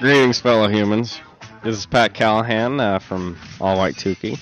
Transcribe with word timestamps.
Greetings, 0.00 0.38
fellow 0.38 0.68
humans. 0.68 1.20
This 1.64 1.76
is 1.76 1.84
Pat 1.84 2.14
Callahan 2.14 2.78
uh, 2.78 3.00
from 3.00 3.36
All 3.60 3.76
White 3.76 3.96
Tukey. 3.96 4.38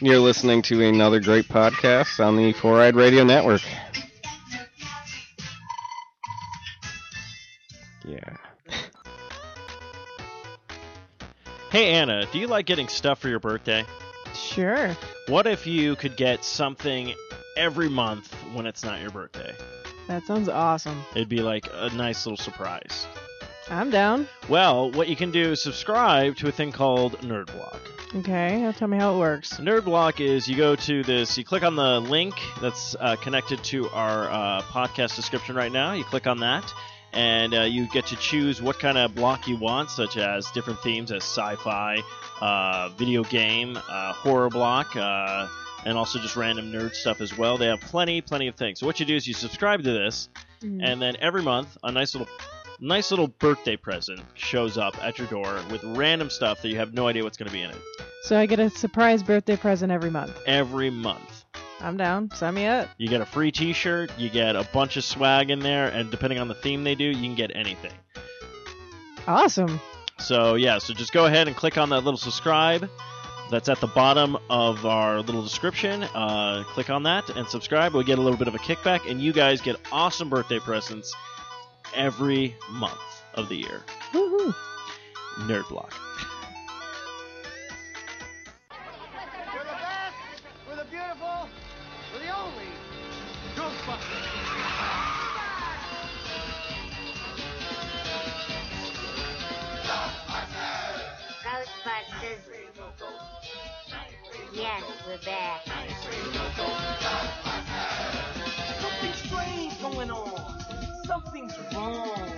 You're 0.00 0.20
listening 0.20 0.62
to 0.62 0.80
another 0.86 1.18
great 1.18 1.48
podcast 1.48 2.24
on 2.24 2.36
the 2.36 2.52
Four 2.52 2.80
Eyed 2.80 2.94
Radio 2.94 3.24
Network. 3.24 3.62
Yeah. 8.04 8.36
Hey 11.72 11.90
Anna, 11.90 12.26
do 12.30 12.38
you 12.38 12.46
like 12.46 12.64
getting 12.64 12.86
stuff 12.86 13.18
for 13.18 13.28
your 13.28 13.40
birthday? 13.40 13.84
Sure. 14.32 14.96
What 15.26 15.48
if 15.48 15.66
you 15.66 15.96
could 15.96 16.16
get 16.16 16.44
something 16.44 17.12
every 17.56 17.88
month 17.88 18.32
when 18.54 18.66
it's 18.66 18.84
not 18.84 19.00
your 19.00 19.10
birthday? 19.10 19.56
That 20.06 20.24
sounds 20.24 20.48
awesome. 20.48 21.02
It'd 21.16 21.28
be 21.28 21.42
like 21.42 21.66
a 21.72 21.90
nice 21.90 22.24
little 22.26 22.36
surprise. 22.36 23.08
I'm 23.70 23.90
down. 23.90 24.28
Well, 24.48 24.90
what 24.90 25.08
you 25.08 25.16
can 25.16 25.30
do 25.30 25.52
is 25.52 25.62
subscribe 25.62 26.36
to 26.36 26.48
a 26.48 26.52
thing 26.52 26.72
called 26.72 27.18
Nerd 27.20 27.46
Block. 27.56 27.80
Okay, 28.14 28.60
now 28.60 28.72
tell 28.72 28.88
me 28.88 28.98
how 28.98 29.14
it 29.14 29.18
works. 29.18 29.54
Nerd 29.58 29.84
Block 29.84 30.20
is 30.20 30.46
you 30.48 30.56
go 30.56 30.76
to 30.76 31.02
this, 31.02 31.38
you 31.38 31.44
click 31.44 31.62
on 31.62 31.76
the 31.76 32.00
link 32.00 32.34
that's 32.60 32.94
uh, 33.00 33.16
connected 33.16 33.62
to 33.64 33.88
our 33.90 34.28
uh, 34.30 34.62
podcast 34.62 35.16
description 35.16 35.54
right 35.54 35.72
now. 35.72 35.92
You 35.92 36.04
click 36.04 36.26
on 36.26 36.38
that, 36.40 36.70
and 37.14 37.54
uh, 37.54 37.62
you 37.62 37.88
get 37.88 38.04
to 38.06 38.16
choose 38.16 38.60
what 38.60 38.78
kind 38.78 38.98
of 38.98 39.14
block 39.14 39.48
you 39.48 39.56
want, 39.56 39.90
such 39.90 40.16
as 40.18 40.50
different 40.50 40.80
themes 40.82 41.10
as 41.10 41.22
sci-fi, 41.22 42.02
uh, 42.40 42.90
video 42.98 43.22
game, 43.24 43.78
uh, 43.88 44.12
horror 44.12 44.50
block, 44.50 44.94
uh, 44.96 45.48
and 45.86 45.96
also 45.96 46.18
just 46.18 46.36
random 46.36 46.70
nerd 46.70 46.94
stuff 46.94 47.20
as 47.22 47.38
well. 47.38 47.56
They 47.56 47.66
have 47.66 47.80
plenty, 47.80 48.20
plenty 48.20 48.46
of 48.48 48.56
things. 48.56 48.78
So 48.80 48.86
what 48.86 49.00
you 49.00 49.06
do 49.06 49.16
is 49.16 49.26
you 49.26 49.34
subscribe 49.34 49.82
to 49.84 49.90
this, 49.92 50.28
Mm. 50.62 50.80
and 50.80 51.02
then 51.02 51.16
every 51.18 51.42
month 51.42 51.76
a 51.82 51.90
nice 51.90 52.14
little 52.14 52.28
nice 52.82 53.10
little 53.10 53.28
birthday 53.28 53.76
present 53.76 54.20
shows 54.34 54.76
up 54.76 55.02
at 55.04 55.16
your 55.18 55.28
door 55.28 55.60
with 55.70 55.82
random 55.84 56.28
stuff 56.28 56.60
that 56.62 56.68
you 56.68 56.76
have 56.76 56.92
no 56.92 57.06
idea 57.08 57.22
what's 57.22 57.36
going 57.38 57.46
to 57.46 57.52
be 57.52 57.62
in 57.62 57.70
it 57.70 57.76
So 58.24 58.36
I 58.38 58.46
get 58.46 58.58
a 58.58 58.68
surprise 58.70 59.22
birthday 59.22 59.56
present 59.56 59.92
every 59.92 60.10
month. 60.10 60.36
every 60.46 60.90
month 60.90 61.44
I'm 61.80 61.96
down. 61.96 62.30
Sign 62.32 62.54
me 62.54 62.66
up. 62.66 62.88
you 62.98 63.08
get 63.08 63.20
a 63.20 63.26
free 63.26 63.50
t-shirt 63.52 64.10
you 64.18 64.28
get 64.30 64.56
a 64.56 64.64
bunch 64.72 64.96
of 64.96 65.04
swag 65.04 65.50
in 65.50 65.60
there 65.60 65.88
and 65.88 66.10
depending 66.10 66.38
on 66.40 66.48
the 66.48 66.54
theme 66.56 66.82
they 66.84 66.94
do 66.94 67.04
you 67.04 67.14
can 67.22 67.34
get 67.36 67.54
anything 67.54 67.92
Awesome. 69.28 69.80
so 70.18 70.54
yeah 70.56 70.78
so 70.78 70.92
just 70.94 71.12
go 71.12 71.26
ahead 71.26 71.46
and 71.46 71.56
click 71.56 71.78
on 71.78 71.88
that 71.90 72.00
little 72.00 72.18
subscribe 72.18 72.88
that's 73.50 73.68
at 73.68 73.80
the 73.80 73.86
bottom 73.88 74.36
of 74.50 74.86
our 74.86 75.20
little 75.20 75.42
description 75.42 76.02
uh, 76.02 76.64
click 76.68 76.90
on 76.90 77.02
that 77.04 77.28
and 77.30 77.46
subscribe 77.48 77.92
we'll 77.94 78.02
get 78.02 78.18
a 78.18 78.22
little 78.22 78.38
bit 78.38 78.48
of 78.48 78.54
a 78.54 78.58
kickback 78.58 79.08
and 79.08 79.20
you 79.20 79.32
guys 79.32 79.60
get 79.60 79.76
awesome 79.92 80.28
birthday 80.28 80.58
presents 80.58 81.14
every 81.94 82.54
month 82.70 83.22
of 83.34 83.48
the 83.48 83.56
year 83.56 83.82
Woohoo. 84.12 84.54
nerd 85.40 85.68
block 85.68 85.94
We're 88.70 89.64
the 89.64 89.64
best, 89.64 90.42
we're 90.68 90.76
the 90.76 90.84
beautiful, 90.84 91.48
we're 92.12 92.20
the 92.20 92.36
only 92.36 92.66
Ghostbusters. 93.56 95.32
Ghostbusters. 101.44 102.40
Yes, 104.54 104.82
we're 105.06 105.18
back. 105.24 105.91
Something's 111.42 111.74
wrong. 111.74 112.30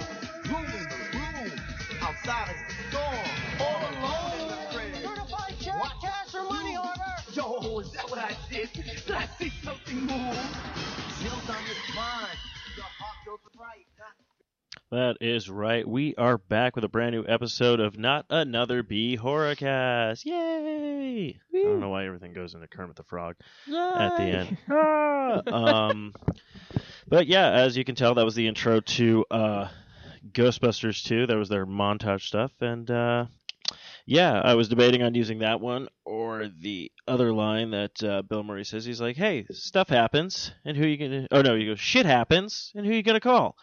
Room 0.46 0.64
in 0.64 0.88
the 0.88 0.96
room. 1.12 1.60
Outside 2.00 2.48
is 2.54 2.62
the 2.68 2.88
storm. 2.88 3.60
All 3.60 3.80
alone 3.90 4.40
in 4.40 4.48
the 4.48 4.56
crib. 4.72 4.94
Certified 4.96 5.54
check, 5.60 5.74
cash 6.00 6.34
or 6.34 6.44
money 6.44 6.76
order. 6.76 7.00
Yo, 7.34 7.78
is 7.80 7.92
that 7.92 8.08
what 8.08 8.18
I 8.18 8.34
did? 8.50 8.72
Did 8.72 9.10
I 9.10 9.26
see 9.38 9.52
something 9.62 10.00
move? 10.00 10.38
Jumped 11.22 11.50
on 11.50 11.66
your 11.66 11.76
spine. 11.88 12.36
Your 12.76 12.86
heart 12.86 13.16
goes 13.26 13.38
right. 13.58 13.86
That 14.90 15.16
is 15.20 15.50
right. 15.50 15.86
We 15.86 16.14
are 16.16 16.38
back 16.38 16.76
with 16.76 16.84
a 16.84 16.88
brand 16.88 17.14
new 17.14 17.24
episode 17.26 17.80
of 17.80 17.98
Not 17.98 18.26
Another 18.30 18.82
B 18.82 19.18
Horrorcast. 19.20 20.24
Yay! 20.24 21.40
I 21.52 21.62
don't 21.62 21.80
know 21.80 21.88
why 21.88 22.06
everything 22.06 22.32
goes 22.32 22.54
into 22.54 22.68
Kermit 22.68 22.96
the 22.96 23.02
Frog 23.02 23.34
at 23.68 24.16
the 24.16 24.22
end. 24.22 24.56
Ah! 24.70 25.42
um, 25.52 26.14
but 27.08 27.26
yeah, 27.26 27.50
as 27.50 27.76
you 27.76 27.84
can 27.84 27.94
tell, 27.94 28.14
that 28.14 28.24
was 28.24 28.34
the 28.34 28.46
intro 28.46 28.80
to 28.80 29.24
uh, 29.30 29.68
Ghostbusters 30.32 31.04
2. 31.04 31.26
That 31.26 31.36
was 31.36 31.48
their 31.48 31.66
montage 31.66 32.22
stuff, 32.22 32.52
and 32.60 32.90
uh, 32.90 33.26
yeah, 34.06 34.40
I 34.40 34.54
was 34.54 34.68
debating 34.68 35.02
on 35.02 35.14
using 35.14 35.38
that 35.38 35.60
one 35.60 35.88
or 36.04 36.48
the 36.60 36.90
other 37.08 37.32
line 37.32 37.70
that 37.70 38.02
uh, 38.02 38.22
Bill 38.22 38.42
Murray 38.42 38.64
says. 38.64 38.84
He's 38.84 39.00
like, 39.00 39.16
"Hey, 39.16 39.46
stuff 39.50 39.88
happens, 39.88 40.52
and 40.64 40.76
who 40.76 40.86
you 40.86 40.96
gonna? 40.96 41.28
Oh 41.30 41.42
no, 41.42 41.54
you 41.54 41.72
go, 41.72 41.74
shit 41.74 42.06
happens, 42.06 42.72
and 42.74 42.84
who 42.86 42.92
you 42.92 43.02
gonna 43.02 43.20
call?" 43.20 43.56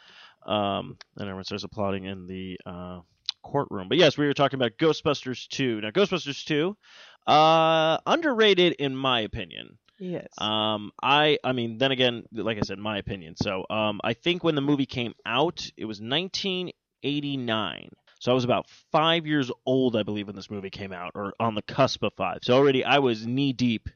Um, 0.46 0.97
and 1.18 1.28
everyone 1.28 1.44
starts 1.44 1.63
applauding 1.63 2.06
in 2.06 2.25
the 2.25 2.58
uh, 2.66 3.02
courtroom. 3.44 3.90
But 3.90 3.97
yes, 3.97 4.18
we 4.18 4.25
were 4.25 4.34
talking 4.34 4.58
about 4.59 4.78
Ghostbusters 4.78 5.47
2. 5.50 5.81
Now, 5.81 5.91
Ghostbusters 5.91 6.44
2, 6.46 6.75
uh, 7.28 7.97
underrated 8.06 8.73
in 8.73 8.96
my 8.96 9.22
opinion. 9.22 9.78
Yes. 10.01 10.34
Um, 10.39 10.91
I, 11.03 11.38
I 11.44 11.51
mean, 11.51 11.78
then 11.78 11.91
again, 11.91 12.23
like 12.34 12.57
I 12.57 12.62
said, 12.62 12.79
my 12.79 12.97
opinion. 12.97 13.35
So, 13.35 13.67
um, 13.69 14.01
I 14.03 14.13
think 14.13 14.44
when 14.44 14.56
the 14.56 14.62
movie 14.62 14.88
came 14.88 15.13
out, 15.28 15.69
it 15.78 15.85
was 15.85 16.01
1989. 16.01 17.89
So 18.19 18.31
I 18.31 18.35
was 18.35 18.44
about 18.44 18.67
five 18.91 19.28
years 19.28 19.51
old, 19.63 19.95
I 19.95 20.01
believe, 20.01 20.25
when 20.25 20.35
this 20.35 20.50
movie 20.50 20.72
came 20.72 20.91
out, 20.91 21.11
or 21.13 21.34
on 21.40 21.53
the 21.53 21.61
cusp 21.61 22.01
of 22.01 22.13
five. 22.16 22.40
So 22.41 22.56
already 22.56 22.84
I 22.84 22.97
was 22.97 23.28
knee 23.28 23.53
deep 23.53 23.90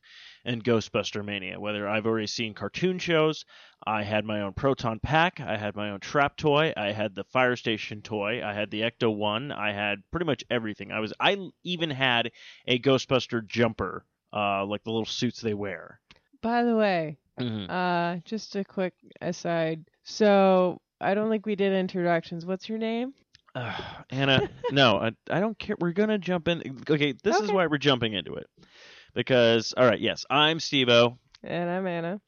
in 0.44 0.62
Ghostbuster 0.62 1.26
mania. 1.26 1.60
Whether 1.60 1.90
I've 1.90 2.06
already 2.06 2.28
seen 2.28 2.54
cartoon 2.54 3.00
shows, 3.00 3.44
I 3.86 4.04
had 4.04 4.26
my 4.26 4.42
own 4.42 4.54
proton 4.54 5.00
pack, 5.00 5.40
I 5.40 5.58
had 5.58 5.76
my 5.76 5.90
own 5.90 6.02
trap 6.02 6.38
toy, 6.38 6.72
I 6.78 6.92
had 6.92 7.16
the 7.16 7.24
fire 7.24 7.56
station 7.56 8.04
toy, 8.04 8.44
I 8.46 8.54
had 8.54 8.70
the 8.70 8.82
Ecto 8.82 9.16
One, 9.16 9.52
I 9.52 9.74
had 9.74 10.04
pretty 10.12 10.28
much 10.28 10.44
everything. 10.52 10.92
I 10.92 11.00
was, 11.00 11.14
I 11.20 11.38
even 11.64 11.90
had 11.90 12.32
a 12.68 12.78
Ghostbuster 12.78 13.46
jumper, 13.46 14.06
uh, 14.36 14.66
like 14.66 14.84
the 14.84 14.92
little 14.92 15.06
suits 15.06 15.42
they 15.42 15.54
wear. 15.54 16.00
By 16.42 16.64
the 16.64 16.76
way, 16.76 17.18
Mm-hmm. 17.40 17.70
uh, 17.70 18.18
just 18.24 18.56
a 18.56 18.64
quick 18.64 18.94
aside. 19.22 19.84
So 20.04 20.80
I 21.02 21.14
don't 21.16 21.30
think 21.30 21.46
we 21.46 21.56
did 21.56 21.74
introductions. 21.74 22.46
What's 22.46 22.70
your 22.70 22.78
name? 22.78 23.14
Uh, 23.54 23.74
Anna, 24.10 24.50
no, 24.72 24.98
I, 24.98 25.12
I 25.30 25.40
don't 25.42 25.58
care. 25.60 25.76
We're 25.80 25.92
gonna 25.92 26.18
jump 26.18 26.48
in. 26.48 26.84
Okay, 26.90 27.14
this 27.24 27.40
is 27.42 27.52
why 27.52 27.68
we're 27.68 27.78
jumping 27.78 28.14
into 28.14 28.36
it. 28.36 28.48
Because, 29.14 29.74
all 29.76 29.86
right, 29.86 30.00
yes, 30.00 30.26
I'm 30.30 30.60
Stevo, 30.60 31.18
And 31.44 31.70
I'm 31.70 31.88
Anna. 31.88 32.20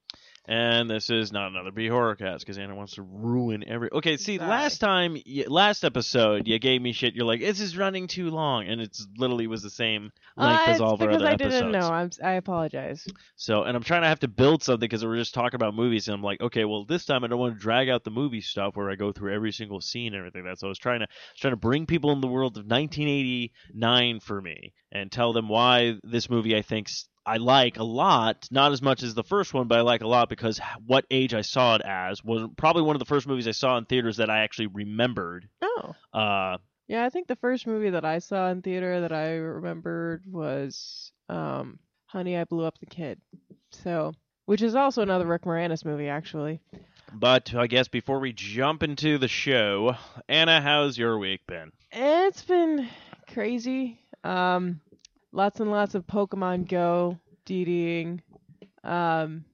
And 0.48 0.90
this 0.90 1.10
is 1.10 1.32
not 1.32 1.52
another 1.52 1.72
B 1.72 1.88
horrorcast 1.88 2.40
because 2.40 2.58
Anna 2.58 2.74
wants 2.76 2.94
to 2.96 3.02
ruin 3.02 3.64
every. 3.68 3.90
Okay, 3.92 4.18
see, 4.18 4.38
Sorry. 4.38 4.50
last 4.50 4.78
time, 4.80 5.18
last 5.48 5.84
episode, 5.84 6.48
you 6.48 6.58
gave 6.60 6.82
me 6.82 6.94
shit. 6.94 7.16
You're 7.16 7.26
like, 7.26 7.42
this 7.42 7.60
is 7.60 7.78
running 7.78 8.08
too 8.08 8.30
long, 8.30 8.68
and 8.68 8.80
it's 8.80 9.06
literally 9.18 9.48
was 9.48 9.62
the 9.62 9.70
same 9.70 10.12
length 10.38 10.68
uh, 10.68 10.72
as 10.72 10.82
all 10.82 10.94
of 10.94 11.02
our 11.02 11.08
because 11.08 11.22
other 11.22 11.30
I 11.30 11.34
episodes. 11.34 11.54
didn't 11.56 11.72
know. 11.74 11.90
I'm. 11.90 12.10
I 12.24 12.32
apologize. 12.34 13.06
So, 13.36 13.64
and 13.64 13.76
I'm 13.76 13.84
trying 13.84 14.04
to 14.04 14.08
have 14.08 14.22
to 14.22 14.28
build 14.28 14.64
something 14.64 14.80
because 14.80 15.04
we're 15.04 15.18
just 15.18 15.34
talking 15.34 15.56
about 15.56 15.74
movies, 15.76 16.08
and 16.08 16.16
I'm 16.16 16.24
like, 16.24 16.40
okay, 16.42 16.66
well, 16.66 16.86
this 16.86 17.06
time 17.06 17.24
I 17.24 17.28
don't 17.28 17.40
want 17.40 17.56
to 17.56 17.60
drag 17.60 17.90
out 17.90 18.04
the 18.04 18.12
movie 18.12 18.42
stuff 18.42 18.76
where 18.76 18.90
I 18.90 18.96
go 18.96 19.12
through 19.12 19.34
every 19.34 19.52
single 19.52 19.82
scene 19.82 20.14
and 20.14 20.20
everything. 20.20 20.46
That's 20.46 20.62
so 20.62 20.68
I 20.68 20.70
was 20.70 20.80
trying 20.80 21.00
to 21.02 21.06
I 21.06 21.34
was 21.34 21.40
trying 21.42 21.54
to 21.54 21.58
bring 21.58 21.86
people 21.86 22.12
in 22.12 22.22
the 22.22 22.28
world 22.28 22.58
of 22.58 22.66
1989 22.66 24.20
for 24.22 24.42
me 24.42 24.74
and 24.92 25.12
tell 25.12 25.34
them 25.34 25.50
why 25.50 25.96
this 26.04 26.30
movie 26.30 26.56
I 26.56 26.62
think 26.62 26.90
I 27.28 27.38
like 27.38 27.78
a 27.78 27.84
lot, 27.84 28.48
not 28.52 28.72
as 28.72 28.82
much 28.82 29.04
as 29.04 29.14
the 29.14 29.24
first 29.24 29.54
one, 29.54 29.68
but 29.68 29.78
I 29.78 29.82
like 29.82 30.02
a 30.02 30.08
lot 30.08 30.30
because 30.30 30.62
what 30.86 31.06
age 31.12 31.34
I 31.34 31.42
saw 31.42 31.76
it 31.76 31.82
as 31.82 32.24
was 32.24 32.50
probably 32.58 32.84
one 32.84 32.96
of 32.96 33.00
the 33.00 33.06
first 33.06 33.28
movies 33.28 33.48
I 33.48 33.52
saw 33.52 33.78
in 33.78 33.84
theaters 33.86 34.18
that 34.18 34.30
I 34.30 34.40
actually 34.40 34.68
remembered. 34.68 35.50
Oh. 35.62 35.94
Uh, 36.14 36.58
Yeah, 36.88 37.04
I 37.06 37.10
think 37.10 37.28
the 37.28 37.36
first 37.36 37.68
movie 37.68 37.90
that 37.90 38.06
I 38.06 38.20
saw 38.20 38.50
in 38.50 38.62
theater 38.62 39.02
that 39.02 39.12
I 39.12 39.36
remembered 39.36 40.24
was 40.26 41.12
um, 41.28 41.80
Honey, 42.06 42.38
I 42.38 42.46
Blew 42.46 42.64
Up 42.66 42.80
the 42.80 42.86
Kid. 42.86 43.20
So, 43.72 44.14
which 44.46 44.62
is 44.62 44.76
also 44.76 45.02
another 45.02 45.26
Rick 45.26 45.42
Moranis 45.44 45.84
movie, 45.84 46.08
actually. 46.08 46.62
but 47.14 47.54
I 47.54 47.68
guess 47.68 47.90
before 47.90 48.20
we 48.20 48.32
jump 48.32 48.84
into 48.84 49.18
the 49.18 49.28
show, 49.28 49.96
Anna, 50.30 50.62
how's 50.62 50.98
your 50.98 51.20
week 51.20 51.42
been? 51.46 51.74
It's 51.92 52.44
been 52.44 52.88
crazy. 53.34 54.00
Um, 54.24 54.80
lots 55.32 55.60
and 55.60 55.72
lots 55.72 55.96
of 55.96 56.06
Pokemon 56.08 56.68
Go 56.70 57.18
DDing, 57.46 58.20
um, 58.84 59.46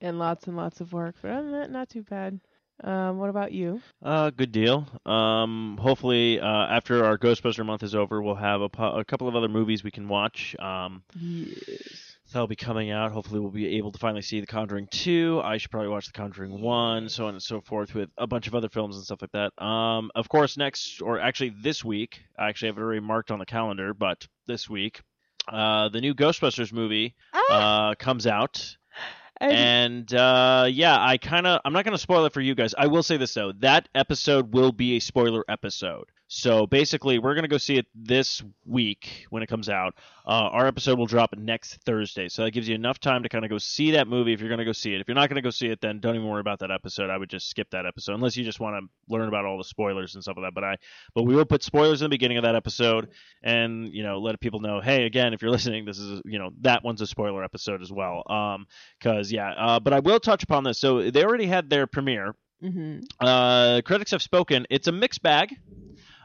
and 0.00 0.18
lots 0.18 0.46
and 0.46 0.56
lots 0.56 0.80
of 0.80 0.92
work, 0.92 1.16
but 1.22 1.30
other 1.30 1.42
than 1.50 1.52
that, 1.60 1.70
not 1.70 1.88
too 1.88 2.02
bad. 2.02 2.40
Um, 2.84 3.16
what 3.18 3.30
about 3.30 3.52
you? 3.52 3.80
Uh, 4.02 4.28
good 4.30 4.52
deal. 4.52 4.86
Um, 5.06 5.78
hopefully, 5.80 6.38
uh, 6.40 6.46
after 6.46 7.04
our 7.06 7.16
Ghostbuster 7.16 7.64
month 7.64 7.82
is 7.82 7.94
over, 7.94 8.20
we'll 8.20 8.34
have 8.34 8.60
a, 8.60 8.68
po- 8.68 8.98
a 8.98 9.04
couple 9.04 9.28
of 9.28 9.34
other 9.34 9.48
movies 9.48 9.82
we 9.82 9.90
can 9.90 10.08
watch. 10.08 10.54
Um, 10.58 11.02
Yes. 11.18 12.05
That'll 12.36 12.46
be 12.46 12.54
coming 12.56 12.90
out. 12.90 13.12
Hopefully, 13.12 13.40
we'll 13.40 13.50
be 13.50 13.78
able 13.78 13.90
to 13.92 13.98
finally 13.98 14.20
see 14.22 14.40
The 14.40 14.46
Conjuring 14.46 14.88
2. 14.90 15.40
I 15.42 15.56
should 15.56 15.70
probably 15.70 15.88
watch 15.88 16.06
The 16.06 16.12
Conjuring 16.12 16.60
1, 16.60 17.08
so 17.08 17.26
on 17.26 17.34
and 17.34 17.42
so 17.42 17.60
forth, 17.62 17.94
with 17.94 18.10
a 18.18 18.26
bunch 18.26 18.46
of 18.46 18.54
other 18.54 18.68
films 18.68 18.96
and 18.96 19.04
stuff 19.04 19.22
like 19.22 19.32
that. 19.32 19.62
Um, 19.64 20.10
of 20.14 20.28
course, 20.28 20.56
next, 20.56 21.00
or 21.00 21.18
actually 21.18 21.54
this 21.62 21.84
week, 21.84 22.20
I 22.38 22.48
actually 22.48 22.68
have 22.68 22.78
it 22.78 22.82
already 22.82 23.00
marked 23.00 23.30
on 23.30 23.38
the 23.38 23.46
calendar, 23.46 23.94
but 23.94 24.26
this 24.46 24.68
week, 24.68 25.00
uh, 25.48 25.88
the 25.88 26.00
new 26.00 26.14
Ghostbusters 26.14 26.72
movie 26.72 27.14
Ah! 27.32 27.90
uh, 27.90 27.94
comes 27.94 28.26
out. 28.26 28.76
And- 29.40 29.52
And 29.52 30.14
uh, 30.14 30.66
yeah, 30.70 30.96
I 30.98 31.18
kind 31.18 31.46
of 31.46 31.60
I'm 31.62 31.74
not 31.74 31.84
going 31.84 31.92
to 31.92 31.98
spoil 31.98 32.24
it 32.24 32.32
for 32.32 32.40
you 32.40 32.54
guys. 32.54 32.74
I 32.76 32.86
will 32.86 33.02
say 33.02 33.18
this 33.18 33.34
though, 33.34 33.52
that 33.60 33.86
episode 33.94 34.54
will 34.54 34.72
be 34.72 34.96
a 34.96 34.98
spoiler 35.00 35.44
episode. 35.46 36.04
So 36.28 36.66
basically, 36.66 37.20
we're 37.20 37.34
going 37.34 37.44
to 37.44 37.48
go 37.48 37.56
see 37.58 37.76
it 37.76 37.86
this 37.94 38.42
week 38.64 39.26
when 39.30 39.44
it 39.44 39.46
comes 39.46 39.68
out. 39.68 39.94
Uh, 40.26 40.50
our 40.50 40.66
episode 40.66 40.98
will 40.98 41.06
drop 41.06 41.36
next 41.36 41.76
Thursday, 41.84 42.28
so 42.28 42.42
that 42.42 42.50
gives 42.50 42.68
you 42.68 42.74
enough 42.74 42.98
time 42.98 43.22
to 43.22 43.28
kind 43.28 43.44
of 43.44 43.50
go 43.50 43.58
see 43.58 43.92
that 43.92 44.08
movie 44.08 44.32
if 44.32 44.40
you're 44.40 44.48
going 44.48 44.58
to 44.58 44.64
go 44.64 44.72
see 44.72 44.92
it. 44.92 45.00
If 45.00 45.06
you're 45.06 45.14
not 45.14 45.28
going 45.28 45.36
to 45.36 45.42
go 45.42 45.50
see 45.50 45.68
it, 45.68 45.80
then 45.80 46.00
don't 46.00 46.16
even 46.16 46.26
worry 46.26 46.40
about 46.40 46.58
that 46.60 46.72
episode. 46.72 47.10
I 47.10 47.16
would 47.16 47.30
just 47.30 47.48
skip 47.48 47.70
that 47.70 47.86
episode 47.86 48.14
unless 48.14 48.36
you 48.36 48.44
just 48.44 48.58
want 48.58 48.74
to 48.76 49.14
learn 49.14 49.28
about 49.28 49.44
all 49.44 49.56
the 49.56 49.62
spoilers 49.62 50.14
and 50.16 50.24
stuff 50.24 50.36
like 50.36 50.46
that. 50.46 50.54
But 50.54 50.64
I, 50.64 50.76
but 51.14 51.22
we 51.22 51.36
will 51.36 51.44
put 51.44 51.62
spoilers 51.62 52.02
in 52.02 52.06
the 52.06 52.08
beginning 52.08 52.38
of 52.38 52.42
that 52.42 52.56
episode, 52.56 53.10
and 53.44 53.94
you 53.94 54.02
know, 54.02 54.18
let 54.18 54.40
people 54.40 54.58
know, 54.58 54.80
hey, 54.80 55.06
again, 55.06 55.32
if 55.32 55.42
you're 55.42 55.50
listening, 55.52 55.84
this 55.84 55.98
is 55.98 56.22
you 56.24 56.40
know 56.40 56.50
that 56.62 56.82
one's 56.82 57.00
a 57.02 57.06
spoiler 57.06 57.44
episode 57.44 57.82
as 57.82 57.92
well. 57.92 58.24
Um, 58.28 58.66
because 58.98 59.30
yeah, 59.30 59.52
uh, 59.52 59.78
but 59.78 59.92
I 59.92 60.00
will 60.00 60.18
touch 60.18 60.42
upon 60.42 60.64
this. 60.64 60.78
So 60.78 61.08
they 61.08 61.24
already 61.24 61.46
had 61.46 61.70
their 61.70 61.86
premiere. 61.86 62.34
Mhm. 62.64 63.04
Uh, 63.20 63.80
critics 63.84 64.10
have 64.10 64.22
spoken. 64.22 64.66
It's 64.70 64.88
a 64.88 64.92
mixed 64.92 65.22
bag. 65.22 65.54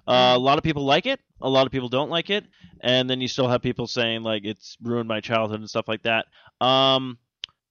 Uh, 0.07 0.33
a 0.35 0.39
lot 0.39 0.57
of 0.57 0.63
people 0.63 0.85
like 0.85 1.05
it. 1.05 1.19
A 1.41 1.49
lot 1.49 1.65
of 1.65 1.71
people 1.71 1.89
don't 1.89 2.09
like 2.09 2.29
it. 2.29 2.45
And 2.81 3.09
then 3.09 3.21
you 3.21 3.27
still 3.27 3.47
have 3.47 3.61
people 3.61 3.87
saying 3.87 4.23
like 4.23 4.43
it's 4.43 4.77
ruined 4.81 5.07
my 5.07 5.21
childhood 5.21 5.59
and 5.59 5.69
stuff 5.69 5.87
like 5.87 6.03
that. 6.03 6.25
Um, 6.59 7.17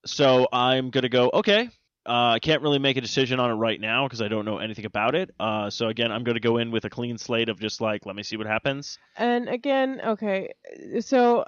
so 0.06 0.48
I'm 0.52 0.90
gonna 0.90 1.08
go. 1.08 1.30
Okay. 1.32 1.68
Uh, 2.06 2.32
I 2.32 2.38
can't 2.38 2.62
really 2.62 2.78
make 2.78 2.96
a 2.96 3.00
decision 3.00 3.38
on 3.38 3.50
it 3.50 3.54
right 3.54 3.78
now 3.78 4.06
because 4.06 4.22
I 4.22 4.28
don't 4.28 4.46
know 4.46 4.58
anything 4.58 4.86
about 4.86 5.14
it. 5.14 5.30
Uh, 5.38 5.68
so 5.68 5.88
again, 5.88 6.10
I'm 6.10 6.24
gonna 6.24 6.40
go 6.40 6.56
in 6.56 6.70
with 6.70 6.84
a 6.84 6.90
clean 6.90 7.18
slate 7.18 7.48
of 7.48 7.60
just 7.60 7.80
like 7.80 8.06
let 8.06 8.16
me 8.16 8.22
see 8.22 8.36
what 8.36 8.46
happens. 8.46 8.98
And 9.16 9.48
again, 9.48 10.00
okay, 10.04 10.54
so 11.00 11.44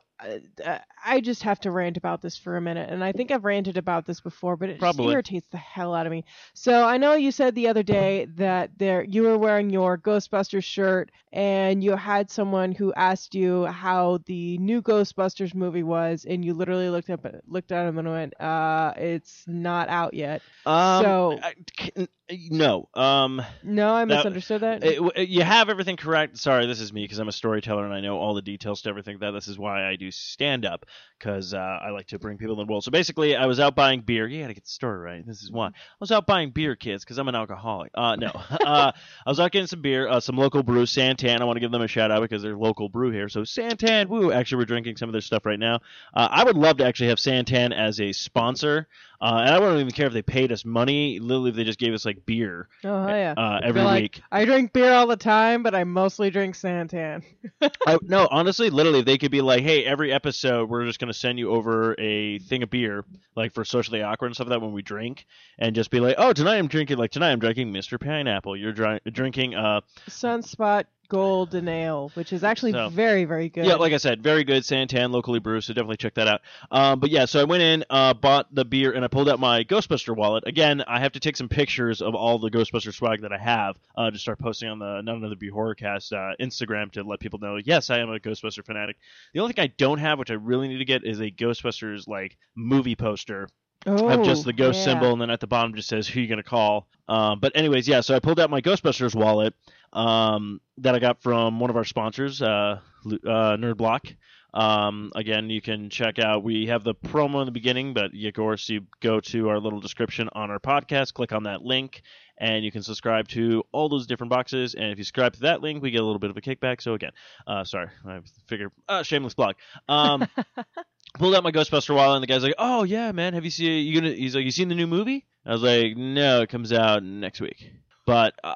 I 1.05 1.21
just 1.21 1.43
have 1.43 1.59
to 1.61 1.71
rant 1.71 1.97
about 1.97 2.23
this 2.23 2.37
for 2.37 2.57
a 2.57 2.61
minute, 2.61 2.89
and 2.91 3.03
I 3.03 3.13
think 3.13 3.31
I've 3.31 3.45
ranted 3.45 3.77
about 3.77 4.07
this 4.07 4.21
before, 4.21 4.57
but 4.57 4.69
it 4.69 4.79
Probably. 4.79 5.07
just 5.07 5.13
irritates 5.15 5.49
the 5.49 5.57
hell 5.59 5.95
out 5.95 6.07
of 6.07 6.13
me. 6.13 6.25
So 6.55 6.85
I 6.85 6.97
know 6.99 7.15
you 7.15 7.33
said 7.33 7.55
the 7.55 7.69
other 7.69 7.83
day 7.83 8.27
that 8.37 8.71
there 8.79 9.03
you 9.03 9.23
were 9.25 9.37
wearing 9.37 9.71
your 9.71 9.99
Ghostbusters 9.99 10.65
shirt, 10.65 11.11
and 11.33 11.83
you 11.83 11.97
had 11.97 12.31
someone 12.31 12.73
who 12.73 12.93
asked 12.95 13.35
you 13.35 13.65
how 13.67 14.21
the 14.27 14.59
new 14.59 14.81
Ghostbusters 14.81 15.55
movie 15.55 15.83
was, 15.83 16.25
and 16.29 16.45
you 16.45 16.55
literally 16.55 16.89
looked 16.89 17.11
up 17.11 17.27
looked 17.47 17.73
at 17.73 17.89
him 17.89 17.99
and 17.99 18.09
went, 18.09 18.41
"Uh, 18.41 18.93
it's 18.97 19.43
not 19.49 19.89
out 19.89 20.15
yet." 20.15 20.41
Um, 20.65 21.03
So- 21.05 21.39
I- 21.43 21.55
c- 21.81 22.09
no. 22.51 22.89
Um. 22.95 23.43
No, 23.65 23.93
I 23.93 24.05
misunderstood 24.05 24.61
that. 24.63 24.85
It- 24.85 25.29
you 25.29 25.43
have 25.43 25.69
everything 25.69 25.97
correct. 25.97 26.39
Sorry, 26.39 26.67
this 26.67 26.81
is 26.81 26.93
me 26.93 27.03
because 27.03 27.19
I'm 27.19 27.29
a 27.29 27.33
storyteller 27.33 27.85
and 27.85 27.93
I 27.93 28.01
know 28.01 28.19
all 28.19 28.35
the 28.35 28.43
details 28.43 28.83
to 28.83 28.89
everything. 28.89 29.19
That 29.19 29.33
this 29.33 29.49
is 29.49 29.59
why 29.59 29.89
I 29.89 29.97
do 29.97 30.11
stand 30.13 30.65
up 30.65 30.87
because 31.19 31.55
uh, 31.55 31.59
I 31.59 31.91
like 31.91 32.09
to 32.09 32.19
bring 32.19 32.37
people 32.37 32.59
in 32.59 32.67
the 32.67 32.71
world. 32.71 32.85
So 32.85 32.91
basically, 32.91 33.37
I 33.37 33.47
was 33.47 33.61
out 33.61 33.77
buying 33.77 34.01
beer. 34.01 34.27
You 34.27 34.43
got 34.43 34.49
to 34.49 34.55
get 34.55 34.65
the 34.65 34.71
story 34.71 34.99
right. 34.99 35.27
This 35.27 35.43
is 35.43 35.53
why 35.53 35.69
I 35.69 35.71
was 36.01 36.11
out 36.11 36.27
buying 36.27 36.51
beer, 36.51 36.75
kids, 36.75 37.05
because 37.05 37.19
I'm 37.19 37.29
an 37.29 37.35
alcoholic. 37.35 37.93
Uh, 37.95 38.17
no, 38.17 38.29
uh, 38.51 38.93
I 39.27 39.31
was 39.31 39.39
out 39.39 39.53
getting 39.53 39.69
some 39.69 39.83
beer, 39.83 40.09
uh, 40.09 40.21
some 40.21 40.37
local 40.37 40.63
brew, 40.63 40.85
Santan. 40.85 41.41
I 41.41 41.45
want 41.45 41.57
to 41.57 41.61
give 41.61 41.71
them 41.71 41.83
a 41.83 41.89
shout 41.89 42.11
out 42.11 42.23
because 42.23 42.43
they're 42.43 42.57
local 42.57 42.89
brew 42.89 43.11
here. 43.11 43.29
So 43.29 43.43
Santan, 43.43 44.09
woo! 44.09 44.33
Actually, 44.33 44.59
we're 44.59 44.67
drinking 44.67 44.97
some 44.97 45.09
of 45.09 45.13
their 45.13 45.21
stuff 45.21 45.47
right 45.47 45.59
now. 45.59 45.77
Uh, 46.15 46.29
I 46.31 46.45
would 46.45 46.57
love 46.57 46.79
to 46.79 46.85
actually 46.85 47.09
have 47.09 47.19
Santan 47.19 47.73
as 47.73 48.01
a 48.01 48.13
sponsor. 48.13 48.89
Uh, 49.23 49.37
and 49.47 49.51
I 49.51 49.61
wouldn't 49.61 49.79
even 49.79 49.93
care 49.93 50.09
if 50.09 50.13
they 50.13 50.21
paid 50.23 50.51
us 50.51 50.65
money. 50.65 51.21
Literally, 51.21 51.51
if 51.51 51.57
they 51.57 51.63
just 51.63 51.79
gave 51.79 51.95
us 51.95 52.05
like 52.05 52.27
beer 52.27 52.69
oh 52.83 53.07
yeah. 53.07 53.35
uh, 53.37 53.61
every 53.63 53.83
like- 53.83 54.03
week. 54.03 54.23
I 54.33 54.45
drink 54.45 54.73
beer 54.73 54.93
all 54.93 55.07
the 55.07 55.17
time, 55.17 55.63
but 55.63 55.77
I 55.77 55.85
mostly 55.85 56.29
drink 56.31 56.57
Santan. 56.57 57.23
I, 57.87 57.99
no, 58.03 58.27
honestly, 58.33 58.69
literally, 58.69 58.99
if 58.99 59.05
they 59.05 59.19
could 59.19 59.31
be 59.31 59.41
like, 59.41 59.63
"Hey, 59.63 59.85
every 59.85 60.13
episode, 60.13 60.69
we're 60.69 60.85
just 60.87 60.99
gonna 60.99 61.13
send 61.13 61.39
you 61.39 61.51
over 61.51 61.95
a 62.01 62.41
thing 62.41 62.65
of 62.65 62.71
beer, 62.71 63.05
like 63.37 63.53
for 63.53 63.65
socially 63.65 64.03
awkward 64.03 64.27
and 64.27 64.35
stuff 64.35 64.49
like 64.49 64.59
that 64.59 64.65
when 64.65 64.73
we 64.73 64.83
drink, 64.83 65.27
and 65.59 65.75
just 65.77 65.91
be 65.91 66.01
like, 66.01 66.17
oh, 66.19 66.33
tonight 66.33 66.59
I'm 66.59 66.67
drinking, 66.67 66.99
like 66.99 67.13
tonight 67.13 67.31
I'm 67.31 67.39
drinking 67.39 67.73
Mr. 67.73 68.01
Pineapple. 68.01 68.57
You're 68.57 68.73
dri- 68.73 69.01
drinking, 69.07 69.55
uh, 69.55 69.83
Sunspot 70.09 70.85
Golden 71.13 71.69
Ale, 71.69 72.11
which 72.15 72.33
is 72.33 72.43
actually 72.43 72.73
So- 72.73 72.89
very, 72.89 73.27
very 73.27 73.51
good. 73.51 73.67
yeah, 73.67 73.75
like 73.75 73.93
I 73.93 73.99
said, 73.99 74.23
very 74.23 74.45
good 74.45 74.63
Santan, 74.63 75.11
locally 75.11 75.41
brewed, 75.41 75.63
so 75.63 75.75
definitely 75.75 75.99
check 75.99 76.15
that 76.15 76.27
out. 76.27 76.41
Um, 76.71 77.01
but 77.01 77.11
yeah, 77.11 77.27
so 77.27 77.39
I 77.39 77.45
went 77.45 77.63
in, 77.63 77.85
uh, 77.91 78.15
bought 78.15 78.55
the 78.55 78.65
beer, 78.65 78.93
and 78.93 79.05
I 79.05 79.09
pulled 79.09 79.29
out 79.29 79.39
my 79.39 79.63
Ghostbuster 79.63 80.17
wallet. 80.17 80.45
Again, 80.47 80.83
I 80.89 81.01
have 81.01 81.13
to 81.13 81.21
take 81.21 81.37
some 81.37 81.51
pictures 81.51 82.01
of 82.01 82.15
all 82.15 82.39
the 82.39 82.49
Ghostbuster 82.49 82.95
swag 82.95 83.21
that 83.21 83.33
I 83.33 83.37
have 83.37 83.77
uh, 83.95 84.11
to 84.11 84.19
start 84.19 84.39
posting 84.39 84.71
on 84.71 84.79
the 84.79 85.03
Not 85.03 85.17
Another 85.17 85.37
B 85.37 85.51
Horrorcast 85.51 86.15
uh, 86.15 86.35
Instagram 86.41 86.91
to 86.93 87.03
let 87.03 87.21
people 87.21 87.39
know, 87.41 87.59
yes, 87.63 87.91
I 87.91 87.99
am 87.99 88.09
a 88.09 88.19
Ghostbuster 88.19 88.65
fanatic. 88.65 88.97
The 89.35 89.41
only 89.41 89.53
thing 89.53 89.65
I 89.65 89.75
don't 89.77 89.99
have, 89.99 90.19
which 90.19 90.31
I 90.31 90.35
really 90.35 90.69
need 90.69 90.79
to 90.79 90.87
get, 90.87 91.05
is 91.05 91.21
a 91.21 91.31
Ghostbusters 91.31 92.09
like 92.09 92.39
movie 92.57 92.97
poster 92.97 93.49
oh, 93.87 94.09
of 94.09 94.25
just 94.25 94.45
the 94.45 94.53
ghost 94.53 94.79
yeah. 94.79 94.85
symbol, 94.85 95.13
and 95.13 95.21
then 95.21 95.31
at 95.31 95.41
the 95.41 95.47
bottom 95.47 95.75
just 95.75 95.89
says 95.89 96.09
who 96.09 96.21
you 96.21 96.29
gonna 96.29 96.43
call. 96.43 96.89
Um, 97.09 97.41
but 97.41 97.53
anyways, 97.55 97.89
yeah. 97.89 98.01
So 98.01 98.15
I 98.15 98.21
pulled 98.21 98.41
out 98.41 98.51
my 98.51 98.61
Ghostbusters 98.61 99.15
wallet 99.15 99.55
um, 99.93 100.61
that 100.79 100.95
I 100.95 100.99
got 100.99 101.23
from 101.23 101.61
one 101.61 101.71
of 101.71 101.77
our 101.77 101.85
sponsors, 101.85 102.41
uh, 102.43 102.81
uh, 103.07 103.57
Nerd 103.57 103.77
Block. 103.77 104.07
Um, 104.55 105.13
again, 105.15 105.49
you 105.49 105.63
can 105.63 105.89
check 105.89 106.19
out. 106.19 106.43
We 106.43 106.67
have 106.67 106.85
the 106.85 106.95
promo 106.95 107.41
in 107.41 107.47
the 107.47 107.53
beginning, 107.53 107.95
but 107.95 108.11
of 108.15 108.35
course, 108.35 108.69
you 108.69 108.83
go 109.01 109.21
to 109.21 109.49
our 109.49 109.59
little 109.59 109.81
description 109.81 110.29
on 110.33 110.51
our 110.51 110.59
podcast, 110.59 111.15
click 111.15 111.33
on 111.33 111.45
that 111.45 111.63
link, 111.63 112.03
and 112.37 112.65
you 112.65 112.71
can 112.71 112.83
subscribe 112.83 113.29
to 113.29 113.63
all 113.73 113.89
those 113.89 114.07
different 114.07 114.31
boxes. 114.31 114.75
And 114.75 114.93
if 114.93 114.99
you 114.99 115.05
subscribe 115.05 115.35
to 115.35 115.41
that 115.41 115.63
link, 115.63 115.83
we 115.83 115.91
get 115.91 116.03
a 116.03 116.05
little 116.05 116.19
bit 116.19 116.29
of 116.29 116.37
a 116.37 116.43
kickback. 116.43 116.83
So 116.83 116.93
again, 116.95 117.13
uh, 117.47 117.65
sorry, 117.65 117.89
I 118.07 118.21
figured 118.47 118.73
uh, 118.89 119.03
shameless 119.03 119.35
plug. 119.35 119.55
Um, 119.89 120.29
pulled 121.15 121.35
out 121.35 121.45
my 121.45 121.53
Ghostbuster 121.53 121.95
wallet, 121.95 122.17
and 122.17 122.23
the 122.23 122.27
guy's 122.27 122.43
like, 122.43 122.55
"Oh 122.59 122.83
yeah, 122.83 123.13
man, 123.13 123.33
have 123.33 123.45
you 123.45 123.51
seen? 123.51 123.87
You 123.87 124.01
gonna?" 124.01 124.15
He's 124.15 124.35
like, 124.35 124.45
"You 124.45 124.51
seen 124.51 124.69
the 124.69 124.75
new 124.75 124.87
movie?" 124.87 125.25
I 125.47 125.53
was 125.53 125.63
like, 125.63 125.97
"No, 125.97 126.43
it 126.43 126.51
comes 126.51 126.73
out 126.73 127.03
next 127.03 127.41
week." 127.41 127.73
But 128.05 128.35
uh, 128.43 128.55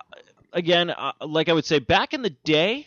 again, 0.57 0.91
uh, 0.91 1.13
like 1.25 1.49
I 1.49 1.53
would 1.53 1.67
say, 1.67 1.79
back 1.79 2.15
in 2.15 2.23
the 2.23 2.31
day, 2.31 2.87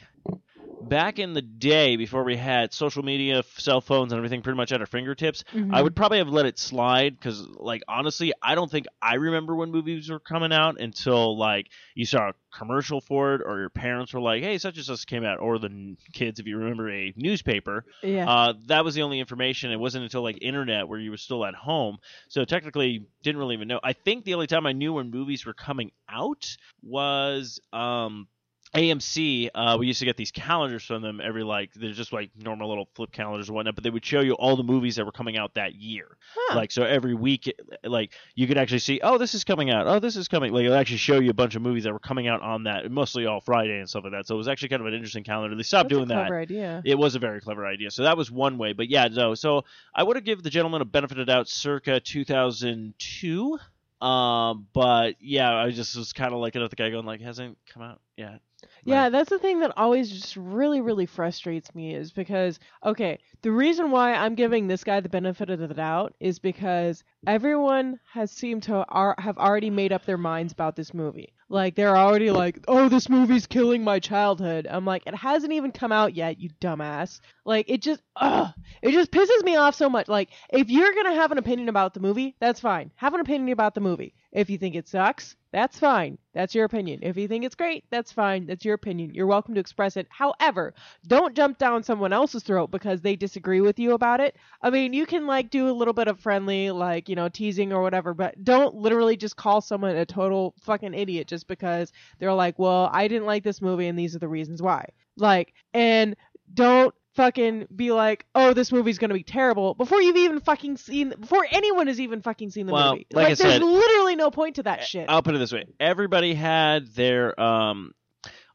back 0.82 1.20
in 1.20 1.34
the 1.34 1.42
day 1.42 1.96
before 1.96 2.24
we 2.24 2.36
had 2.38 2.74
social 2.74 3.04
media, 3.04 3.44
cell 3.58 3.82
phones, 3.82 4.12
and 4.12 4.18
everything 4.18 4.42
pretty 4.42 4.58
much 4.58 4.72
at 4.72 4.80
our 4.80 4.86
fingertips, 4.88 5.44
Mhm. 5.54 5.74
I 5.74 5.82
would 5.82 5.96
probably 5.96 6.20
have 6.20 6.30
let 6.30 6.46
it 6.46 6.58
slide 6.58 7.16
because, 7.18 7.42
like, 7.48 7.82
honestly, 7.88 8.34
I 8.42 8.56
don't 8.56 8.70
think 8.72 8.86
I 9.02 9.16
remember 9.16 9.56
when 9.56 9.72
movies 9.72 10.10
were 10.10 10.20
coming 10.20 10.54
out 10.54 10.80
until 10.80 11.38
like 11.38 11.68
you 11.96 12.06
saw 12.06 12.30
a 12.30 12.34
commercial 12.56 13.02
for 13.02 13.36
it, 13.36 13.42
or 13.46 13.60
your 13.60 13.70
parents 13.70 14.14
were 14.14 14.22
like, 14.22 14.42
"Hey, 14.42 14.58
such 14.58 14.78
and 14.78 14.86
such 14.86 15.06
came 15.06 15.24
out," 15.24 15.40
or 15.40 15.60
the 15.60 15.68
n- 15.68 15.98
kids, 16.14 16.40
if 16.40 16.48
you 16.48 16.58
remember 16.58 16.90
a 16.90 17.14
newspaper, 17.16 17.86
yeah. 18.02 18.26
uh, 18.30 18.54
that 18.68 18.84
was 18.86 18.96
the 18.96 19.02
only 19.02 19.20
information. 19.20 19.72
It 19.72 19.80
wasn't 19.80 20.04
until 20.06 20.22
like 20.24 20.38
internet 20.42 20.88
where 20.88 21.00
you 21.00 21.12
were 21.12 21.18
still 21.18 21.46
at 21.46 21.56
home, 21.56 21.98
so 22.28 22.46
technically 22.46 23.06
didn't 23.24 23.40
really 23.40 23.56
even 23.56 23.68
know. 23.68 23.80
I 23.84 23.94
think 23.94 24.26
the 24.26 24.34
only 24.34 24.48
time 24.48 24.66
I 24.66 24.72
knew 24.74 24.94
when 24.94 25.12
movies 25.12 25.46
were 25.46 25.54
coming 25.54 25.92
out 26.10 26.56
was 26.82 27.60
um, 27.74 28.28
AMC. 28.76 29.50
Uh, 29.54 29.78
we 29.80 29.88
used 29.88 30.00
to 30.00 30.06
get 30.06 30.16
these 30.16 30.32
calendars 30.32 30.84
from 30.84 31.02
them 31.02 31.20
every 31.24 31.44
like 31.44 31.74
they're 31.74 31.92
just 31.92 32.14
like 32.14 32.30
normal 32.38 32.70
little 32.70 32.88
flip 32.94 33.12
calendars 33.12 33.50
and 33.50 33.56
whatnot, 33.56 33.76
but 33.76 33.84
they 33.84 33.90
would 33.90 34.06
show 34.06 34.22
you 34.22 34.34
all 34.34 34.56
the 34.56 34.64
movies 34.64 34.96
that 34.96 35.06
were 35.06 35.12
coming 35.12 35.38
out 35.38 35.56
that 35.56 35.76
year. 35.76 36.18
Huh. 36.36 36.56
Like 36.56 36.72
so 36.72 36.84
every 36.84 37.16
week, 37.16 37.52
like 37.84 38.14
you 38.36 38.46
could 38.48 38.58
actually 38.58 38.80
see, 38.80 39.00
oh, 39.02 39.18
this 39.18 39.34
is 39.34 39.44
coming 39.44 39.72
out, 39.72 39.88
oh, 39.88 40.00
this 40.00 40.16
is 40.16 40.28
coming. 40.28 40.54
Like 40.54 40.66
it'll 40.66 40.78
actually 40.78 40.98
show 40.98 41.20
you 41.20 41.32
a 41.32 41.34
bunch 41.34 41.56
of 41.56 41.64
movies 41.64 41.84
that 41.86 41.94
were 41.94 42.00
coming 42.00 42.28
out 42.28 42.42
on 42.42 42.64
that, 42.66 42.90
mostly 42.92 43.26
all 43.26 43.42
Friday 43.42 43.80
and 43.80 43.90
stuff 43.90 44.04
like 44.04 44.14
that. 44.14 44.28
So 44.28 44.36
it 44.36 44.38
was 44.38 44.48
actually 44.48 44.70
kind 44.70 44.82
of 44.82 44.88
an 44.88 44.94
interesting 44.94 45.24
calendar. 45.24 45.56
They 45.56 45.64
stopped 45.64 45.90
That's 45.90 45.98
doing 45.98 46.08
that. 46.10 46.32
idea. 46.32 46.82
It 46.86 46.98
was 46.98 47.16
a 47.16 47.20
very 47.20 47.42
clever 47.42 47.66
idea. 47.66 47.90
So 47.90 48.04
that 48.04 48.18
was 48.18 48.30
one 48.30 48.60
way. 48.60 48.74
But 48.74 48.90
yeah, 48.90 49.08
no. 49.08 49.34
So 49.34 49.66
I 49.96 50.04
would 50.04 50.16
have 50.16 50.26
given 50.26 50.44
the 50.44 50.52
gentleman 50.52 50.82
a 50.82 50.86
benefit 50.86 51.18
of 51.18 51.26
doubt 51.26 51.48
circa 51.48 52.00
2002. 52.00 53.60
Um, 54.00 54.68
but 54.74 55.16
yeah, 55.20 55.54
I 55.56 55.72
just 55.72 55.96
was 55.96 56.14
kind 56.14 56.34
of 56.34 56.40
looking 56.40 56.64
at 56.64 56.70
the 56.70 56.76
guy 56.76 56.90
going 56.90 57.06
like, 57.06 57.22
hasn't 57.22 57.58
come 57.74 57.84
out 57.84 58.00
yet. 58.16 58.42
Yeah, 58.84 59.10
that's 59.10 59.30
the 59.30 59.40
thing 59.40 59.60
that 59.60 59.78
always 59.78 60.10
just 60.10 60.36
really, 60.36 60.82
really 60.82 61.06
frustrates 61.06 61.74
me 61.76 61.94
is 61.96 62.12
because, 62.12 62.60
okay, 62.84 63.20
the 63.42 63.52
reason 63.52 63.92
why 63.92 64.14
I'm 64.14 64.36
giving 64.36 64.68
this 64.68 64.84
guy 64.84 65.00
the 65.00 65.10
benefit 65.10 65.50
of 65.50 65.60
the 65.60 65.68
doubt 65.68 66.14
is 66.20 66.40
because 66.40 67.04
everyone 67.28 68.00
has 68.12 68.32
seemed 68.32 68.64
to 68.64 68.86
ar- 68.90 69.16
have 69.20 69.38
already 69.38 69.70
made 69.70 69.92
up 69.92 70.06
their 70.06 70.18
minds 70.18 70.54
about 70.54 70.76
this 70.76 70.94
movie. 70.94 71.34
Like, 71.50 71.76
they're 71.76 71.98
already 71.98 72.32
like, 72.32 72.60
oh, 72.68 72.90
this 72.90 73.10
movie's 73.10 73.48
killing 73.48 73.84
my 73.84 74.00
childhood. 74.00 74.68
I'm 74.70 74.86
like, 74.86 75.04
it 75.08 75.16
hasn't 75.16 75.54
even 75.54 75.72
come 75.72 75.92
out 75.92 76.14
yet, 76.16 76.40
you 76.40 76.50
dumbass. 76.62 77.20
Like, 77.46 77.70
it 77.70 77.82
just, 77.82 78.02
ugh, 78.16 78.54
it 78.82 78.92
just 78.92 79.12
pisses 79.12 79.44
me 79.44 79.56
off 79.56 79.76
so 79.76 79.90
much. 79.90 80.08
Like, 80.08 80.30
if 80.52 80.70
you're 80.70 80.94
gonna 80.94 81.16
have 81.16 81.32
an 81.32 81.38
opinion 81.40 81.70
about 81.70 81.94
the 81.94 82.00
movie, 82.00 82.36
that's 82.40 82.60
fine. 82.60 82.92
Have 82.98 83.14
an 83.14 83.20
opinion 83.22 83.52
about 83.52 83.74
the 83.74 83.82
movie. 83.82 84.14
If 84.32 84.50
you 84.50 84.60
think 84.60 84.76
it 84.76 84.88
sucks, 84.88 85.36
that's 85.52 85.80
fine. 85.80 86.20
That's 86.36 86.54
your 86.54 86.66
opinion. 86.66 87.00
If 87.02 87.18
you 87.18 87.28
think 87.28 87.44
it's 87.44 87.56
great, 87.56 87.84
that's 87.90 88.12
fine. 88.12 88.46
That's 88.46 88.64
your 88.64 88.76
opinion. 88.76 89.16
You're 89.16 89.26
welcome 89.26 89.56
to 89.56 89.60
express 89.60 89.98
it. 89.98 90.08
However, 90.10 90.76
don't 91.08 91.36
jump 91.36 91.58
down 91.58 91.82
someone 91.82 92.14
else's 92.14 92.44
throat 92.44 92.70
because 92.70 93.02
they 93.02 93.16
disagree 93.16 93.60
with 93.60 93.80
you 93.80 93.94
about 93.94 94.20
it. 94.20 94.36
I 94.62 94.70
mean, 94.70 94.94
you 94.94 95.08
can 95.08 95.26
like 95.26 95.50
do 95.50 95.68
a 95.68 95.74
little 95.74 95.96
bit 95.96 96.08
of 96.08 96.20
friendly, 96.20 96.70
like, 96.70 97.10
you 97.10 97.16
know, 97.16 97.30
teasing 97.30 97.74
or 97.74 97.82
whatever, 97.82 98.14
but 98.14 98.44
don't 98.44 98.76
literally 98.76 99.18
just 99.18 99.36
call 99.36 99.62
someone 99.62 99.96
a 99.96 100.06
total 100.06 100.54
fucking 100.62 100.94
idiot 100.94 101.28
just 101.28 101.48
because 101.48 101.92
they're 102.20 102.34
like, 102.34 102.60
well, 102.60 102.90
I 102.94 103.08
didn't 103.08 103.26
like 103.26 103.44
this 103.44 103.62
movie 103.62 103.88
and 103.88 103.98
these 103.98 104.16
are 104.16 104.20
the 104.20 104.28
reasons 104.28 104.62
why. 104.62 104.90
Like, 105.18 105.54
and 105.74 106.16
don't 106.54 106.94
fucking 107.16 107.68
be 107.76 107.92
like, 107.92 108.26
oh, 108.36 108.54
this 108.54 108.72
movie's 108.72 108.98
gonna 108.98 109.14
be 109.14 109.24
terrible 109.24 109.74
before 109.74 110.02
you've 110.02 110.18
even 110.18 110.40
fucking 110.40 110.78
seen, 110.78 111.14
before 111.20 111.46
anyone 111.52 111.88
has 111.88 112.00
even 112.00 112.22
fucking 112.22 112.50
seen 112.52 112.66
the 112.66 112.74
Well, 112.74 112.94
movie. 112.94 113.08
like 113.14 113.26
I 113.26 113.28
there's 113.30 113.40
said- 113.40 113.62
literally 113.64 114.16
no 114.16 114.32
point 114.32 114.56
to 114.56 114.64
that 114.64 114.84
shit. 114.84 115.10
I'll 115.10 115.24
put 115.24 115.36
it 115.36 115.40
this 115.40 115.52
way: 115.54 115.66
everybody 115.80 116.34
had 116.34 116.88
their 116.94 117.40
um. 117.40 117.94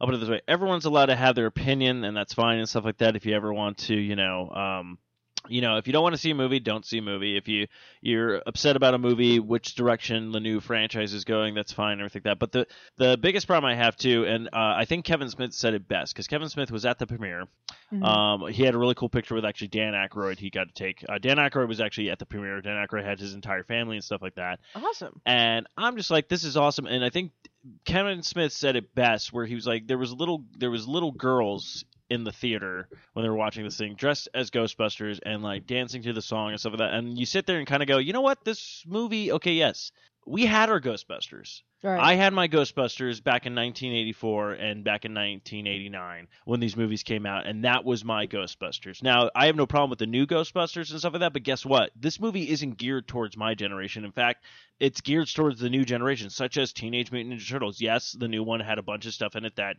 I'll 0.01 0.07
put 0.09 0.15
it 0.15 0.19
this 0.19 0.29
way: 0.29 0.41
everyone's 0.49 0.85
allowed 0.85 1.07
to 1.07 1.17
have 1.17 1.35
their 1.35 1.47
opinion, 1.47 2.05
and 2.05 2.17
that's 2.17 2.35
fine 2.35 2.59
and 2.59 2.69
stuff 2.69 2.85
like 2.85 2.99
that. 2.99 3.17
If 3.17 3.25
you 3.27 3.35
ever 3.35 3.53
want 3.53 3.79
to, 3.79 3.95
you 3.95 4.17
know, 4.17 4.51
um, 4.51 4.99
you 5.49 5.61
know, 5.61 5.77
if 5.77 5.87
you 5.87 5.93
don't 5.93 6.03
want 6.03 6.15
to 6.15 6.21
see 6.21 6.31
a 6.31 6.35
movie, 6.35 6.61
don't 6.61 6.85
see 6.87 6.99
a 6.99 7.03
movie. 7.03 7.37
If 7.37 7.49
you 7.49 7.67
you're 8.01 8.43
upset 8.47 8.77
about 8.77 8.95
a 8.95 8.99
movie, 8.99 9.39
which 9.41 9.75
direction 9.75 10.33
the 10.33 10.41
new 10.41 10.61
franchise 10.61 11.13
is 11.13 11.25
going, 11.25 11.55
that's 11.55 11.73
fine, 11.73 11.99
everything 12.01 12.23
like 12.25 12.33
that. 12.33 12.39
But 12.39 12.53
the 12.53 12.67
the 12.97 13.19
biggest 13.19 13.47
problem 13.47 13.71
I 13.71 13.75
have 13.75 13.97
too, 13.97 14.25
and 14.27 14.49
uh, 14.49 14.51
I 14.77 14.85
think 14.85 15.05
Kevin 15.05 15.29
Smith 15.29 15.53
said 15.53 15.75
it 15.75 15.87
best 15.89 16.15
because 16.15 16.27
Kevin 16.27 16.49
Smith 16.49 16.71
was 16.71 16.85
at 16.87 16.99
the 16.99 17.07
premiere. 17.07 17.47
Mhm. 17.93 18.05
Um, 18.05 18.53
he 18.53 18.63
had 18.63 18.75
a 18.75 18.79
really 18.79 18.95
cool 18.95 19.09
picture 19.09 19.35
with 19.35 19.45
actually 19.45 19.69
Dan 19.69 19.93
Aykroyd. 19.93 20.39
He 20.39 20.51
got 20.51 20.69
to 20.69 20.75
take. 20.75 21.05
Uh, 21.09 21.19
Dan 21.19 21.37
Aykroyd 21.37 21.69
was 21.69 21.81
actually 21.81 22.11
at 22.11 22.19
the 22.19 22.27
premiere. 22.27 22.61
Dan 22.61 22.77
Aykroyd 22.85 23.05
had 23.05 23.21
his 23.21 23.35
entire 23.35 23.63
family 23.65 23.97
and 23.97 24.05
stuff 24.05 24.23
like 24.23 24.35
that. 24.37 24.61
awesome. 24.75 25.21
And 25.27 25.67
I'm 25.77 25.97
just 25.97 26.11
like, 26.11 26.29
this 26.29 26.45
is 26.45 26.57
awesome. 26.57 26.87
And 26.87 27.05
I 27.05 27.11
think 27.11 27.33
Kevin 27.85 28.23
Smith 28.23 28.53
said 28.53 28.77
it 28.77 28.95
best, 28.95 29.33
where 29.33 29.47
he 29.47 29.55
was 29.55 29.67
like, 29.67 29.87
there 29.87 29.99
was 29.99 30.13
little, 30.13 30.45
there 30.59 30.71
was 30.71 30.89
little 30.89 31.13
girls 31.13 31.85
in 32.11 32.25
the 32.25 32.33
theater 32.33 32.89
when 33.13 33.25
they 33.25 33.29
were 33.29 33.37
watching 33.37 33.65
this 33.65 33.77
thing, 33.77 33.95
dressed 33.95 34.29
as 34.35 34.51
Ghostbusters 34.51 35.21
and 35.25 35.43
like 35.43 35.67
dancing 35.67 36.03
to 36.03 36.13
the 36.13 36.23
song 36.23 36.51
and 36.51 36.61
stuff 36.61 36.73
like 36.73 36.81
that. 36.81 36.95
And 36.95 37.19
you 37.19 37.27
sit 37.27 37.47
there 37.47 37.59
and 37.59 37.67
kind 37.67 37.83
of 37.83 37.89
go, 37.89 37.99
you 37.99 38.13
know 38.13 38.21
what, 38.21 38.45
this 38.45 38.85
movie, 38.87 39.33
okay, 39.33 39.53
yes, 39.53 39.91
we 40.27 40.47
had 40.47 40.71
our 40.71 40.81
Ghostbusters. 40.81 41.63
Right. 41.83 42.01
I 42.01 42.15
had 42.15 42.33
my 42.33 42.49
Ghostbusters 42.49 43.23
back 43.23 43.45
in 43.45 43.55
1984 43.55 44.53
and 44.53 44.85
back 44.85 45.05
in 45.05 45.13
1989 45.13 46.29
when 46.47 46.59
these 46.59 46.79
movies 46.79 47.03
came 47.03 47.27
out, 47.27 47.47
and 47.47 47.65
that 47.65 47.85
was 47.85 48.07
my 48.07 48.27
Ghostbusters. 48.27 49.03
Now, 49.03 49.31
I 49.35 49.47
have 49.47 49.57
no 49.57 49.67
problem 49.67 49.91
with 49.91 49.99
the 49.99 50.07
new 50.07 50.27
Ghostbusters 50.27 50.91
and 50.91 50.99
stuff 50.99 51.13
like 51.13 51.21
that, 51.21 51.35
but 51.35 51.43
guess 51.43 51.67
what? 51.67 51.91
This 51.95 52.19
movie 52.19 52.49
isn't 52.49 52.79
geared 52.79 53.07
towards 53.07 53.37
my 53.37 53.55
generation. 53.55 54.07
In 54.07 54.13
fact, 54.13 54.45
it's 54.81 55.03
geared 55.03 55.29
towards 55.29 55.61
the 55.61 55.69
new 55.69 55.85
generation, 55.85 56.31
such 56.31 56.57
as 56.57 56.73
Teenage 56.73 57.13
Mutant 57.13 57.35
Ninja 57.39 57.49
Turtles. 57.49 57.81
Yes, 57.81 58.13
the 58.13 58.29
new 58.29 58.43
one 58.43 58.61
had 58.61 58.79
a 58.79 58.83
bunch 58.83 59.05
of 59.05 59.13
stuff 59.13 59.37
in 59.37 59.45
it 59.45 59.57
that, 59.57 59.77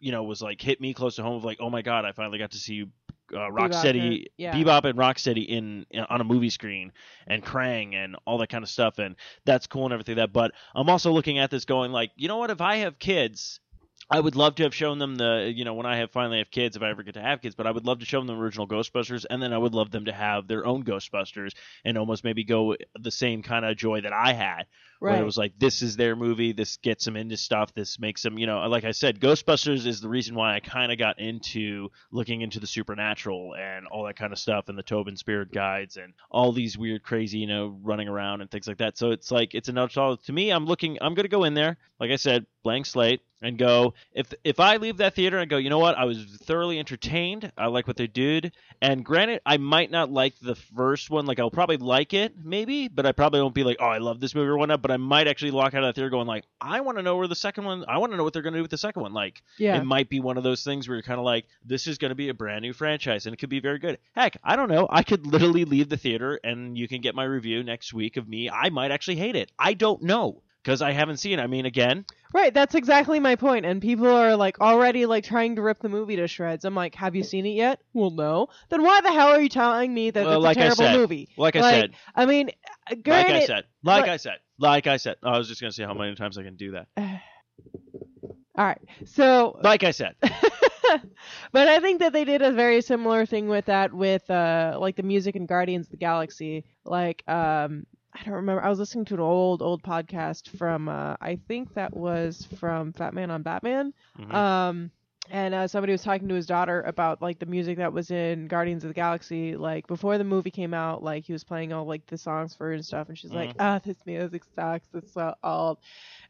you 0.00 0.12
know, 0.12 0.24
was 0.24 0.42
like 0.42 0.60
hit 0.60 0.82
me 0.82 0.92
close 0.92 1.16
to 1.16 1.22
home 1.22 1.36
of 1.36 1.44
like, 1.44 1.58
oh 1.60 1.70
my 1.70 1.80
god, 1.80 2.04
I 2.04 2.12
finally 2.12 2.38
got 2.38 2.50
to 2.50 2.58
see 2.58 2.84
uh, 3.32 3.50
Rocksteady, 3.50 4.06
and- 4.06 4.28
yeah. 4.36 4.54
Bebop 4.54 4.84
and 4.84 4.98
Rocksteady 4.98 5.46
in, 5.46 5.86
in 5.90 6.00
on 6.04 6.20
a 6.20 6.24
movie 6.24 6.50
screen, 6.50 6.92
and 7.26 7.44
Krang 7.44 7.94
and 7.94 8.16
all 8.26 8.38
that 8.38 8.48
kind 8.48 8.62
of 8.64 8.70
stuff, 8.70 8.98
and 8.98 9.16
that's 9.44 9.66
cool 9.66 9.84
and 9.84 9.92
everything 9.92 10.16
like 10.16 10.28
that. 10.28 10.32
But 10.32 10.52
I'm 10.74 10.88
also 10.88 11.12
looking 11.12 11.38
at 11.38 11.50
this 11.50 11.64
going 11.64 11.92
like, 11.92 12.10
you 12.16 12.28
know 12.28 12.36
what? 12.38 12.50
If 12.50 12.60
I 12.60 12.76
have 12.76 12.98
kids, 12.98 13.60
I 14.10 14.20
would 14.20 14.36
love 14.36 14.54
to 14.54 14.62
have 14.62 14.74
shown 14.74 14.98
them 14.98 15.16
the, 15.16 15.52
you 15.54 15.66
know, 15.66 15.74
when 15.74 15.84
I 15.84 15.98
have 15.98 16.10
finally 16.10 16.38
have 16.38 16.50
kids, 16.50 16.76
if 16.76 16.82
I 16.82 16.88
ever 16.88 17.02
get 17.02 17.14
to 17.14 17.20
have 17.20 17.42
kids, 17.42 17.54
but 17.54 17.66
I 17.66 17.70
would 17.70 17.84
love 17.84 17.98
to 17.98 18.06
show 18.06 18.18
them 18.18 18.26
the 18.26 18.36
original 18.36 18.66
Ghostbusters, 18.66 19.26
and 19.28 19.42
then 19.42 19.52
I 19.52 19.58
would 19.58 19.74
love 19.74 19.90
them 19.90 20.06
to 20.06 20.12
have 20.12 20.48
their 20.48 20.64
own 20.64 20.82
Ghostbusters 20.82 21.52
and 21.84 21.98
almost 21.98 22.24
maybe 22.24 22.42
go 22.44 22.74
the 22.98 23.10
same 23.10 23.42
kind 23.42 23.66
of 23.66 23.76
joy 23.76 24.00
that 24.00 24.14
I 24.14 24.32
had, 24.32 24.64
where 24.98 25.20
it 25.20 25.24
was 25.24 25.36
like, 25.36 25.58
this 25.58 25.82
is 25.82 25.96
their 25.96 26.16
movie, 26.16 26.52
this 26.52 26.78
gets 26.78 27.04
them 27.04 27.16
into 27.16 27.36
stuff, 27.36 27.74
this 27.74 27.98
makes 27.98 28.22
them, 28.22 28.38
you 28.38 28.46
know, 28.46 28.60
like 28.60 28.84
I 28.84 28.92
said, 28.92 29.20
Ghostbusters 29.20 29.86
is 29.86 30.00
the 30.00 30.08
reason 30.08 30.34
why 30.34 30.54
I 30.54 30.60
kind 30.60 30.90
of 30.90 30.98
got 30.98 31.18
into 31.18 31.90
looking 32.10 32.40
into 32.40 32.60
the 32.60 32.66
supernatural 32.66 33.54
and 33.56 33.86
all 33.86 34.06
that 34.06 34.16
kind 34.16 34.32
of 34.32 34.38
stuff, 34.38 34.70
and 34.70 34.78
the 34.78 34.82
Tobin 34.82 35.16
Spirit 35.16 35.52
guides 35.52 35.98
and 35.98 36.14
all 36.30 36.52
these 36.52 36.78
weird, 36.78 37.02
crazy, 37.02 37.40
you 37.40 37.46
know, 37.46 37.78
running 37.82 38.08
around 38.08 38.40
and 38.40 38.50
things 38.50 38.66
like 38.66 38.78
that. 38.78 38.96
So 38.96 39.10
it's 39.10 39.30
like 39.30 39.54
it's 39.54 39.68
another 39.68 40.16
to 40.16 40.32
me. 40.32 40.50
I'm 40.50 40.64
looking, 40.64 40.96
I'm 41.00 41.14
gonna 41.14 41.28
go 41.28 41.44
in 41.44 41.52
there, 41.52 41.76
like 42.00 42.10
I 42.10 42.16
said, 42.16 42.46
blank 42.62 42.86
slate, 42.86 43.20
and 43.40 43.58
go. 43.58 43.94
If 44.12 44.32
if 44.44 44.60
I 44.60 44.76
leave 44.76 44.98
that 44.98 45.14
theater 45.14 45.38
and 45.38 45.50
go, 45.50 45.56
you 45.56 45.70
know 45.70 45.78
what, 45.78 45.96
I 45.96 46.04
was 46.04 46.24
thoroughly 46.42 46.78
entertained. 46.78 47.52
I 47.56 47.66
like 47.66 47.86
what 47.86 47.96
they 47.96 48.06
did, 48.06 48.52
and 48.82 49.04
granted, 49.04 49.40
I 49.46 49.56
might 49.56 49.90
not 49.90 50.10
like 50.10 50.34
the 50.40 50.54
first 50.54 51.10
one. 51.10 51.26
Like 51.26 51.38
I'll 51.38 51.50
probably 51.50 51.76
like 51.76 52.14
it, 52.14 52.34
maybe, 52.42 52.88
but 52.88 53.06
I 53.06 53.12
probably 53.12 53.40
won't 53.40 53.54
be 53.54 53.64
like, 53.64 53.78
oh, 53.80 53.86
I 53.86 53.98
love 53.98 54.20
this 54.20 54.34
movie 54.34 54.48
or 54.48 54.58
whatnot. 54.58 54.82
But 54.82 54.90
I 54.90 54.96
might 54.96 55.28
actually 55.28 55.52
walk 55.52 55.74
out 55.74 55.82
of 55.82 55.88
that 55.88 55.94
theater 55.94 56.10
going 56.10 56.26
like, 56.26 56.44
I 56.60 56.80
want 56.80 56.98
to 56.98 57.02
know 57.02 57.16
where 57.16 57.28
the 57.28 57.34
second 57.34 57.64
one. 57.64 57.84
I 57.88 57.98
want 57.98 58.12
to 58.12 58.16
know 58.16 58.24
what 58.24 58.32
they're 58.32 58.42
gonna 58.42 58.58
do 58.58 58.62
with 58.62 58.70
the 58.70 58.78
second 58.78 59.02
one. 59.02 59.12
Like 59.12 59.42
yeah. 59.58 59.76
it 59.76 59.84
might 59.84 60.08
be 60.08 60.20
one 60.20 60.36
of 60.36 60.44
those 60.44 60.64
things 60.64 60.88
where 60.88 60.96
you're 60.96 61.02
kind 61.02 61.18
of 61.18 61.24
like, 61.24 61.46
this 61.64 61.86
is 61.86 61.98
going 61.98 62.10
to 62.10 62.14
be 62.14 62.28
a 62.28 62.34
brand 62.34 62.62
new 62.62 62.72
franchise 62.72 63.26
and 63.26 63.34
it 63.34 63.36
could 63.36 63.48
be 63.48 63.60
very 63.60 63.78
good. 63.78 63.98
Heck, 64.14 64.36
I 64.42 64.56
don't 64.56 64.68
know. 64.68 64.86
I 64.90 65.02
could 65.02 65.26
literally 65.26 65.64
leave 65.64 65.88
the 65.88 65.96
theater 65.96 66.40
and 66.42 66.76
you 66.76 66.88
can 66.88 67.00
get 67.00 67.14
my 67.14 67.24
review 67.24 67.62
next 67.62 67.92
week 67.94 68.16
of 68.16 68.28
me. 68.28 68.50
I 68.50 68.70
might 68.70 68.90
actually 68.90 69.16
hate 69.16 69.36
it. 69.36 69.52
I 69.58 69.74
don't 69.74 70.02
know 70.02 70.42
because 70.62 70.82
I 70.82 70.92
haven't 70.92 71.18
seen 71.18 71.38
it. 71.38 71.42
I 71.42 71.46
mean, 71.46 71.66
again, 71.66 72.04
Right, 72.34 72.52
that's 72.52 72.74
exactly 72.74 73.20
my 73.20 73.36
point. 73.36 73.64
And 73.64 73.80
people 73.80 74.06
are 74.06 74.36
like 74.36 74.60
already 74.60 75.06
like 75.06 75.24
trying 75.24 75.56
to 75.56 75.62
rip 75.62 75.78
the 75.80 75.88
movie 75.88 76.16
to 76.16 76.28
shreds. 76.28 76.64
I'm 76.66 76.74
like, 76.74 76.94
have 76.94 77.16
you 77.16 77.22
seen 77.22 77.46
it 77.46 77.54
yet? 77.54 77.80
Well, 77.94 78.10
no. 78.10 78.48
Then 78.68 78.82
why 78.82 79.00
the 79.00 79.12
hell 79.12 79.28
are 79.28 79.40
you 79.40 79.48
telling 79.48 79.94
me 79.94 80.10
that 80.10 80.26
Well, 80.26 80.36
it's 80.36 80.44
like 80.44 80.58
I 80.58 80.60
a 80.60 80.74
terrible 80.74 80.84
said, 80.84 80.96
movie? 80.96 81.28
like 81.38 81.56
I 81.56 81.60
Like, 81.60 81.72
said, 81.74 81.94
I 82.14 82.26
mean, 82.26 82.50
uh, 82.90 82.96
like 83.06 83.28
I 83.30 83.46
said, 83.46 83.64
like 83.82 84.08
I 84.08 84.16
said, 84.18 84.36
like 84.58 84.86
I 84.86 84.96
said. 84.98 85.16
I 85.22 85.38
was 85.38 85.48
just 85.48 85.60
going 85.60 85.70
to 85.70 85.74
say 85.74 85.84
how 85.84 85.94
many 85.94 86.14
times 86.16 86.36
I 86.36 86.42
can 86.42 86.56
do 86.56 86.72
that. 86.72 86.88
all 86.98 88.64
right. 88.64 88.80
So, 89.06 89.58
Like 89.62 89.84
I 89.84 89.92
said. 89.92 90.14
but 90.20 91.68
I 91.68 91.80
think 91.80 92.00
that 92.00 92.12
they 92.12 92.24
did 92.24 92.42
a 92.42 92.52
very 92.52 92.80
similar 92.82 93.24
thing 93.26 93.48
with 93.48 93.66
that 93.66 93.92
with 93.92 94.28
uh 94.30 94.76
like 94.80 94.96
the 94.96 95.02
music 95.02 95.36
in 95.36 95.46
Guardians 95.46 95.86
of 95.86 95.92
the 95.92 95.96
Galaxy. 95.98 96.64
Like 96.84 97.22
um 97.28 97.86
I 98.20 98.24
don't 98.24 98.34
remember. 98.34 98.62
I 98.62 98.68
was 98.68 98.78
listening 98.78 99.04
to 99.06 99.14
an 99.14 99.20
old 99.20 99.62
old 99.62 99.82
podcast 99.82 100.48
from 100.50 100.88
uh 100.88 101.16
I 101.20 101.38
think 101.48 101.72
that 101.74 101.96
was 101.96 102.46
from 102.58 102.92
Fat 102.92 103.14
Man 103.14 103.30
on 103.30 103.42
Batman. 103.42 103.92
Mhm. 104.18 104.34
Um 104.34 104.90
and 105.30 105.54
uh, 105.54 105.68
somebody 105.68 105.92
was 105.92 106.02
talking 106.02 106.28
to 106.28 106.34
his 106.34 106.46
daughter 106.46 106.82
about 106.82 107.20
like 107.20 107.38
the 107.38 107.46
music 107.46 107.78
that 107.78 107.92
was 107.92 108.10
in 108.10 108.46
Guardians 108.46 108.84
of 108.84 108.88
the 108.88 108.94
Galaxy. 108.94 109.56
Like 109.56 109.86
before 109.86 110.18
the 110.18 110.24
movie 110.24 110.50
came 110.50 110.74
out, 110.74 111.02
like 111.02 111.24
he 111.24 111.32
was 111.32 111.44
playing 111.44 111.72
all 111.72 111.84
like 111.84 112.06
the 112.06 112.18
songs 112.18 112.54
for 112.54 112.66
her 112.68 112.72
and 112.72 112.84
stuff, 112.84 113.08
and 113.08 113.18
she's 113.18 113.32
like, 113.32 113.50
"Ah, 113.58 113.80
this 113.84 113.96
music 114.06 114.42
sucks. 114.54 114.88
It's 114.94 115.12
so 115.12 115.34
old." 115.42 115.78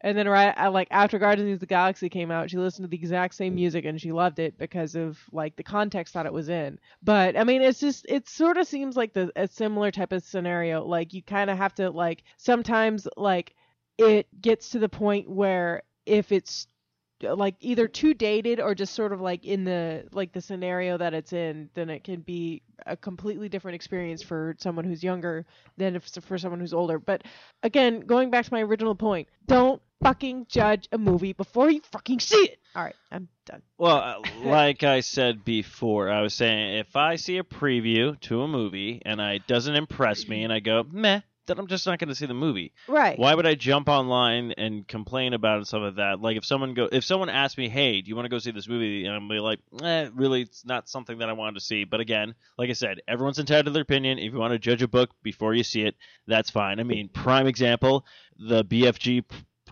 And 0.00 0.17
then 0.17 0.28
right 0.28 0.55
uh, 0.57 0.71
like 0.71 0.88
after 0.90 1.19
Guardians 1.19 1.55
of 1.55 1.61
the 1.61 1.67
Galaxy 1.67 2.09
came 2.09 2.31
out, 2.31 2.50
she 2.50 2.57
listened 2.59 2.85
to 2.85 2.88
the 2.88 2.97
exact 2.97 3.35
same 3.35 3.55
music 3.55 3.85
and 3.85 4.00
she 4.00 4.12
loved 4.12 4.38
it 4.38 4.59
because 4.59 4.95
of 4.95 5.19
like 5.33 5.57
the 5.57 5.62
context 5.62 6.14
that 6.14 6.26
it 6.26 6.33
was 6.33 6.49
in. 6.49 6.78
But 7.02 7.37
I 7.37 7.45
mean, 7.45 7.62
it's 7.62 7.81
just 7.81 8.07
it 8.09 8.28
sort 8.28 8.57
of 8.57 8.67
seems 8.67 8.97
like 8.97 9.12
the 9.12 9.33
a 9.37 9.49
similar 9.49 9.90
type 9.90 10.12
of 10.12 10.23
scenario. 10.23 10.85
Like 10.85 11.14
you 11.14 11.23
kind 11.23 11.50
of 11.50 11.59
have 11.59 11.75
to 11.76 11.90
like 11.90 12.23
sometimes 12.37 13.09
like 13.17 13.55
it 13.99 14.28
gets 14.40 14.71
to 14.71 14.78
the 14.78 14.88
point 14.88 15.28
where 15.28 15.83
if 16.07 16.33
it's 16.33 16.67
like 17.23 17.57
either 17.61 17.89
too 17.89 18.15
dated 18.15 18.61
or 18.61 18.75
just 18.75 18.95
sort 18.95 19.13
of 19.13 19.21
like 19.21 19.45
in 19.45 19.65
the 19.65 20.05
like 20.13 20.33
the 20.33 20.41
scenario 20.41 20.97
that 20.97 21.15
it's 21.15 21.33
in 21.33 21.69
then 21.75 21.91
it 21.91 22.05
can 22.05 22.21
be 22.21 22.63
a 22.87 22.97
completely 22.97 23.49
different 23.49 23.75
experience 23.75 24.23
for 24.23 24.55
someone 24.59 24.85
who's 24.85 25.03
younger 25.03 25.45
than 25.77 25.97
if 25.97 26.05
for 26.23 26.39
someone 26.39 26.61
who's 26.61 26.75
older. 26.75 26.99
But 26.99 27.23
again 27.63 28.01
going 28.01 28.31
back 28.31 28.45
to 28.47 28.53
my 28.53 28.63
original 28.63 28.95
point 28.95 29.29
don't 29.47 29.83
fucking 30.03 30.47
judge 30.49 30.89
a 30.93 30.99
movie 30.99 31.33
before 31.33 31.71
you 31.71 31.81
fucking 31.91 32.21
see 32.21 32.37
it. 32.37 32.61
All 32.77 32.85
right 32.85 32.95
i'm 33.11 33.29
done. 33.47 33.63
Well, 33.79 33.97
uh, 33.97 34.23
like 34.45 34.83
I 34.83 35.01
said 35.01 35.45
before, 35.45 36.11
I 36.11 36.21
was 36.21 36.35
saying 36.35 36.79
if 36.79 36.95
I 36.95 37.17
see 37.17 37.39
a 37.39 37.43
preview 37.43 38.19
to 38.21 38.43
a 38.43 38.49
movie 38.49 39.03
and 39.05 39.21
I, 39.21 39.35
it 39.35 39.47
doesn't 39.47 39.75
impress 39.75 40.29
me 40.29 40.45
and 40.45 40.53
I 40.53 40.61
go, 40.61 40.85
meh, 40.89 41.21
then 41.49 41.59
I'm 41.59 41.67
just 41.67 41.87
not 41.87 41.99
going 41.99 42.09
to 42.09 42.14
see 42.14 42.26
the 42.26 42.35
movie. 42.35 42.73
right 42.87 43.19
Why 43.19 43.35
would 43.35 43.47
I 43.47 43.57
jump 43.57 43.88
online 43.88 44.52
and 44.52 44.87
complain 44.87 45.33
about 45.33 45.67
some 45.67 45.83
of 45.83 45.97
that? 45.97 46.21
Like 46.21 46.37
if 46.37 46.45
someone 46.45 46.75
go, 46.75 46.88
if 46.90 47.05
someone 47.05 47.28
asks 47.28 47.59
me, 47.59 47.69
"Hey, 47.69 48.00
do 48.00 48.09
you 48.09 48.14
want 48.14 48.26
to 48.26 48.31
go 48.31 48.38
see 48.38 48.52
this 48.52 48.69
movie?" 48.69 49.05
and 49.05 49.14
I'm 49.14 49.28
be 49.28 49.40
like, 49.40 49.59
"Eh, 49.83 50.09
really, 50.14 50.43
it's 50.43 50.64
not 50.64 50.88
something 50.88 51.19
that 51.19 51.28
I 51.28 51.33
wanted 51.33 51.55
to 51.55 51.61
see." 51.61 51.85
But 51.85 52.00
again, 52.00 52.35
like 52.57 52.71
I 52.71 52.75
said, 52.75 53.00
everyone's 53.09 53.38
entitled 53.38 53.67
to 53.67 53.71
their 53.73 53.83
opinion. 53.83 54.19
If 54.19 54.33
you 54.33 54.38
want 54.38 54.52
to 54.52 54.59
judge 54.59 54.83
a 54.83 54.88
book 54.88 55.11
before 55.23 55.55
you 55.55 55.64
see 55.64 55.83
it, 55.83 55.97
that's 56.26 56.50
fine. 56.50 56.78
I 56.78 56.85
mean, 56.85 57.09
prime 57.09 57.47
example, 57.47 58.07
the 58.38 58.64
BFG 58.64 59.25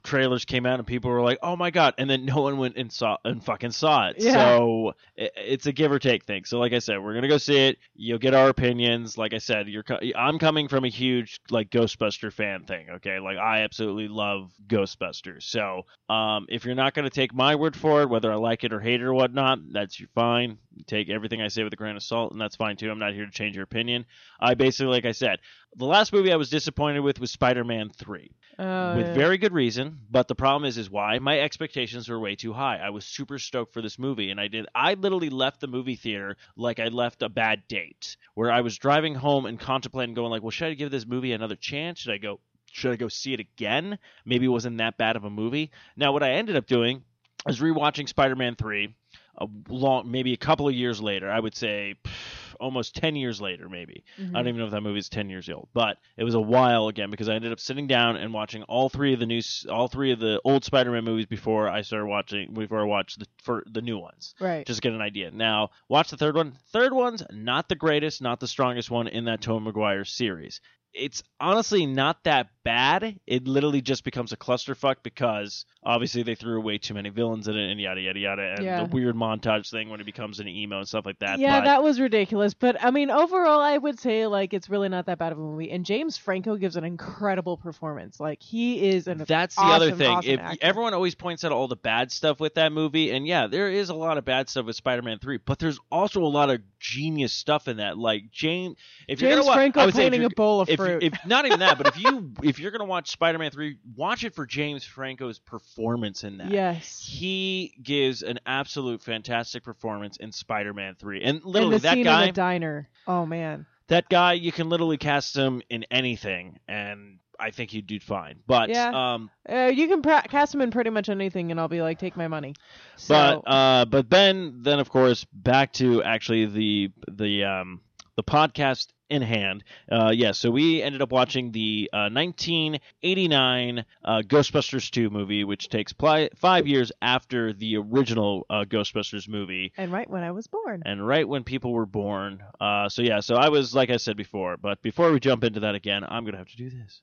trailers 0.07 0.45
came 0.45 0.65
out 0.65 0.79
and 0.79 0.87
people 0.87 1.11
were 1.11 1.21
like, 1.23 1.39
"Oh 1.43 1.57
my 1.57 1.71
god!" 1.71 1.95
and 1.99 2.09
then 2.09 2.25
no 2.25 2.41
one 2.43 2.57
went 2.57 2.77
and 2.77 2.91
saw 2.91 3.19
and 3.25 3.45
fucking 3.45 3.73
saw 3.73 4.09
it. 4.09 4.17
Yeah. 4.19 4.33
So 4.33 4.95
i- 5.19 5.31
it's 5.37 5.67
a 5.67 5.73
give 5.73 5.93
or 5.93 5.99
take 5.99 6.25
thing. 6.25 6.45
So 6.45 6.59
like 6.59 6.73
I 6.73 6.79
said, 6.79 7.03
we're 7.03 7.15
gonna 7.15 7.29
go 7.29 7.39
see 7.39 7.57
it. 7.69 7.79
You'll 7.95 8.19
get 8.19 8.33
our 8.35 8.49
opinions. 8.49 9.19
Like 9.19 9.35
I 9.35 9.39
said, 9.39 9.69
you're 9.69 9.83
co- 9.83 9.99
I'm 10.17 10.39
coming 10.39 10.69
from 10.69 10.85
a 10.85 10.89
huge 10.89 11.41
like 11.51 11.71
Ghostbuster 11.71 12.33
fan 12.33 12.65
thing. 12.65 12.89
Okay, 12.91 13.19
like 13.19 13.37
I 13.37 13.61
absolutely 13.63 14.09
love 14.09 14.53
Ghostbusters. 14.67 15.43
So 15.43 15.85
um, 16.09 16.47
if 16.49 16.65
you're 16.65 16.75
not 16.75 16.95
gonna 16.95 17.11
take 17.11 17.35
my 17.35 17.55
word 17.57 17.77
for 17.77 18.03
it, 18.03 18.09
whether 18.09 18.33
I 18.33 18.37
like 18.37 18.65
it 18.65 18.73
or 18.73 18.81
hate 18.81 19.01
it 19.01 19.05
or 19.05 19.13
whatnot, 19.15 19.59
that's 19.73 20.01
fine. 20.15 20.59
Take 20.87 21.09
everything 21.09 21.41
I 21.41 21.49
say 21.49 21.63
with 21.65 21.73
a 21.73 21.77
grain 21.77 21.97
of 21.97 22.03
salt, 22.03 22.33
and 22.33 22.41
that's 22.41 22.57
fine 22.57 22.77
too. 22.77 22.91
I'm 22.91 22.99
not 22.99 23.15
here 23.15 23.27
to 23.27 23.31
change 23.33 23.55
your 23.57 23.65
opinion. 23.65 24.05
I 24.41 24.55
basically, 24.55 24.93
like 24.93 25.05
I 25.05 25.13
said, 25.13 25.39
the 25.77 25.87
last 25.87 26.13
movie 26.13 26.33
I 26.33 26.37
was 26.37 26.51
disappointed 26.51 27.01
with 27.01 27.21
was 27.21 27.31
Spider-Man 27.31 27.91
Three 27.91 28.33
Oh, 28.59 28.97
with 28.97 29.07
yeah. 29.09 29.15
very 29.15 29.37
good 29.39 29.53
reason. 29.53 29.99
But 30.11 30.29
the 30.29 30.35
problem 30.35 30.67
is, 30.67 30.79
is 30.79 30.91
why 30.91 31.19
my 31.19 31.39
expectations 31.41 32.09
were 32.09 32.19
way 32.19 32.37
too 32.37 32.53
high. 32.55 32.79
I 32.79 32.91
was 32.91 33.05
super 33.05 33.39
stoked 33.39 33.75
for 33.75 33.83
this 33.83 33.99
movie, 33.99 34.31
and 34.31 34.41
I 34.41 34.49
did. 34.49 34.67
I 34.75 34.95
literally 34.95 35.31
left 35.31 35.61
the 35.61 35.67
movie 35.67 35.97
theater 35.97 36.37
like 36.57 36.81
I 36.81 36.89
left 36.89 37.23
a 37.23 37.29
bad 37.29 37.69
date, 37.69 38.17
where 38.35 38.51
I 38.51 38.63
was 38.63 38.79
driving 38.79 39.15
home 39.15 39.45
and 39.47 39.61
contemplating, 39.61 40.15
going 40.15 40.31
like, 40.31 40.43
"Well, 40.43 40.51
should 40.51 40.69
I 40.69 40.75
give 40.75 40.91
this 40.91 41.07
movie 41.07 41.33
another 41.33 41.57
chance? 41.57 42.01
Should 42.01 42.15
I 42.15 42.19
go? 42.19 42.41
Should 42.73 42.93
I 42.93 42.97
go 42.97 43.09
see 43.09 43.33
it 43.35 43.41
again? 43.41 43.99
Maybe 44.25 44.47
it 44.47 44.51
wasn't 44.51 44.79
that 44.79 44.97
bad 44.97 45.17
of 45.17 45.25
a 45.25 45.31
movie." 45.31 45.71
Now, 45.97 46.13
what 46.13 46.23
I 46.23 46.33
ended 46.33 46.57
up 46.57 46.67
doing 46.67 47.03
is 47.47 47.61
rewatching 47.61 48.09
Spider-Man 48.09 48.57
Three. 48.57 48.95
A 49.39 49.47
long, 49.69 50.11
maybe 50.11 50.33
a 50.33 50.37
couple 50.39 50.67
of 50.69 50.75
years 50.75 51.01
later, 51.01 51.31
I 51.31 51.39
would 51.41 51.55
say 51.55 51.95
pff, 52.03 52.11
almost 52.59 52.95
10 52.97 53.17
years 53.17 53.39
later, 53.41 53.69
maybe. 53.69 54.03
Mhm. 54.19 54.31
I 54.31 54.39
don't 54.39 54.49
even 54.49 54.59
know 54.61 54.65
if 54.65 54.71
that 54.71 54.81
movie 54.81 54.99
is 54.99 55.11
10 55.11 55.29
years 55.29 55.49
old, 55.51 55.69
but 55.75 55.99
it 56.17 56.25
was 56.25 56.35
a 56.35 56.41
while 56.41 56.89
again 56.89 57.11
because 57.11 57.29
I 57.29 57.35
ended 57.35 57.53
up 57.53 57.61
sitting 57.61 57.87
down 57.87 58.17
and 58.17 58.33
watching 58.33 58.63
all 58.63 58.89
three 58.89 59.13
of 59.13 59.21
the 59.21 59.27
new, 59.27 59.43
all 59.71 59.89
three 59.89 60.13
of 60.13 60.21
the 60.21 60.41
old 60.43 60.65
Spider-Man 60.65 61.05
movies 61.05 61.27
before 61.27 61.69
I 61.69 61.83
started 61.83 62.07
watching, 62.07 62.55
before 62.55 62.81
I 62.81 62.85
watched 62.85 63.19
the 63.19 63.27
for 63.43 63.63
the 63.71 63.83
new 63.83 63.99
ones. 63.99 64.35
Right. 64.41 64.67
Just 64.67 64.79
to 64.83 64.89
get 64.89 64.95
an 64.95 65.03
idea. 65.03 65.31
Now, 65.31 65.71
watch 65.89 66.09
the 66.11 66.17
third 66.17 66.35
one. 66.35 66.53
Third 66.73 66.95
one's 66.95 67.23
not 67.31 67.69
the 67.69 67.75
greatest, 67.75 68.23
not 68.23 68.41
the 68.41 68.49
strongest 68.49 68.91
one 68.91 69.07
in 69.07 69.27
that 69.27 69.43
Tobey 69.43 69.67
Maguire 69.67 70.05
series. 70.07 70.61
It's 70.95 71.23
honestly 71.39 71.85
not 71.85 72.25
that 72.25 72.49
bad. 72.67 73.19
It 73.27 73.47
literally 73.47 73.81
just 73.81 74.03
becomes 74.05 74.33
a 74.33 74.37
clusterfuck 74.37 74.97
because 75.03 75.65
obviously 75.85 76.25
they 76.25 76.35
threw 76.35 76.59
away 76.59 76.79
too 76.79 76.95
many 76.95 77.09
villains 77.11 77.47
in 77.47 77.57
it 77.57 77.71
and 77.71 77.81
yada 77.81 78.01
yada 78.01 78.19
yada 78.19 78.55
and 78.57 78.65
Yeah. 78.65 78.83
the 78.83 78.91
weird 78.91 79.15
montage 79.15 79.71
thing 79.71 79.89
when 79.89 80.01
it 80.01 80.05
becomes 80.05 80.41
an 80.41 80.49
emo 80.49 80.79
and 80.79 80.89
stuff 80.89 81.07
like 81.07 81.21
that. 81.21 81.39
yeah, 81.39 81.61
but- 81.61 81.65
that 81.67 81.83
was 81.85 82.01
ridiculous. 82.01 82.55
But 82.55 82.83
I 82.85 82.91
mean, 82.91 83.11
overall, 83.11 83.61
I 83.61 83.79
would 83.79 84.01
say 84.01 84.27
like 84.27 84.53
it's 84.53 84.69
really 84.69 84.89
not 84.89 85.07
that 85.07 85.19
bad 85.19 85.31
of 85.33 85.39
a 85.39 85.41
movie. 85.41 85.71
And 85.71 85.87
James 85.87 86.17
Franco 86.19 86.57
gives 86.57 86.77
an 86.77 86.83
incredible 86.85 87.57
performance. 87.57 88.19
Like 88.19 88.43
he 88.43 88.89
is 88.89 89.07
an 89.07 89.19
That's 89.27 89.55
the 89.55 89.63
other 89.63 89.93
thing. 89.93 90.09
awesome 90.11 90.31
if 90.31 90.41
actor. 90.41 90.59
everyone 90.61 90.93
always 90.95 91.15
points 91.15 91.45
out 91.45 91.53
all 91.53 91.69
the 91.69 91.77
bad 91.77 92.11
stuff 92.11 92.41
with 92.41 92.55
that 92.55 92.73
movie, 92.73 93.13
and 93.13 93.27
yeah, 93.27 93.47
there 93.47 93.71
is 93.71 93.89
a 93.91 93.95
lot 93.95 94.19
of 94.19 94.25
bad 94.25 94.49
stuff 94.49 94.67
with 94.67 94.75
Spider-Man 94.77 95.21
Three, 95.21 95.37
but 95.39 95.59
there's 95.61 95.79
also 95.93 96.21
a 96.23 96.27
lot 96.27 96.51
of 96.51 96.61
genius 96.81 97.33
stuff 97.33 97.69
in 97.69 97.77
that. 97.77 97.97
Like 97.97 98.31
James, 98.33 98.77
if 99.07 99.21
you're 99.21 99.31
James 99.31 99.41
gonna 99.41 99.49
wa- 99.49 99.55
Franco 99.55 99.81
I 99.81 99.85
would 99.87 99.95
say 99.95 100.03
if 100.03 100.05
painting 100.07 100.21
you're- 100.23 100.33
a 100.33 100.37
bowl 100.37 100.61
of 100.61 100.69
if, 100.69 100.77
fruit. 100.79 101.03
if 101.05 101.15
not 101.27 101.47
even 101.47 101.61
that, 101.61 101.79
but 101.79 101.87
if 101.87 101.99
you 102.01 102.33
if 102.43 102.56
you're 102.59 102.71
gonna 102.71 102.85
watch 102.85 103.11
Spider-Man 103.11 103.51
Three, 103.51 103.79
watch 103.97 104.25
it 104.25 104.35
for 104.35 104.47
James 104.47 104.85
Franco's 104.85 105.39
performance 105.39 106.25
in 106.25 106.39
that. 106.39 106.51
yes. 106.51 106.99
He 107.05 107.75
gives 107.83 108.23
an 108.23 108.39
absolute 108.47 109.03
fantastic 109.03 109.63
performance 109.65 110.17
in 110.17 110.33
Spider-Man 110.33 110.97
3. 110.99 111.23
And 111.23 111.37
And 111.39 111.45
literally 111.45 111.79
that 111.79 112.03
guy 112.03 112.23
in 112.23 112.29
the 112.29 112.33
diner. 112.33 112.89
Oh 113.07 113.27
man. 113.27 113.67
that 113.89 114.09
guy 114.09 114.33
you 114.35 114.53
can 114.53 114.69
literally 114.69 114.97
cast 114.99 115.37
him 115.37 115.63
in 115.71 115.85
anything 115.91 116.59
and 116.69 117.19
I 117.39 117.51
think 117.51 117.71
he'd 117.71 117.87
do 117.87 118.01
fine. 118.01 118.41
But 118.47 118.71
Yeah. 118.71 119.15
um 119.15 119.31
Uh, 119.49 119.71
you 119.73 119.89
can 119.89 120.01
pra- 120.03 120.25
cast 120.29 120.55
him 120.55 120.63
in 120.63 120.71
pretty 120.71 120.89
much 120.91 121.09
anything, 121.11 121.51
and 121.51 121.61
I'll 121.61 121.69
be 121.69 121.83
like, 121.83 121.99
take 121.99 122.17
my 122.17 122.29
money. 122.29 122.55
So, 122.97 123.43
but 123.45 123.51
uh 123.51 123.85
but 123.85 124.09
then 124.11 124.63
then 124.63 124.79
of 124.81 124.89
course 124.91 125.25
back 125.33 125.73
to 125.75 126.03
actually 126.03 126.47
the 126.47 126.91
the 127.11 127.45
um 127.45 127.81
the 128.17 128.23
podcast 128.25 128.89
in 129.09 129.23
hand. 129.23 129.63
Uh 129.91 130.11
yeah, 130.13 130.33
so 130.33 130.51
we 130.51 130.83
ended 130.83 131.01
up 131.01 131.13
watching 131.13 131.53
the 131.53 131.89
uh 131.93 132.09
1989 132.11 133.85
uh 134.05 134.23
Ghostbusters 134.27 134.91
2 134.91 135.11
movie 135.11 135.45
which 135.45 135.69
takes 135.69 135.93
pli- 135.93 136.31
5 136.35 136.67
years 136.67 136.91
after 137.01 137.53
the 137.53 137.77
original 137.77 138.47
uh, 138.51 138.65
Ghostbusters 138.65 139.29
movie. 139.29 139.73
and 139.77 139.93
right 139.93 140.09
when 140.11 140.23
I 140.23 140.33
was 140.33 140.47
born. 140.47 140.83
and 140.85 141.07
right 141.07 141.27
when 141.29 141.45
people 141.45 141.73
were 141.73 141.87
born. 141.87 142.43
Uh, 142.61 142.89
so 142.89 143.03
yeah, 143.03 143.21
so 143.21 143.37
I 143.37 143.49
was 143.49 143.75
like 143.75 143.91
I 143.91 143.97
said 143.97 144.17
before, 144.17 144.57
but 144.57 144.83
before 144.83 145.13
we 145.13 145.21
jump 145.21 145.45
into 145.45 145.61
that 145.61 145.75
again, 145.75 146.03
I'm 146.07 146.25
gonna 146.25 146.39
have 146.39 146.49
to 146.49 146.57
do 146.57 146.71
this. 146.71 147.03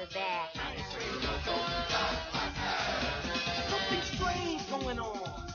Yes, 0.00 0.08
we're 0.14 0.20
back. 0.20 0.54
Something 3.68 4.00
strange 4.02 4.70
going 4.70 4.98
on. 4.98 5.52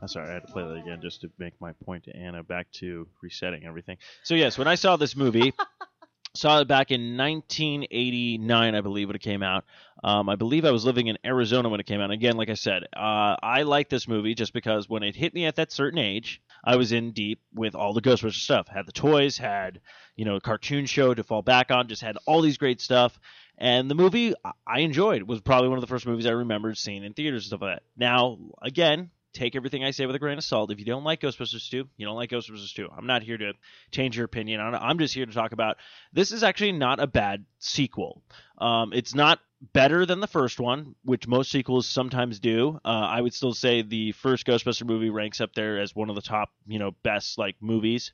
I'm 0.00 0.08
sorry, 0.08 0.30
I 0.30 0.34
had 0.34 0.46
to 0.46 0.52
play 0.52 0.62
that 0.62 0.74
again 0.74 1.00
just 1.02 1.22
to 1.22 1.30
make 1.38 1.58
my 1.60 1.72
point 1.84 2.04
to 2.04 2.14
Anna 2.14 2.42
back 2.42 2.70
to 2.72 3.06
resetting 3.22 3.64
everything. 3.64 3.96
So 4.24 4.34
yes, 4.34 4.58
when 4.58 4.68
I 4.68 4.74
saw 4.74 4.96
this 4.96 5.16
movie, 5.16 5.54
saw 6.34 6.60
it 6.60 6.68
back 6.68 6.90
in 6.90 7.16
1989, 7.16 8.74
I 8.74 8.80
believe, 8.80 9.08
when 9.08 9.16
it 9.16 9.22
came 9.22 9.42
out. 9.42 9.64
Um, 10.04 10.28
I 10.28 10.36
believe 10.36 10.64
I 10.64 10.70
was 10.70 10.84
living 10.84 11.08
in 11.08 11.18
Arizona 11.24 11.68
when 11.68 11.80
it 11.80 11.86
came 11.86 12.00
out. 12.00 12.10
Again, 12.10 12.36
like 12.36 12.50
I 12.50 12.54
said, 12.54 12.84
uh, 12.96 13.36
I 13.42 13.62
like 13.62 13.88
this 13.88 14.06
movie 14.06 14.34
just 14.34 14.52
because 14.52 14.88
when 14.88 15.02
it 15.02 15.16
hit 15.16 15.34
me 15.34 15.46
at 15.46 15.56
that 15.56 15.72
certain 15.72 15.98
age, 15.98 16.40
I 16.64 16.76
was 16.76 16.92
in 16.92 17.12
deep 17.12 17.40
with 17.54 17.74
all 17.74 17.92
the 17.92 18.02
Ghostbusters 18.02 18.34
stuff. 18.34 18.68
Had 18.68 18.86
the 18.86 18.92
toys, 18.92 19.38
had 19.38 19.80
you 20.16 20.24
know 20.24 20.36
a 20.36 20.40
cartoon 20.40 20.86
show 20.86 21.14
to 21.14 21.24
fall 21.24 21.42
back 21.42 21.70
on, 21.70 21.88
just 21.88 22.02
had 22.02 22.18
all 22.26 22.42
these 22.42 22.58
great 22.58 22.80
stuff. 22.80 23.18
And 23.60 23.90
the 23.90 23.96
movie 23.96 24.34
I- 24.66 24.80
enjoyed. 24.80 25.22
It 25.22 25.26
was 25.26 25.40
probably 25.40 25.68
one 25.68 25.78
of 25.78 25.82
the 25.82 25.88
first 25.88 26.06
movies 26.06 26.26
I 26.26 26.30
remembered 26.30 26.78
seeing 26.78 27.02
in 27.02 27.12
theaters 27.12 27.42
and 27.44 27.48
stuff 27.48 27.62
like 27.62 27.76
that. 27.76 27.82
Now, 27.96 28.38
again, 28.62 29.10
take 29.32 29.56
everything 29.56 29.84
I 29.84 29.90
say 29.90 30.06
with 30.06 30.14
a 30.14 30.20
grain 30.20 30.38
of 30.38 30.44
salt. 30.44 30.70
If 30.70 30.78
you 30.78 30.84
don't 30.84 31.04
like 31.04 31.20
Ghostbusters 31.20 31.68
2, 31.68 31.88
you 31.96 32.06
don't 32.06 32.16
like 32.16 32.30
Ghostbusters 32.30 32.72
2. 32.74 32.88
I'm 32.96 33.06
not 33.06 33.22
here 33.22 33.36
to 33.36 33.52
change 33.90 34.16
your 34.16 34.24
opinion. 34.26 34.60
I'm 34.60 34.98
just 34.98 35.12
here 35.12 35.26
to 35.26 35.32
talk 35.32 35.52
about 35.52 35.76
this 36.12 36.30
is 36.30 36.42
actually 36.44 36.72
not 36.72 37.00
a 37.00 37.06
bad 37.06 37.44
sequel. 37.58 38.22
Um, 38.58 38.92
it's 38.92 39.14
not 39.14 39.40
better 39.72 40.06
than 40.06 40.20
the 40.20 40.28
first 40.28 40.60
one, 40.60 40.94
which 41.04 41.26
most 41.26 41.50
sequels 41.50 41.88
sometimes 41.88 42.38
do. 42.38 42.80
Uh, 42.84 42.88
I 42.88 43.20
would 43.20 43.34
still 43.34 43.54
say 43.54 43.82
the 43.82 44.12
first 44.12 44.46
Ghostbuster 44.46 44.86
movie 44.86 45.10
ranks 45.10 45.40
up 45.40 45.54
there 45.54 45.80
as 45.80 45.96
one 45.96 46.10
of 46.10 46.14
the 46.14 46.22
top, 46.22 46.50
you 46.66 46.78
know, 46.78 46.92
best 47.02 47.38
like 47.38 47.56
movies 47.60 48.12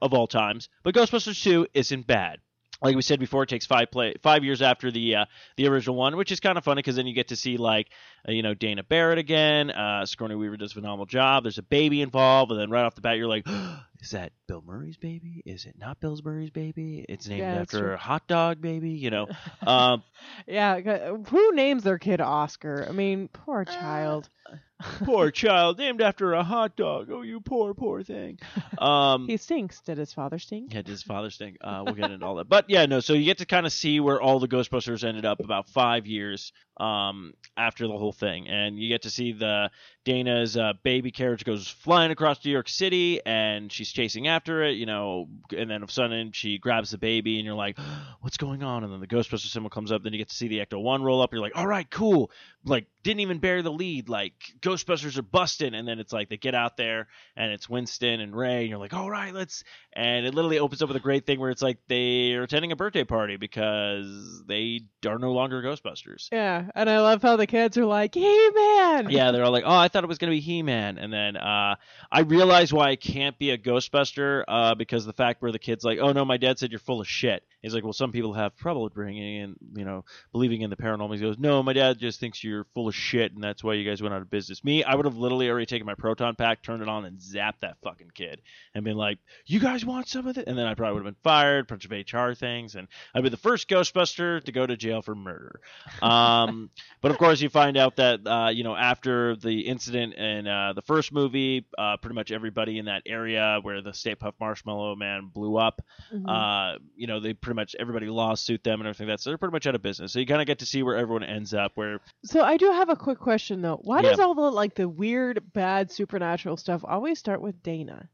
of 0.00 0.14
all 0.14 0.26
times. 0.26 0.68
But 0.82 0.94
Ghostbusters 0.94 1.42
2 1.42 1.68
isn't 1.74 2.06
bad. 2.06 2.40
Like 2.82 2.96
we 2.96 3.02
said 3.02 3.20
before, 3.20 3.44
it 3.44 3.48
takes 3.48 3.64
five 3.64 3.90
play 3.90 4.14
five 4.22 4.42
years 4.42 4.60
after 4.60 4.90
the 4.90 5.16
uh, 5.16 5.24
the 5.56 5.68
original 5.68 5.94
one, 5.94 6.16
which 6.16 6.32
is 6.32 6.40
kind 6.40 6.58
of 6.58 6.64
funny 6.64 6.80
because 6.80 6.96
then 6.96 7.06
you 7.06 7.14
get 7.14 7.28
to 7.28 7.36
see 7.36 7.56
like 7.56 7.88
uh, 8.28 8.32
you 8.32 8.42
know 8.42 8.54
Dana 8.54 8.82
Barrett 8.82 9.18
again. 9.18 9.70
Uh, 9.70 10.04
Weaver 10.20 10.56
does 10.56 10.72
a 10.72 10.74
phenomenal 10.74 11.06
job. 11.06 11.44
There's 11.44 11.58
a 11.58 11.62
baby 11.62 12.02
involved, 12.02 12.50
and 12.50 12.60
then 12.60 12.70
right 12.70 12.84
off 12.84 12.94
the 12.96 13.00
bat, 13.00 13.16
you're 13.16 13.28
like, 13.28 13.46
is 14.02 14.10
that 14.10 14.32
Bill 14.48 14.62
Murray's 14.66 14.96
baby? 14.96 15.42
Is 15.46 15.64
it 15.64 15.76
not 15.78 16.00
Bill 16.00 16.18
Murray's 16.24 16.50
baby? 16.50 17.06
It's 17.08 17.28
named 17.28 17.40
Yeah, 17.40 17.60
after 17.60 17.78
true. 17.78 17.94
a 17.94 17.96
hot 17.96 18.26
dog 18.26 18.60
baby. 18.60 18.90
You 18.90 19.10
know, 19.10 19.28
um, 19.66 20.02
Yeah, 20.46 20.80
who 21.28 21.54
names 21.54 21.84
their 21.84 21.98
kid 21.98 22.20
Oscar? 22.20 22.84
I 22.88 22.92
mean, 22.92 23.28
poor 23.28 23.64
child. 23.64 24.28
poor 25.04 25.30
child 25.30 25.78
named 25.78 26.02
after 26.02 26.32
a 26.32 26.42
hot 26.42 26.74
dog. 26.76 27.08
Oh, 27.12 27.22
you 27.22 27.40
poor 27.40 27.72
poor 27.74 28.02
thing. 28.02 28.38
Um, 28.78 29.26
he 29.28 29.36
stinks. 29.36 29.80
Did 29.80 29.98
his 29.98 30.12
father 30.12 30.38
stink? 30.38 30.74
Yeah, 30.74 30.80
it 30.80 30.88
is 30.88 31.02
Father's 31.04 31.38
Day. 31.38 31.54
Uh, 31.60 31.82
we'll 31.86 31.94
get 31.94 32.10
into 32.10 32.26
all 32.26 32.34
that. 32.34 32.48
But 32.48 32.68
yeah, 32.68 32.84
no. 32.86 32.98
So 32.98 33.12
you 33.12 33.24
get 33.24 33.38
to 33.38 33.46
kind 33.46 33.66
of 33.66 33.72
see 33.72 34.00
where 34.00 34.20
all 34.20 34.40
the 34.40 34.48
Ghostbusters 34.48 35.04
ended 35.04 35.24
up 35.24 35.38
about 35.38 35.68
five 35.68 36.06
years 36.06 36.52
um, 36.78 37.34
after 37.56 37.86
the 37.86 37.96
whole 37.96 38.12
thing, 38.12 38.48
and 38.48 38.76
you 38.76 38.88
get 38.88 39.02
to 39.02 39.10
see 39.10 39.32
the 39.32 39.70
Dana's 40.04 40.56
uh, 40.56 40.72
baby 40.82 41.10
carriage 41.10 41.44
goes 41.44 41.68
flying 41.68 42.10
across 42.10 42.44
New 42.44 42.50
York 42.50 42.68
City, 42.68 43.20
and 43.24 43.70
she's 43.70 43.90
chasing 43.90 44.26
after 44.26 44.64
it, 44.64 44.72
you 44.72 44.86
know, 44.86 45.28
and 45.56 45.70
then 45.70 45.82
of 45.82 45.88
a 45.88 45.92
sudden 45.92 46.32
she 46.32 46.58
grabs 46.58 46.90
the 46.90 46.98
baby, 46.98 47.36
and 47.36 47.44
you're 47.46 47.54
like, 47.54 47.78
what's 48.20 48.36
going 48.36 48.62
on? 48.62 48.84
And 48.84 48.92
then 48.92 49.00
the 49.00 49.06
Ghostbuster 49.06 49.46
symbol 49.46 49.70
comes 49.70 49.92
up. 49.92 50.02
Then 50.02 50.12
you 50.12 50.18
get 50.18 50.28
to 50.28 50.34
see 50.34 50.48
the 50.48 50.58
Ecto 50.58 50.82
One 50.82 51.02
roll 51.02 51.22
up. 51.22 51.32
You're 51.32 51.42
like, 51.42 51.56
all 51.56 51.66
right, 51.66 51.88
cool. 51.90 52.30
Like 52.64 52.86
didn't 53.02 53.20
even 53.20 53.38
bury 53.38 53.62
the 53.62 53.70
lead. 53.70 54.08
Like 54.08 54.34
Ghostbusters 54.60 55.18
are 55.18 55.22
busting, 55.22 55.74
and 55.74 55.86
then 55.86 55.98
it's 55.98 56.12
like 56.12 56.28
they 56.28 56.36
get 56.36 56.54
out 56.54 56.76
there, 56.76 57.08
and 57.36 57.52
it's 57.52 57.68
Winston 57.68 58.20
and 58.20 58.34
Ray, 58.34 58.60
and 58.60 58.68
you're 58.68 58.78
like, 58.78 58.94
all 58.94 59.10
right, 59.10 59.34
let's 59.34 59.64
and 59.92 60.24
it 60.26 60.34
literally 60.34 60.58
opens 60.58 60.82
up 60.82 60.88
with 60.88 60.96
a 60.96 61.00
great 61.00 61.26
thing 61.26 61.40
where 61.40 61.50
it's 61.50 61.62
like 61.62 61.78
they 61.88 62.32
are 62.34 62.42
attending 62.42 62.72
a 62.72 62.76
birthday 62.76 63.04
party 63.04 63.36
because 63.36 64.42
they 64.46 64.80
are 65.06 65.18
no 65.18 65.32
longer 65.32 65.62
Ghostbusters. 65.62 66.28
Yeah, 66.32 66.70
and 66.74 66.88
I 66.88 67.00
love 67.00 67.22
how 67.22 67.36
the 67.36 67.46
kids 67.46 67.76
are 67.76 67.86
like, 67.86 68.14
"Hey, 68.14 68.50
man!" 68.54 69.10
Yeah, 69.10 69.32
they're 69.32 69.44
all 69.44 69.52
like, 69.52 69.64
"Oh, 69.66 69.76
I 69.76 69.88
thought 69.88 70.04
it 70.04 70.08
was 70.08 70.18
gonna 70.18 70.32
be 70.32 70.40
He-Man," 70.40 70.98
and 70.98 71.12
then 71.12 71.36
uh, 71.36 71.76
I 72.10 72.20
realize 72.20 72.72
why 72.72 72.90
I 72.90 72.96
can't 72.96 73.38
be 73.38 73.50
a 73.50 73.58
Ghostbuster 73.58 74.44
uh, 74.46 74.74
because 74.74 75.04
the 75.04 75.12
fact 75.12 75.42
where 75.42 75.52
the 75.52 75.58
kid's 75.58 75.84
like, 75.84 75.98
"Oh 76.00 76.12
no, 76.12 76.24
my 76.24 76.36
dad 76.36 76.58
said 76.58 76.70
you're 76.70 76.78
full 76.78 77.00
of 77.00 77.08
shit," 77.08 77.42
He's 77.62 77.72
like, 77.74 77.84
well, 77.84 77.92
some 77.92 78.12
people 78.12 78.32
have 78.34 78.56
trouble 78.56 78.88
bringing 78.90 79.36
in, 79.36 79.56
you 79.74 79.84
know, 79.84 80.04
believing 80.32 80.62
in 80.62 80.70
the 80.70 80.76
paranormal. 80.76 81.14
He 81.14 81.20
goes, 81.20 81.38
no, 81.38 81.62
my 81.62 81.72
dad 81.72 81.98
just 81.98 82.20
thinks 82.20 82.42
you're 82.42 82.66
full 82.74 82.88
of 82.88 82.94
shit, 82.94 83.32
and 83.32 83.42
that's 83.42 83.62
why 83.62 83.74
you 83.74 83.88
guys 83.88 84.02
went 84.02 84.14
out 84.14 84.20
of 84.22 84.30
business. 84.30 84.64
Me, 84.64 84.82
I 84.84 84.94
would 84.94 85.04
have 85.06 85.16
literally 85.16 85.48
already 85.48 85.66
taken 85.66 85.86
my 85.86 85.94
proton 85.94 86.34
pack, 86.34 86.62
turned 86.62 86.82
it 86.82 86.88
on, 86.88 87.04
and 87.04 87.18
zapped 87.18 87.60
that 87.60 87.76
fucking 87.82 88.10
kid, 88.14 88.40
and 88.74 88.84
been 88.84 88.96
like, 88.96 89.18
you 89.46 89.60
guys 89.60 89.84
want 89.84 90.08
some 90.08 90.26
of 90.26 90.36
it? 90.38 90.46
And 90.48 90.58
then 90.58 90.66
I 90.66 90.74
probably 90.74 90.94
would 90.94 91.06
have 91.06 91.14
been 91.14 91.22
fired, 91.22 91.68
bunch 91.68 91.84
of 91.84 91.90
HR 91.92 92.32
things, 92.34 92.74
and 92.74 92.88
I'd 93.14 93.22
be 93.22 93.28
the 93.28 93.36
first 93.36 93.68
Ghostbuster 93.68 94.42
to 94.44 94.52
go 94.52 94.66
to 94.66 94.76
jail 94.76 95.00
for 95.02 95.14
murder. 95.14 95.60
Um, 96.00 96.70
but 97.00 97.10
of 97.10 97.18
course, 97.18 97.40
you 97.40 97.48
find 97.48 97.76
out 97.76 97.96
that 97.96 98.26
uh, 98.26 98.48
you 98.52 98.64
know 98.64 98.74
after 98.74 99.36
the 99.36 99.60
incident 99.60 100.14
in 100.14 100.46
uh, 100.46 100.72
the 100.74 100.82
first 100.82 101.12
movie, 101.12 101.66
uh, 101.78 101.96
pretty 101.98 102.14
much 102.14 102.32
everybody 102.32 102.78
in 102.78 102.86
that 102.86 103.02
area 103.06 103.58
where 103.62 103.82
the 103.82 103.92
Stay 103.92 104.14
Puft 104.14 104.34
Marshmallow 104.40 104.96
Man 104.96 105.30
blew 105.32 105.56
up, 105.56 105.80
Mhm. 106.12 106.24
uh, 106.28 106.78
you 106.96 107.06
know, 107.06 107.20
they 107.20 107.32
pretty 107.52 107.62
much 107.62 107.76
everybody 107.78 108.06
lawsuit 108.08 108.64
them 108.64 108.80
and 108.80 108.88
everything. 108.88 109.06
Like 109.08 109.18
that 109.18 109.22
so 109.22 109.30
they're 109.30 109.38
pretty 109.38 109.52
much 109.52 109.66
out 109.66 109.74
of 109.74 109.82
business. 109.82 110.12
So 110.12 110.18
you 110.18 110.26
kind 110.26 110.40
of 110.40 110.46
get 110.46 110.58
to 110.60 110.66
see 110.66 110.82
where 110.82 110.96
everyone 110.96 111.22
ends 111.24 111.54
up. 111.54 111.72
Where 111.74 112.00
So 112.24 112.42
I 112.42 112.56
do 112.56 112.70
have 112.72 112.88
a 112.88 112.96
quick 112.96 113.18
question 113.18 113.62
though. 113.62 113.78
Why 113.82 114.00
Yeah. 114.00 114.10
does 114.10 114.20
all 114.20 114.34
the 114.34 114.42
like 114.50 114.74
the 114.74 114.88
weird, 114.88 115.52
bad 115.52 115.90
supernatural 115.90 116.56
stuff 116.56 116.82
always 116.84 117.18
start 117.18 117.40
with 117.42 117.62
Dana? 117.62 118.08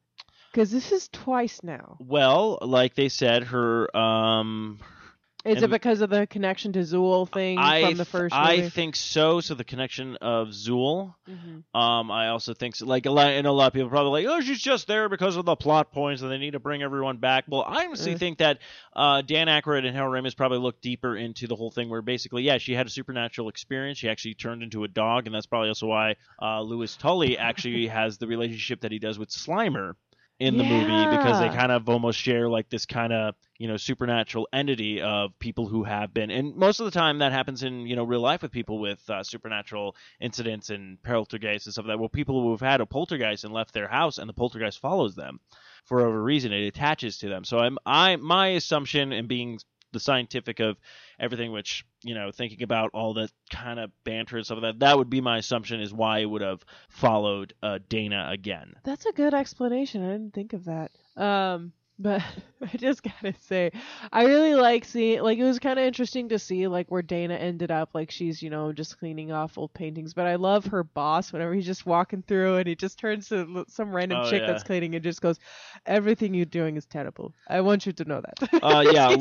Because 0.53 0.71
this 0.71 0.93
is 0.93 1.09
twice 1.09 1.63
now. 1.63 1.97
well, 2.01 2.59
like 2.63 2.95
they 2.95 3.09
said, 3.11 3.45
her 3.45 3.95
um, 3.97 4.81
Is 5.45 5.63
it 5.63 5.71
because 5.71 6.01
of 6.01 6.11
the 6.11 6.27
connection 6.27 6.73
to 6.73 6.81
Zuul 6.81 7.31
thing 7.31 7.59
I 7.59 7.81
from 7.83 7.91
the 7.93 8.05
th- 8.05 8.09
first 8.09 8.35
I 8.35 8.69
think 8.69 8.97
so. 8.97 9.41
So 9.41 9.55
the 9.55 9.65
connection 9.65 10.17
of 10.17 10.49
Zuul. 10.49 11.15
Mhm. 11.29 11.63
Um, 11.79 12.11
I 12.11 12.29
also 12.29 12.55
think 12.55 12.75
so, 12.77 12.87
like 12.87 13.07
a 13.07 13.11
lot, 13.11 13.29
and 13.31 13.47
a 13.47 13.53
lot 13.53 13.69
of 13.69 13.73
people 13.73 13.89
probably 13.89 14.25
like, 14.27 14.35
oh, 14.37 14.41
she's 14.41 14.61
just 14.61 14.89
there 14.89 15.09
because 15.09 15.37
of 15.37 15.45
the 15.45 15.55
plot 15.55 15.93
points, 15.93 16.23
and 16.23 16.31
they 16.31 16.39
need 16.39 16.53
to 16.53 16.59
bring 16.59 16.83
everyone 16.83 17.19
back. 17.19 17.45
Well, 17.49 17.63
I 17.67 17.87
honestly 17.87 18.15
Mm. 18.15 18.19
think 18.19 18.39
that 18.39 18.59
uh, 18.97 19.23
Dan 19.23 19.47
Aykroyd 19.47 19.87
and 19.87 19.95
Harold 19.95 20.13
Ramis 20.13 20.37
probably 20.37 20.59
looked 20.59 20.83
deeper 20.83 21.17
into 21.17 21.47
the 21.47 21.55
whole 21.55 21.71
thing, 21.71 21.89
where 21.89 22.03
basically, 22.03 22.43
yeah, 22.43 22.59
she 22.59 22.75
had 22.75 22.87
a 22.87 22.91
supernatural 22.91 23.49
experience. 23.49 23.99
She 23.99 24.09
actually 24.09 24.35
turned 24.35 24.63
into 24.65 24.83
a 24.83 24.89
dog, 24.89 25.27
and 25.27 25.35
that's 25.35 25.47
probably 25.47 25.69
also 25.69 25.87
why 25.87 26.17
uh, 26.43 26.61
Louis 26.63 26.95
Tully 26.97 27.39
actually 27.39 27.87
has 27.99 28.19
the 28.19 28.27
relationship 28.27 28.81
that 28.81 28.91
he 28.93 28.99
does 28.99 29.19
with 29.19 29.29
Slimer 29.31 29.95
in 30.41 30.57
the 30.57 30.63
movie 30.63 31.17
because 31.17 31.41
they 31.41 31.49
kind 31.49 31.73
of 31.73 31.89
almost 31.89 32.19
share 32.19 32.49
like 32.49 32.69
this 32.71 32.87
kind 32.87 33.13
of 33.13 33.35
you 33.59 33.67
know 33.67 33.77
supernatural 33.77 34.47
entity 34.53 35.01
of 35.03 35.37
people 35.41 35.67
who 35.67 35.83
have 35.83 36.15
been 36.15 36.31
and 36.31 36.55
most 36.55 36.79
of 36.79 36.85
the 36.85 36.93
time 36.93 37.19
that 37.19 37.33
happens 37.33 37.65
in 37.65 37.87
you 37.87 37.97
know 37.97 38.05
real 38.05 38.21
life 38.21 38.43
with 38.43 38.53
people 38.53 38.79
with 38.79 38.99
uh, 39.11 39.23
supernatural 39.23 39.97
incidents 40.21 40.71
and 40.71 41.03
poltergeists 41.03 41.67
and 41.67 41.73
stuff 41.73 41.87
like 41.87 41.95
that. 41.95 41.99
Well 41.99 42.09
people 42.09 42.41
who 42.41 42.53
have 42.53 42.61
had 42.61 42.81
a 42.81 42.87
poltergeist 42.87 43.43
and 43.45 43.53
left 43.53 43.75
their 43.75 43.89
house 43.89 44.19
and 44.19 44.29
the 44.29 44.35
poltergeist 44.35 44.79
follows 44.79 45.17
them 45.17 45.41
for 45.85 45.99
whatever 45.99 46.23
reason 46.23 46.53
it 46.53 46.67
attaches 46.67 47.19
to 47.19 47.29
them. 47.29 47.45
So 47.45 47.59
i'm 47.59 47.79
i 47.85 48.15
my 48.17 48.49
assumption 48.49 49.13
and 49.13 49.27
being 49.27 49.59
the 49.93 50.01
scientific 50.01 50.61
of 50.61 50.77
everything 51.19 51.53
which 51.53 51.85
you 52.03 52.15
know 52.15 52.31
thinking 52.31 52.63
about 52.63 52.91
all 52.95 53.15
the 53.15 53.29
kind 53.51 53.79
of 53.79 53.91
banter 54.05 54.37
and 54.37 54.45
stuff 54.45 54.59
like 54.63 54.75
that 54.75 54.81
that 54.81 54.99
would 54.99 55.11
be 55.11 55.21
my 55.21 55.39
assumption 55.39 55.81
is 55.81 55.93
why 55.93 56.19
it 56.19 56.27
would 56.27 56.43
have 56.43 56.65
followed 56.89 57.55
uh, 57.63 57.79
dana 57.89 58.29
again 58.31 58.75
That's 58.85 59.07
a 59.07 59.13
good 59.13 59.35
explanation. 59.35 60.05
I 60.05 60.13
didn't 60.13 60.35
think 60.35 60.53
of 60.53 60.65
that. 60.67 60.91
Um, 61.17 61.73
but 61.99 62.23
I 62.63 62.77
just 62.77 63.03
gotta 63.03 63.35
say, 63.41 63.71
I 64.13 64.25
really 64.25 64.55
like 64.55 64.85
seeing. 64.85 65.23
Like, 65.23 65.39
it 65.39 65.45
was 65.45 65.59
kind 65.59 65.79
of 65.79 65.85
interesting 65.85 66.29
to 66.31 66.39
see 66.39 66.67
like 66.67 66.89
where 66.91 67.03
Dana 67.03 67.35
ended 67.35 67.71
up. 67.71 67.91
Like, 67.95 68.11
she's 68.11 68.43
you 68.43 68.51
know 68.51 68.73
just 68.73 68.99
cleaning 68.99 69.33
off 69.33 69.59
old 69.59 69.73
paintings. 69.75 70.15
But 70.15 70.27
I 70.27 70.37
love 70.37 70.65
her 70.67 70.83
boss 70.85 71.33
whenever 71.33 71.55
he's 71.55 71.67
just 71.67 71.87
walking 71.87 72.23
through 72.27 72.57
and 72.57 72.69
he 72.69 72.75
just 72.75 72.99
turns 72.99 73.29
to 73.29 73.65
some 73.69 73.93
random 73.95 74.19
Oh, 74.23 74.31
chick 74.31 74.43
yeah. 74.43 74.47
that's 74.47 74.63
cleaning 74.63 74.95
and 74.95 75.05
just 75.05 75.21
goes, 75.21 75.39
"Everything 75.87 76.35
you're 76.35 76.45
doing 76.47 76.77
is 76.77 76.87
terrible. 76.87 77.33
I 77.49 77.61
want 77.61 77.87
you 77.87 77.93
to 77.93 78.05
know 78.05 78.21
that." 78.21 78.63
Uh, 78.63 78.85
yeah, 78.93 79.15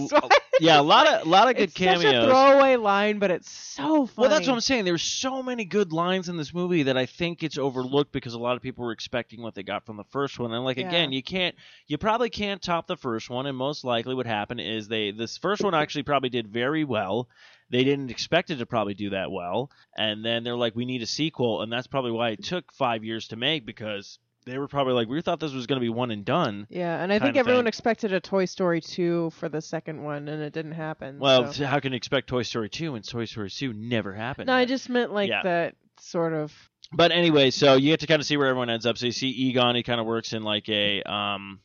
yeah, 0.60 0.80
a 0.80 0.82
lot 0.82 1.08
of 1.08 1.26
a 1.28 1.30
lot 1.30 1.48
of 1.50 1.56
good 1.56 1.64
it's 1.66 1.74
such 1.74 1.98
a 1.98 2.00
cameos. 2.00 2.26
throwaway 2.26 2.76
line, 2.76 3.20
but 3.20 3.30
it's 3.32 3.52
so 3.52 4.06
funny. 4.08 4.12
Well, 4.18 4.30
that's 4.30 4.48
what 4.48 4.54
I'm 4.54 4.62
saying. 4.62 4.86
There's 4.86 5.04
so 5.04 5.44
many 5.44 5.66
good 5.66 5.94
lines 5.94 6.30
in 6.30 6.38
this 6.38 6.54
movie 6.54 6.84
that 6.84 6.98
I 6.98 7.06
think 7.06 7.44
it's 7.44 7.58
overlooked 7.58 8.12
because 8.12 8.34
a 8.34 8.40
lot 8.40 8.56
of 8.56 8.62
people 8.64 8.84
were 8.86 8.92
expecting 8.92 9.42
what 9.42 9.54
they 9.56 9.64
got 9.64 9.86
from 9.86 9.98
the 9.98 10.04
first 10.06 10.40
one. 10.40 10.52
And 10.54 10.64
like 10.64 10.78
Yeah. 10.78 10.88
again, 10.88 11.12
you 11.12 11.22
can't, 11.22 11.56
you 11.88 11.98
probably 11.98 12.30
can't 12.30 12.62
top 12.68 12.86
the 12.88 12.98
first 12.98 13.30
one. 13.30 13.46
And 13.48 13.58
most 13.58 13.84
likely, 13.84 14.14
what 14.14 14.26
happened 14.28 14.62
is 14.62 14.88
they 14.88 15.12
this 15.12 15.38
first 15.38 15.64
one 15.64 15.74
actually 15.74 16.04
probably 16.04 16.30
did 16.30 16.48
very 16.48 16.84
well. 16.84 17.28
They 17.70 17.84
didn't 17.84 18.12
expect 18.12 18.50
it 18.50 18.58
to 18.58 18.66
probably 18.66 18.94
do 18.94 19.10
that 19.10 19.32
well, 19.32 19.70
and 19.98 20.24
then 20.24 20.44
they're 20.44 20.56
like, 20.56 20.76
we 20.76 20.86
need 20.86 21.02
a 21.02 21.06
sequel, 21.08 21.62
and 21.62 21.72
that's 21.72 21.88
probably 21.88 22.12
why 22.12 22.30
it 22.30 22.44
took 22.44 22.72
five 22.72 23.04
years 23.04 23.28
to 23.30 23.36
make 23.36 23.66
because 23.66 24.20
they 24.46 24.58
were 24.58 24.70
probably 24.70 24.94
like, 24.94 25.10
we 25.10 25.22
thought 25.22 25.42
this 25.42 25.52
was 25.52 25.68
going 25.68 25.78
to 25.82 25.84
be 25.84 25.90
one 25.90 26.10
and 26.10 26.24
done. 26.24 26.66
Yeah, 26.70 27.04
and 27.04 27.12
I 27.12 27.20
think 27.20 27.36
everyone 27.36 27.64
thing. 27.64 27.68
expected 27.68 28.14
a 28.14 28.22
Toy 28.22 28.46
Story 28.46 28.80
2 28.80 29.32
for 29.32 29.50
the 29.50 29.62
second 29.62 30.02
one, 30.02 30.30
and 30.30 30.42
it 30.42 30.54
didn't 30.54 30.72
happen. 30.72 31.20
Well, 31.20 31.52
so. 31.52 31.66
how 31.66 31.80
can 31.82 31.92
you 31.92 31.98
expect 31.98 32.28
Toy 32.30 32.44
Story 32.44 32.70
two 32.70 32.94
when 32.94 33.02
Toy 33.02 33.26
Story 33.26 33.50
two 33.50 33.74
never 33.74 34.14
happened? 34.14 34.48
no, 34.48 34.54
I 34.54 34.64
just 34.64 34.88
meant 34.90 35.12
like 35.12 35.30
Yeah. 35.30 35.42
that 35.44 35.76
sort 36.00 36.32
of. 36.32 36.54
But 36.94 37.12
anyway, 37.12 37.52
so 37.52 37.76
you 37.76 37.90
get 37.92 38.00
to 38.00 38.08
kind 38.08 38.22
of 38.22 38.26
see 38.26 38.38
where 38.38 38.48
everyone 38.48 38.70
ends 38.70 38.86
up. 38.86 38.98
So 38.98 39.08
you 39.08 39.12
see 39.12 39.28
Egon, 39.28 39.76
he 39.76 39.84
kind 39.84 40.00
of 40.00 40.06
works 40.06 40.32
in 40.32 40.44
like 40.44 40.70
a, 40.70 41.04
um, 41.04 41.60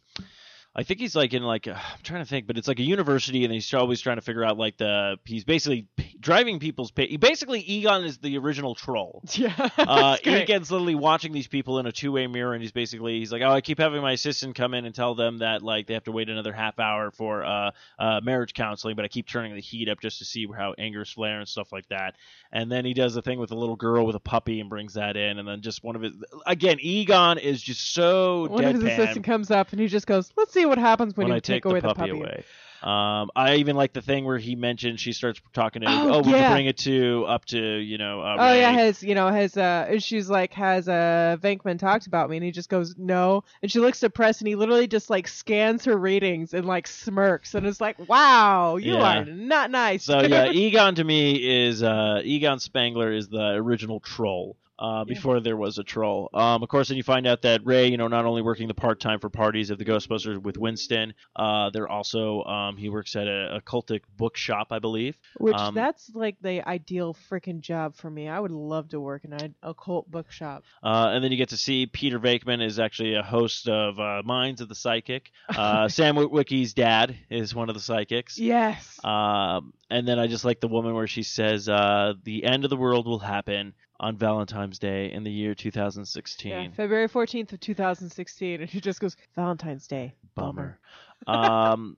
I 0.75 0.85
think 0.85 1.01
he's 1.01 1.15
like 1.15 1.35
in 1.35 1.43
like 1.43 1.69
I'm 1.69 1.77
trying 2.03 2.23
to 2.23 2.29
think, 2.29 2.47
but 2.47 2.59
it's 2.59 2.69
like 2.69 2.79
a 2.79 2.83
university, 2.85 3.45
and 3.45 3.53
he's 3.53 3.73
always 3.75 4.01
trying 4.01 4.17
to 4.17 4.23
figure 4.23 4.45
out 4.45 4.59
like 4.59 4.77
the 4.79 5.19
he's 5.25 5.45
basically 5.45 5.87
driving 6.23 6.59
people's. 6.59 6.91
Basically 6.91 7.61
Egon 7.61 8.05
is 8.05 8.19
the 8.19 8.39
original 8.39 8.75
troll. 8.75 9.23
Yeah. 9.35 9.55
Uh. 9.77 10.17
Egon's 10.25 10.71
literally 10.71 10.95
watching 10.95 11.33
these 11.33 11.49
people 11.49 11.79
in 11.79 11.87
a 11.87 11.93
two-way 11.93 12.27
mirror, 12.27 12.53
and 12.55 12.63
he's 12.63 12.71
basically 12.71 13.19
he's 13.19 13.33
like, 13.33 13.43
oh, 13.43 13.51
I 13.51 13.61
keep 13.61 13.79
having 13.79 14.01
my 14.03 14.13
assistant 14.13 14.55
come 14.55 14.75
in 14.75 14.85
and 14.85 14.95
tell 14.95 15.15
them 15.15 15.39
that 15.39 15.63
like 15.63 15.87
they 15.87 15.95
have 15.95 16.05
to 16.05 16.13
wait 16.13 16.29
another 16.29 16.53
half 16.53 16.79
hour 16.79 17.11
for 17.11 17.45
uh, 17.45 17.71
uh, 17.99 18.21
marriage 18.23 18.55
counseling, 18.55 18.95
but 18.95 19.05
I 19.05 19.09
keep 19.09 19.27
turning 19.27 19.55
the 19.55 19.61
heat 19.61 19.89
up 19.89 20.01
just 20.01 20.19
to 20.19 20.25
see 20.25 20.47
how 20.47 20.75
angers 20.79 21.11
flare 21.11 21.41
and 21.41 21.49
stuff 21.49 21.73
like 21.73 21.89
that. 21.89 22.15
And 22.53 22.71
then 22.71 22.85
he 22.85 22.95
does 22.95 23.15
the 23.15 23.23
thing 23.23 23.39
with 23.39 23.51
a 23.51 23.57
little 23.57 23.77
girl 23.77 24.07
with 24.07 24.17
a 24.17 24.21
puppy 24.21 24.61
and 24.61 24.71
brings 24.71 24.95
that 24.95 25.17
in, 25.17 25.39
and 25.39 25.49
then 25.49 25.61
just 25.61 25.83
one 25.83 25.97
of 25.97 26.03
his 26.03 26.13
again, 26.47 26.79
Egon 26.81 27.39
is 27.39 27.61
just 27.61 27.95
so 27.95 28.47
One 28.49 28.65
of 28.65 28.75
his 28.75 28.85
assistant 28.85 29.25
comes 29.25 29.51
up 29.51 29.73
and 29.73 29.81
he 29.81 29.89
just 29.89 30.07
goes, 30.07 30.31
"Let's 30.37 30.53
see 30.53 30.67
what 30.67 30.79
happens 30.79 31.17
when, 31.17 31.25
when 31.25 31.33
you 31.33 31.37
I 31.37 31.41
take, 31.41 31.65
away 31.65 31.81
the 31.81 31.89
puppy, 31.89 32.11
the 32.11 32.19
puppy." 32.19 32.21
away. 32.21 32.45
Um, 32.83 33.31
I 33.37 33.57
even 33.57 33.77
like 33.77 33.92
the 33.92 34.03
thing 34.03 34.25
where 34.25 34.38
he 34.38 34.57
mentioned 34.57 34.99
she 34.99 35.12
starts 35.12 35.40
talking 35.53 35.83
to. 35.83 35.88
Oh, 35.88 36.09
Oh, 36.14 36.18
we 36.18 36.33
can 36.33 36.53
bring 36.53 36.66
it 36.66 36.79
to 36.79 37.25
up 37.29 37.45
to 37.47 37.59
you 37.77 37.97
know. 37.97 38.21
Uh, 38.21 38.37
Oh 38.40 38.53
yeah, 38.55 38.71
Ray." 38.71 38.75
has 38.75 39.03
you 39.03 39.14
know 39.14 39.29
has 39.29 39.57
uh 39.57 39.99
she's 40.01 40.29
like 40.29 40.53
has 40.55 40.88
uh 40.88 41.37
Venkman 41.40 41.79
talked 41.79 42.09
about 42.09 42.29
me 42.29 42.38
and 42.38 42.45
he 42.45 42.51
just 42.51 42.68
goes 42.68 42.97
no 42.99 43.45
and 43.62 43.71
she 43.71 43.79
looks 43.79 44.01
depressed 44.01 44.40
and 44.40 44.49
he 44.49 44.57
literally 44.57 44.88
just 44.88 45.11
like 45.11 45.29
scans 45.29 45.85
her 45.85 45.97
ratings 45.97 46.55
and 46.55 46.66
like 46.66 46.88
smirks 46.88 47.55
and 47.55 47.66
it's 47.66 47.81
like 47.81 47.97
wow 48.09 48.77
you 48.77 48.95
Yeah. 48.95 49.21
are 49.21 49.25
not 49.27 49.71
nice. 49.71 50.05
So 50.05 50.21
yeah, 50.23 50.47
Egon 50.53 50.97
to 50.97 51.05
me 51.05 51.66
is 51.66 51.83
uh, 51.83 52.21
Egon 52.25 52.59
Spengler 52.59 53.12
is 53.12 53.29
the 53.29 53.51
original 53.53 54.01
troll. 54.01 54.57
Uh, 54.83 55.05
Yeah. 55.07 55.14
before 55.14 55.38
there 55.40 55.57
was 55.57 55.79
a 55.79 55.85
troll. 55.85 56.29
Um, 56.35 56.62
of 56.62 56.68
course, 56.68 56.88
then 56.88 56.97
you 56.97 57.05
find 57.05 57.25
out 57.25 57.42
that 57.42 57.64
Ray, 57.64 57.87
you 57.87 57.97
know, 57.97 58.09
not 58.09 58.25
only 58.25 58.42
working 58.42 58.66
the 58.66 58.75
part 58.75 58.99
time 58.99 59.21
for 59.21 59.31
parties 59.31 59.71
of 59.71 59.79
the 59.79 59.85
Ghostbusters 59.85 60.42
with 60.42 60.57
Winston, 60.59 61.14
uh, 61.37 61.71
they're 61.71 61.88
also 61.88 62.42
um, 62.42 62.77
he 62.77 62.88
works 62.88 63.14
at 63.14 63.29
a, 63.29 63.57
a 63.57 63.61
cultic 63.61 64.01
bookshop, 64.16 64.73
I 64.73 64.81
believe. 64.81 65.16
Which 65.38 65.55
um, 65.55 65.75
that's 65.75 66.11
like 66.14 66.37
the 66.42 66.66
ideal 66.68 67.16
freaking 67.31 67.61
job 67.61 67.95
for 67.95 68.11
me. 68.11 68.29
I 68.29 68.40
would 68.40 68.51
love 68.51 68.88
to 68.88 69.01
work 69.01 69.25
in 69.25 69.33
an 69.33 69.55
occult 69.62 70.11
bookshop. 70.11 70.64
Uh, 70.83 71.11
and 71.12 71.23
then 71.23 71.31
you 71.31 71.37
get 71.38 71.51
to 71.51 71.57
see 71.57 71.87
Peter 71.87 72.18
Venkman 72.18 72.61
is 72.64 72.81
actually 72.81 73.14
a 73.14 73.23
host 73.23 73.68
of 73.68 74.01
uh, 74.01 74.23
Minds 74.25 74.61
of 74.61 74.68
the 74.68 74.75
Psychic. 74.75 75.31
Uh, 75.49 75.87
Sam 75.97 76.16
Witwicky's 76.16 76.75
dad 76.75 77.16
is 77.31 77.55
one 77.55 77.68
of 77.68 77.77
the 77.77 77.81
psychics. 77.81 78.37
Yes. 78.38 78.99
Um, 79.05 79.75
and 79.90 80.09
then 80.09 80.18
I 80.18 80.27
just 80.27 80.45
like 80.45 80.61
the 80.61 80.68
woman 80.68 80.95
where 80.95 81.07
she 81.07 81.23
says, 81.23 81.68
uh, 81.68 82.14
"The 82.25 82.45
end 82.45 82.64
of 82.64 82.71
the 82.71 82.77
world 82.77 83.07
will 83.07 83.18
happen 83.18 83.75
on 84.03 84.17
Valentine's 84.17 84.79
Day 84.79 85.11
in 85.12 85.25
the 85.25 85.31
year 85.31 85.55
2016." 85.55 86.51
yeah, 86.51 86.69
February 86.71 87.09
14th 87.09 87.53
of 87.53 87.61
2016 87.61 88.61
and 88.61 88.69
he 88.69 88.81
just 88.81 89.01
goes 89.01 89.17
Valentine's 89.35 89.87
Day. 89.87 90.15
Bummer. 90.35 90.79
um, 91.27 91.97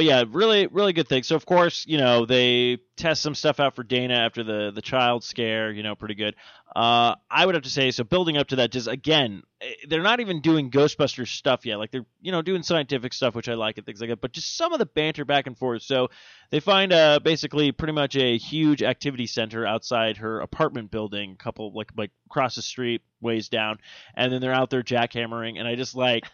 but 0.00 0.06
yeah, 0.06 0.24
really, 0.30 0.66
really 0.66 0.94
good 0.94 1.08
thing. 1.08 1.22
So 1.24 1.36
of 1.36 1.44
course, 1.44 1.84
you 1.86 1.98
know, 1.98 2.24
they 2.24 2.78
test 2.96 3.20
some 3.20 3.34
stuff 3.34 3.60
out 3.60 3.76
for 3.76 3.82
Dana 3.82 4.14
after 4.14 4.42
the 4.42 4.72
the 4.74 4.80
child 4.80 5.22
scare. 5.22 5.70
You 5.70 5.82
know, 5.82 5.94
pretty 5.94 6.14
good. 6.14 6.36
Uh, 6.74 7.16
I 7.30 7.44
would 7.44 7.54
have 7.54 7.64
to 7.64 7.70
say, 7.70 7.90
so 7.90 8.02
building 8.02 8.38
up 8.38 8.46
to 8.46 8.56
that, 8.56 8.72
just 8.72 8.88
again, 8.88 9.42
eh, 9.60 9.74
they're 9.90 10.02
not 10.02 10.20
even 10.20 10.40
doing 10.40 10.70
Ghostbusters 10.70 11.28
stuff 11.28 11.66
yet. 11.66 11.76
Like 11.76 11.90
they're, 11.90 12.06
you 12.22 12.32
know, 12.32 12.40
doing 12.40 12.62
scientific 12.62 13.12
stuff, 13.12 13.34
which 13.34 13.50
I 13.50 13.52
like 13.52 13.76
and 13.76 13.84
things 13.84 14.00
like 14.00 14.08
that. 14.08 14.22
But 14.22 14.32
just 14.32 14.56
some 14.56 14.72
of 14.72 14.78
the 14.78 14.86
banter 14.86 15.26
back 15.26 15.46
and 15.46 15.58
forth. 15.58 15.82
So 15.82 16.08
they 16.48 16.60
find 16.60 16.94
uh 16.94 17.20
basically 17.22 17.70
pretty 17.70 17.92
much 17.92 18.16
a 18.16 18.38
huge 18.38 18.82
activity 18.82 19.26
center 19.26 19.66
outside 19.66 20.16
her 20.16 20.40
apartment 20.40 20.90
building, 20.90 21.32
a 21.32 21.36
couple 21.36 21.74
like 21.74 21.90
like 21.94 22.12
across 22.24 22.54
the 22.54 22.62
street, 22.62 23.02
ways 23.20 23.50
down, 23.50 23.80
and 24.14 24.32
then 24.32 24.40
they're 24.40 24.54
out 24.54 24.70
there 24.70 24.82
jackhammering, 24.82 25.58
and 25.58 25.68
I 25.68 25.74
just 25.74 25.94
like. 25.94 26.24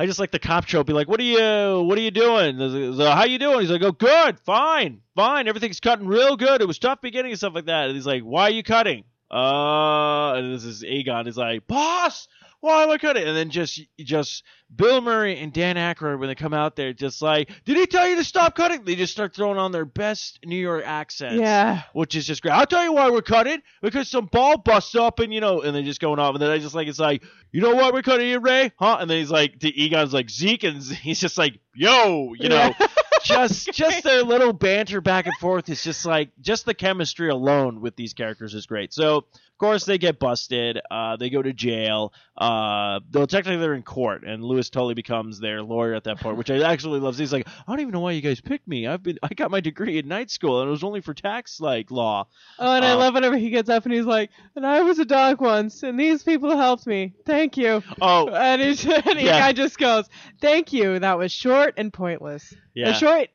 I 0.00 0.06
just 0.06 0.18
like 0.18 0.30
the 0.30 0.38
cop 0.38 0.66
show 0.66 0.82
be 0.82 0.94
like, 0.94 1.08
"What 1.08 1.20
are 1.20 1.24
you? 1.24 1.82
What 1.82 1.98
are 1.98 2.00
you 2.00 2.10
doing? 2.10 2.56
Like, 2.56 3.14
How 3.14 3.24
you 3.24 3.38
doing?" 3.38 3.60
He's 3.60 3.70
like, 3.70 3.82
"Oh, 3.82 3.92
good, 3.92 4.40
fine, 4.40 5.02
fine. 5.14 5.46
Everything's 5.46 5.78
cutting 5.78 6.06
real 6.06 6.38
good. 6.38 6.62
It 6.62 6.66
was 6.66 6.78
tough 6.78 7.02
beginning 7.02 7.32
and 7.32 7.38
stuff 7.38 7.54
like 7.54 7.66
that." 7.66 7.88
And 7.88 7.94
he's 7.94 8.06
like, 8.06 8.22
"Why 8.22 8.44
are 8.44 8.50
you 8.50 8.62
cutting?" 8.62 9.04
Uh, 9.30 10.32
and 10.36 10.54
this 10.54 10.64
is 10.64 10.82
Egon. 10.82 11.26
He's 11.26 11.36
like, 11.36 11.66
"Boss, 11.66 12.28
why 12.60 12.82
am 12.82 12.90
I 12.90 12.98
cutting? 12.98 13.26
And 13.26 13.36
then 13.36 13.50
just 13.50 13.80
just 13.98 14.44
Bill 14.74 15.00
Murray 15.00 15.38
and 15.38 15.52
Dan 15.52 15.76
Aykroyd 15.76 16.18
when 16.18 16.28
they 16.28 16.34
come 16.34 16.52
out 16.54 16.76
there, 16.76 16.92
just 16.92 17.22
like, 17.22 17.50
did 17.64 17.76
he 17.76 17.86
tell 17.86 18.06
you 18.06 18.16
to 18.16 18.24
stop 18.24 18.54
cutting? 18.54 18.84
They 18.84 18.96
just 18.96 19.12
start 19.12 19.34
throwing 19.34 19.58
on 19.58 19.72
their 19.72 19.84
best 19.84 20.40
New 20.44 20.56
York 20.56 20.84
accents. 20.84 21.40
Yeah. 21.40 21.82
Which 21.92 22.14
is 22.14 22.26
just 22.26 22.42
great. 22.42 22.52
I'll 22.52 22.66
tell 22.66 22.84
you 22.84 22.92
why 22.92 23.10
we're 23.10 23.22
cutting 23.22 23.62
because 23.82 24.08
some 24.08 24.26
ball 24.26 24.58
busts 24.58 24.94
up 24.94 25.18
and 25.20 25.32
you 25.32 25.40
know, 25.40 25.62
and 25.62 25.74
they're 25.74 25.82
just 25.82 26.00
going 26.00 26.18
off. 26.18 26.34
And 26.34 26.42
then 26.42 26.50
I 26.50 26.58
just 26.58 26.74
like 26.74 26.88
it's 26.88 26.98
like, 27.00 27.22
you 27.52 27.60
know 27.60 27.74
what 27.74 27.94
we're 27.94 28.02
cutting 28.02 28.26
here, 28.26 28.40
Ray? 28.40 28.72
Huh? 28.78 28.98
And 29.00 29.10
then 29.10 29.18
he's 29.18 29.30
like, 29.30 29.58
to 29.60 29.68
Egon's 29.68 30.12
like 30.12 30.28
Zeke, 30.30 30.64
and 30.64 30.82
he's 30.82 31.20
just 31.20 31.38
like, 31.38 31.58
yo, 31.74 32.34
you 32.38 32.48
know, 32.48 32.74
Yeah. 32.78 32.86
just 33.22 33.72
just 33.72 34.02
their 34.02 34.22
little 34.22 34.52
banter 34.52 35.00
back 35.00 35.26
and 35.26 35.34
forth 35.36 35.68
is 35.68 35.82
just 35.82 36.06
like 36.06 36.30
just 36.40 36.64
the 36.64 36.72
chemistry 36.74 37.28
alone 37.28 37.80
with 37.80 37.94
these 37.96 38.14
characters 38.14 38.54
is 38.54 38.66
great. 38.66 38.94
So 38.94 39.26
course 39.60 39.84
they 39.84 39.98
get 39.98 40.18
busted. 40.18 40.80
Uh, 40.90 41.16
they 41.16 41.30
go 41.30 41.40
to 41.42 41.52
jail. 41.52 42.12
Uh, 42.36 43.00
though 43.10 43.26
technically 43.26 43.58
they're 43.58 43.74
in 43.74 43.82
court, 43.82 44.24
and 44.24 44.42
Louis 44.42 44.68
Tully 44.70 44.94
becomes 44.94 45.38
their 45.38 45.62
lawyer 45.62 45.94
at 45.94 46.04
that 46.04 46.18
point, 46.18 46.36
which 46.38 46.50
I 46.50 46.58
actually 46.72 46.98
love. 46.98 47.16
He's 47.18 47.32
like, 47.32 47.46
I 47.46 47.62
don't 47.70 47.80
even 47.80 47.92
know 47.92 48.00
why 48.00 48.12
you 48.12 48.22
guys 48.22 48.40
picked 48.40 48.66
me. 48.66 48.86
I've 48.86 49.02
been 49.02 49.18
I 49.22 49.28
got 49.34 49.50
my 49.50 49.60
degree 49.60 49.98
in 49.98 50.08
night 50.08 50.30
school, 50.30 50.60
and 50.60 50.68
it 50.68 50.70
was 50.70 50.82
only 50.82 51.00
for 51.02 51.14
tax 51.14 51.60
like 51.60 51.90
law. 51.90 52.26
Oh, 52.58 52.74
and 52.74 52.84
I 52.84 52.92
Uh, 52.92 52.96
love 52.96 53.14
whenever 53.14 53.36
he 53.36 53.50
gets 53.50 53.68
up 53.68 53.84
and 53.84 53.92
he's 53.92 54.06
like, 54.06 54.30
"And 54.56 54.66
I 54.66 54.80
was 54.82 54.98
a 54.98 55.04
dog 55.04 55.40
once, 55.40 55.82
and 55.82 56.00
these 56.00 56.22
people 56.22 56.56
helped 56.56 56.86
me. 56.86 57.12
Thank 57.26 57.56
you." 57.56 57.82
Oh 58.00 58.28
And, 58.34 58.62
he's, 58.62 58.84
and 58.86 59.20
Yeah. 59.20 59.38
guy 59.38 59.52
just 59.52 59.78
goes, 59.78 60.06
"Thank 60.40 60.72
you. 60.72 60.98
That 60.98 61.18
was 61.18 61.30
short 61.30 61.74
and 61.76 61.92
pointless." 61.92 62.54
yeah. 62.74 62.90
Uh, 62.90 62.92
short. 62.94 63.28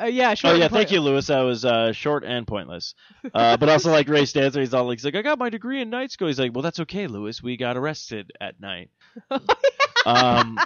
Uh, 0.00 0.06
yeah. 0.06 0.34
Oh 0.44 0.54
yeah, 0.54 0.68
thank 0.68 0.90
you, 0.90 1.00
Louis. 1.00 1.26
That 1.26 1.40
was 1.40 1.64
uh, 1.64 1.92
short 1.92 2.24
and 2.24 2.46
pointless. 2.46 2.94
Uh, 3.34 3.56
but 3.56 3.68
also 3.68 3.90
like 3.90 4.08
Ray 4.08 4.22
Stanzer, 4.22 4.60
he's 4.60 4.72
all 4.72 4.84
like, 4.86 4.98
he's 4.98 5.04
like, 5.04 5.14
I 5.14 5.22
got 5.22 5.38
my 5.38 5.50
degree 5.50 5.80
in 5.80 5.90
night 5.90 6.10
school. 6.10 6.28
He's 6.28 6.38
like, 6.38 6.54
well, 6.54 6.62
that's 6.62 6.80
okay, 6.80 7.06
Louis. 7.06 7.42
We 7.42 7.56
got 7.56 7.76
arrested 7.76 8.32
at 8.40 8.60
night. 8.60 8.90
Um, 10.06 10.58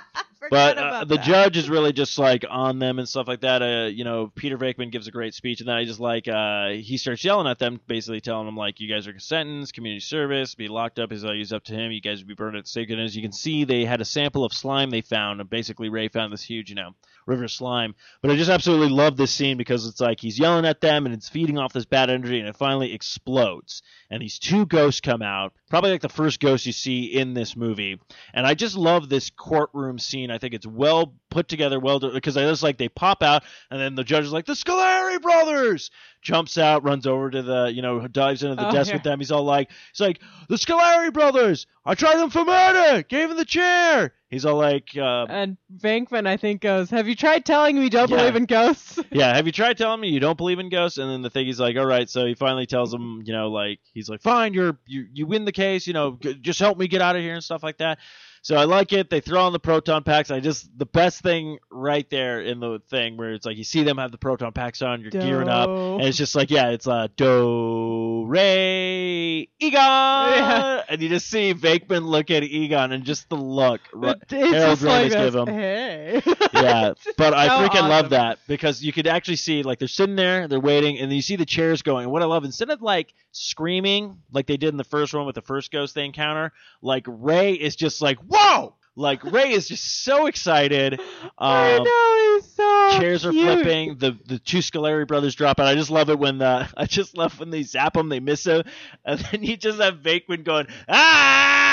but 0.50 0.78
uh, 0.78 1.04
the 1.04 1.16
that. 1.16 1.24
judge 1.24 1.56
is 1.56 1.68
really 1.70 1.92
just 1.92 2.18
like 2.18 2.44
on 2.48 2.78
them 2.78 2.98
and 2.98 3.08
stuff 3.08 3.26
like 3.26 3.40
that. 3.40 3.62
Uh, 3.62 3.86
you 3.86 4.04
know, 4.04 4.30
Peter 4.34 4.58
Venkman 4.58 4.92
gives 4.92 5.08
a 5.08 5.10
great 5.10 5.34
speech, 5.34 5.60
and 5.60 5.68
then 5.68 5.76
I 5.76 5.84
just 5.84 6.00
like 6.00 6.28
uh, 6.28 6.68
he 6.70 6.96
starts 6.96 7.24
yelling 7.24 7.46
at 7.46 7.58
them, 7.58 7.80
basically 7.86 8.20
telling 8.20 8.46
them 8.46 8.56
like, 8.56 8.80
"You 8.80 8.88
guys 8.88 9.08
are 9.08 9.18
sentenced, 9.18 9.74
community 9.74 10.00
service, 10.00 10.54
be 10.54 10.68
locked 10.68 10.98
up." 10.98 11.12
Is 11.12 11.24
always 11.24 11.52
up 11.52 11.64
to 11.64 11.74
him. 11.74 11.92
You 11.92 12.00
guys 12.00 12.18
would 12.18 12.28
be 12.28 12.34
burned 12.34 12.56
at 12.56 12.64
the 12.64 12.68
stake. 12.68 12.90
And 12.90 13.00
as 13.00 13.16
you 13.16 13.22
can 13.22 13.32
see, 13.32 13.64
they 13.64 13.84
had 13.84 14.00
a 14.00 14.04
sample 14.04 14.44
of 14.44 14.52
slime 14.52 14.90
they 14.90 15.00
found, 15.00 15.40
and 15.40 15.48
basically 15.48 15.88
Ray 15.88 16.08
found 16.08 16.32
this 16.32 16.42
huge, 16.42 16.68
you 16.68 16.76
know, 16.76 16.90
river 17.26 17.48
slime. 17.48 17.94
But 18.22 18.30
I 18.30 18.36
just 18.36 18.50
absolutely 18.50 18.88
love 18.88 19.16
this 19.16 19.32
scene 19.32 19.56
because 19.56 19.86
it's 19.86 20.00
like 20.00 20.20
he's 20.20 20.38
yelling 20.38 20.66
at 20.66 20.80
them, 20.80 21.06
and 21.06 21.14
it's 21.14 21.28
feeding 21.28 21.58
off 21.58 21.72
this 21.72 21.84
bad 21.84 22.10
energy, 22.10 22.38
and 22.38 22.48
it 22.48 22.56
finally 22.56 22.92
explodes. 22.92 23.82
And 24.10 24.22
these 24.22 24.38
two 24.38 24.66
ghosts 24.66 25.00
come 25.00 25.22
out, 25.22 25.54
probably 25.70 25.90
like 25.90 26.02
the 26.02 26.08
first 26.08 26.40
ghost 26.40 26.66
you 26.66 26.72
see 26.72 27.04
in 27.04 27.34
this 27.34 27.56
movie. 27.56 28.00
And 28.32 28.46
I 28.46 28.54
just 28.54 28.76
love 28.76 29.08
this 29.08 29.30
courtroom 29.30 29.98
scene. 29.98 30.30
I 30.30 30.38
think 30.38 30.54
it's 30.54 30.66
well 30.66 31.14
put 31.30 31.48
together, 31.48 31.80
well 31.80 31.98
because 31.98 32.36
I 32.36 32.42
just 32.42 32.62
like 32.62 32.78
they 32.78 32.88
pop 32.88 33.22
out, 33.22 33.44
and 33.70 33.80
then 33.80 33.94
the 33.94 34.04
judge 34.04 34.24
is 34.24 34.32
like, 34.32 34.46
"The 34.46 34.52
Scoleri 34.52 35.20
brothers!" 35.20 35.90
Jumps 36.24 36.56
out, 36.58 36.82
runs 36.84 37.06
over 37.06 37.30
to 37.30 37.42
the, 37.42 37.70
you 37.72 37.82
know, 37.82 38.08
dives 38.08 38.42
into 38.42 38.56
the 38.56 38.66
Oh, 38.68 38.72
desk 38.72 38.88
yeah. 38.88 38.96
with 38.96 39.02
them. 39.04 39.20
He's 39.20 39.30
all 39.30 39.44
like, 39.44 39.70
"He's 39.92 40.00
like, 40.00 40.20
the 40.48 40.56
Scoleri 40.56 41.12
brothers! 41.12 41.66
I 41.84 41.94
tried 41.94 42.16
them 42.16 42.30
for 42.30 42.44
murder. 42.46 43.02
Gave 43.02 43.30
him 43.30 43.36
the 43.36 43.44
chair." 43.44 44.14
He's 44.30 44.46
all 44.46 44.56
like, 44.56 44.88
uh, 44.96 45.26
And 45.28 45.58
Venkman, 45.76 46.26
I 46.26 46.38
think, 46.38 46.62
goes, 46.62 46.88
"Have 46.90 47.06
you 47.08 47.14
tried 47.14 47.44
telling 47.44 47.76
me 47.76 47.82
you 47.84 47.90
don't 47.90 48.10
Yeah. 48.10 48.16
believe 48.16 48.36
in 48.36 48.46
ghosts?" 48.46 48.98
yeah, 49.12 49.36
have 49.36 49.44
you 49.46 49.52
tried 49.52 49.76
telling 49.76 50.00
me 50.00 50.08
you 50.08 50.18
don't 50.18 50.38
believe 50.38 50.58
in 50.58 50.70
ghosts? 50.70 50.96
And 50.98 51.10
then 51.10 51.20
the 51.22 51.28
thing 51.30 51.44
he's 51.46 51.60
like, 51.60 51.76
all 51.76 51.86
right. 51.86 52.08
So 52.08 52.24
he 52.24 52.34
finally 52.34 52.66
tells 52.66 52.92
him, 52.92 53.22
you 53.26 53.32
know, 53.34 53.50
like 53.50 53.80
he's 53.92 54.08
like, 54.08 54.22
fine, 54.22 54.54
you're 54.54 54.78
you 54.86 55.06
you 55.12 55.26
win 55.26 55.44
the 55.44 55.52
case. 55.52 55.86
You 55.86 55.92
know, 55.92 56.18
g- 56.20 56.34
just 56.40 56.58
help 56.58 56.78
me 56.78 56.88
get 56.88 57.02
out 57.02 57.16
of 57.16 57.22
here 57.22 57.34
and 57.34 57.44
stuff 57.44 57.62
like 57.62 57.76
that. 57.78 57.98
So 58.44 58.56
I 58.56 58.64
like 58.64 58.92
it. 58.92 59.08
They 59.08 59.20
throw 59.22 59.40
on 59.40 59.54
the 59.54 59.58
proton 59.58 60.02
packs. 60.02 60.30
I 60.30 60.38
just 60.38 60.68
the 60.78 60.84
best 60.84 61.22
thing 61.22 61.56
right 61.70 62.08
there 62.10 62.42
in 62.42 62.60
the 62.60 62.78
thing 62.90 63.16
where 63.16 63.32
it's 63.32 63.46
like 63.46 63.56
you 63.56 63.64
see 63.64 63.84
them 63.84 63.96
have 63.96 64.12
the 64.12 64.18
proton 64.18 64.52
packs 64.52 64.82
on, 64.82 65.00
you're 65.00 65.10
gearing 65.10 65.48
up, 65.48 65.70
and 65.70 66.02
it's 66.02 66.18
just 66.18 66.34
like 66.34 66.50
yeah, 66.50 66.68
it's 66.68 66.86
uh 66.86 67.08
do 67.16 68.26
re 68.26 69.48
Egon, 69.58 69.80
Yeah. 69.80 70.82
and 70.90 71.00
you 71.00 71.08
just 71.08 71.30
see 71.30 71.54
Venkman 71.54 72.04
look 72.04 72.30
at 72.30 72.42
Egon 72.42 72.92
and 72.92 73.02
just 73.02 73.30
the 73.30 73.36
look. 73.36 73.80
Right, 73.94 74.16
it's 74.30 74.32
Harold 74.52 74.82
like 74.82 75.12
give 75.12 75.34
him. 75.34 75.46
Hey. 75.46 76.22
yeah, 76.52 76.92
but 77.16 77.32
I 77.32 77.66
freaking 77.66 77.88
love 77.88 78.10
that 78.10 78.40
because 78.46 78.82
you 78.84 78.92
could 78.92 79.06
actually 79.06 79.36
see 79.36 79.62
like 79.62 79.78
they're 79.78 79.88
sitting 79.88 80.16
there, 80.16 80.48
they're 80.48 80.60
waiting, 80.60 80.98
and 80.98 81.10
then 81.10 81.16
you 81.16 81.22
see 81.22 81.36
the 81.36 81.46
chairs 81.46 81.80
going. 81.80 82.02
And 82.04 82.12
what 82.12 82.20
I 82.20 82.26
love, 82.26 82.44
instead 82.44 82.68
of 82.68 82.82
like 82.82 83.14
screaming 83.32 84.18
like 84.32 84.46
they 84.46 84.58
did 84.58 84.68
in 84.68 84.76
the 84.76 84.84
first 84.84 85.14
one 85.14 85.24
with 85.24 85.34
the 85.34 85.40
first 85.40 85.70
ghost 85.72 85.94
they 85.94 86.04
encounter, 86.04 86.52
like 86.82 87.06
Ray 87.08 87.54
is 87.54 87.74
just 87.74 88.02
like 88.02 88.18
whoa, 88.34 88.74
like 88.96 89.24
Ray 89.24 89.52
is 89.52 89.68
just 89.68 90.04
so 90.04 90.26
excited. 90.26 91.00
I 91.38 91.76
Um, 91.76 91.84
know 91.84 92.34
he's 92.36 92.52
so 92.54 92.98
chairs 93.00 93.24
are 93.26 93.32
cute. 93.32 93.44
flipping. 93.62 93.98
The 93.98 94.18
the 94.26 94.38
two 94.38 94.58
Scoleri 94.58 95.06
brothers 95.06 95.34
drop 95.34 95.58
out. 95.60 95.66
I 95.66 95.74
just 95.74 95.90
love 95.90 96.10
it 96.10 96.18
when 96.18 96.38
the 96.38 96.68
I 96.76 96.86
just 96.86 97.16
love 97.16 97.38
when 97.40 97.50
they 97.50 97.62
zap 97.62 97.96
him, 97.96 98.08
they 98.08 98.20
miss 98.20 98.44
him, 98.46 98.62
and 99.04 99.18
then 99.20 99.42
you 99.42 99.56
just 99.56 99.80
have 99.80 99.98
Venkman 99.98 100.44
going 100.44 100.66
ah. 100.88 101.63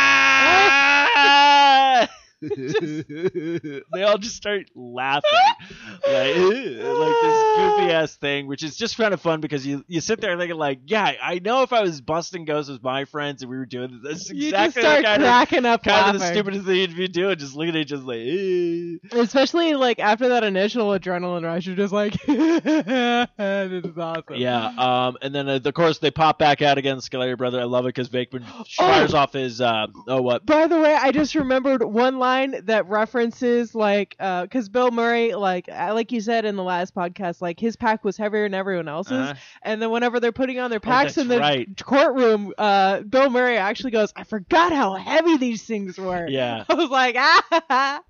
they 3.94 4.04
all 4.04 4.18
just 4.18 4.36
start 4.36 4.66
laughing, 4.74 5.30
like, 5.32 6.04
like 6.08 6.36
this 6.36 7.58
goofy 7.58 7.92
ass 7.92 8.16
thing, 8.16 8.48
which 8.48 8.64
is 8.64 8.76
just 8.76 8.98
kind 8.98 9.14
of 9.14 9.22
fun 9.22 9.42
because 9.42 9.66
you 9.66 9.84
you 9.88 10.02
sit 10.02 10.20
there 10.22 10.36
thinking 10.38 10.58
like, 10.58 10.80
yeah, 10.88 11.14
I 11.22 11.40
know 11.40 11.62
if 11.62 11.72
I 11.72 11.82
was 11.82 12.02
busting 12.02 12.46
ghosts 12.46 12.72
with 12.72 12.82
my 12.82 13.06
friends 13.06 13.44
and 13.44 13.52
we 13.52 13.58
were 13.58 13.66
doing 13.68 14.00
this, 14.02 14.28
that's 14.28 14.30
You 14.32 14.48
exactly 14.50 14.82
just 14.82 14.88
start 14.88 14.98
the 14.98 15.04
kind 15.04 15.22
of 15.22 15.28
cracking 15.28 15.66
up 15.66 15.84
kind 15.84 16.16
of 16.16 16.22
the 16.22 16.28
stupidest 16.28 16.66
thing 16.66 16.78
you'd 16.78 16.96
be 16.96 17.08
doing, 17.08 17.38
just 17.38 17.56
looking 17.56 17.76
at 17.76 17.82
each 17.82 17.94
other 17.94 18.04
like, 18.04 18.20
eh. 18.20 19.20
Especially 19.20 19.76
like 19.76 20.00
after 20.00 20.30
that 20.30 20.44
initial 20.44 20.88
adrenaline 20.88 21.44
rush, 21.44 21.68
you're 21.68 21.76
just 21.76 21.94
like, 21.94 22.14
this 22.26 23.86
is 23.86 23.98
awesome. 23.98 24.36
Yeah, 24.36 24.72
um, 24.78 25.18
and 25.22 25.34
then 25.34 25.48
uh, 25.48 25.60
of 25.64 25.74
course 25.74 26.00
they 26.00 26.10
pop 26.12 26.40
back 26.40 26.62
out 26.62 26.78
again, 26.78 26.98
Scoleri 26.98 27.38
brother. 27.38 27.60
I 27.60 27.66
love 27.66 27.86
it 27.86 27.90
because 27.90 28.10
Venkman 28.10 28.46
fires 28.76 29.14
off 29.14 29.34
his 29.34 29.62
uh, 29.62 29.88
oh 30.08 30.22
what? 30.22 30.46
By 30.46 30.68
the 30.68 30.80
way, 30.80 30.96
I 30.96 31.12
just 31.12 31.36
remembered 31.36 31.84
one 31.84 32.18
line 32.32 32.66
that 32.66 32.88
references 32.88 33.76
like, 33.76 34.16
because 34.18 34.70
Bill 34.70 34.92
Murray, 34.92 35.34
like, 35.34 35.68
uh, 35.70 35.94
like 35.94 36.12
you 36.12 36.22
said 36.22 36.46
in 36.46 36.56
the 36.56 36.64
last 36.64 36.96
podcast, 36.96 37.42
like 37.42 37.60
his 37.60 37.76
pack 37.76 38.04
was 38.04 38.18
heavier 38.18 38.44
than 38.44 38.54
everyone 38.54 38.88
else's, 38.88 39.12
Uh-huh. 39.14 39.34
and 39.64 39.82
then 39.82 39.90
whenever 39.92 40.20
they're 40.20 40.32
putting 40.32 40.60
on 40.60 40.70
their 40.70 40.80
packs 40.80 41.16
that's 41.16 41.24
in 41.24 41.28
the 41.28 41.40
right. 41.40 41.68
courtroom, 41.84 42.54
uh, 42.58 43.02
Bill 43.02 43.30
Murray 43.30 43.58
actually 43.58 43.92
goes, 43.92 44.14
"I 44.16 44.24
forgot 44.24 44.72
how 44.72 44.94
heavy 44.96 45.38
these 45.38 45.64
things 45.64 45.98
were." 45.98 46.28
Yeah. 46.28 46.64
I 46.70 46.74
was 46.74 46.90
like, 46.90 47.16
ah. 47.18 48.02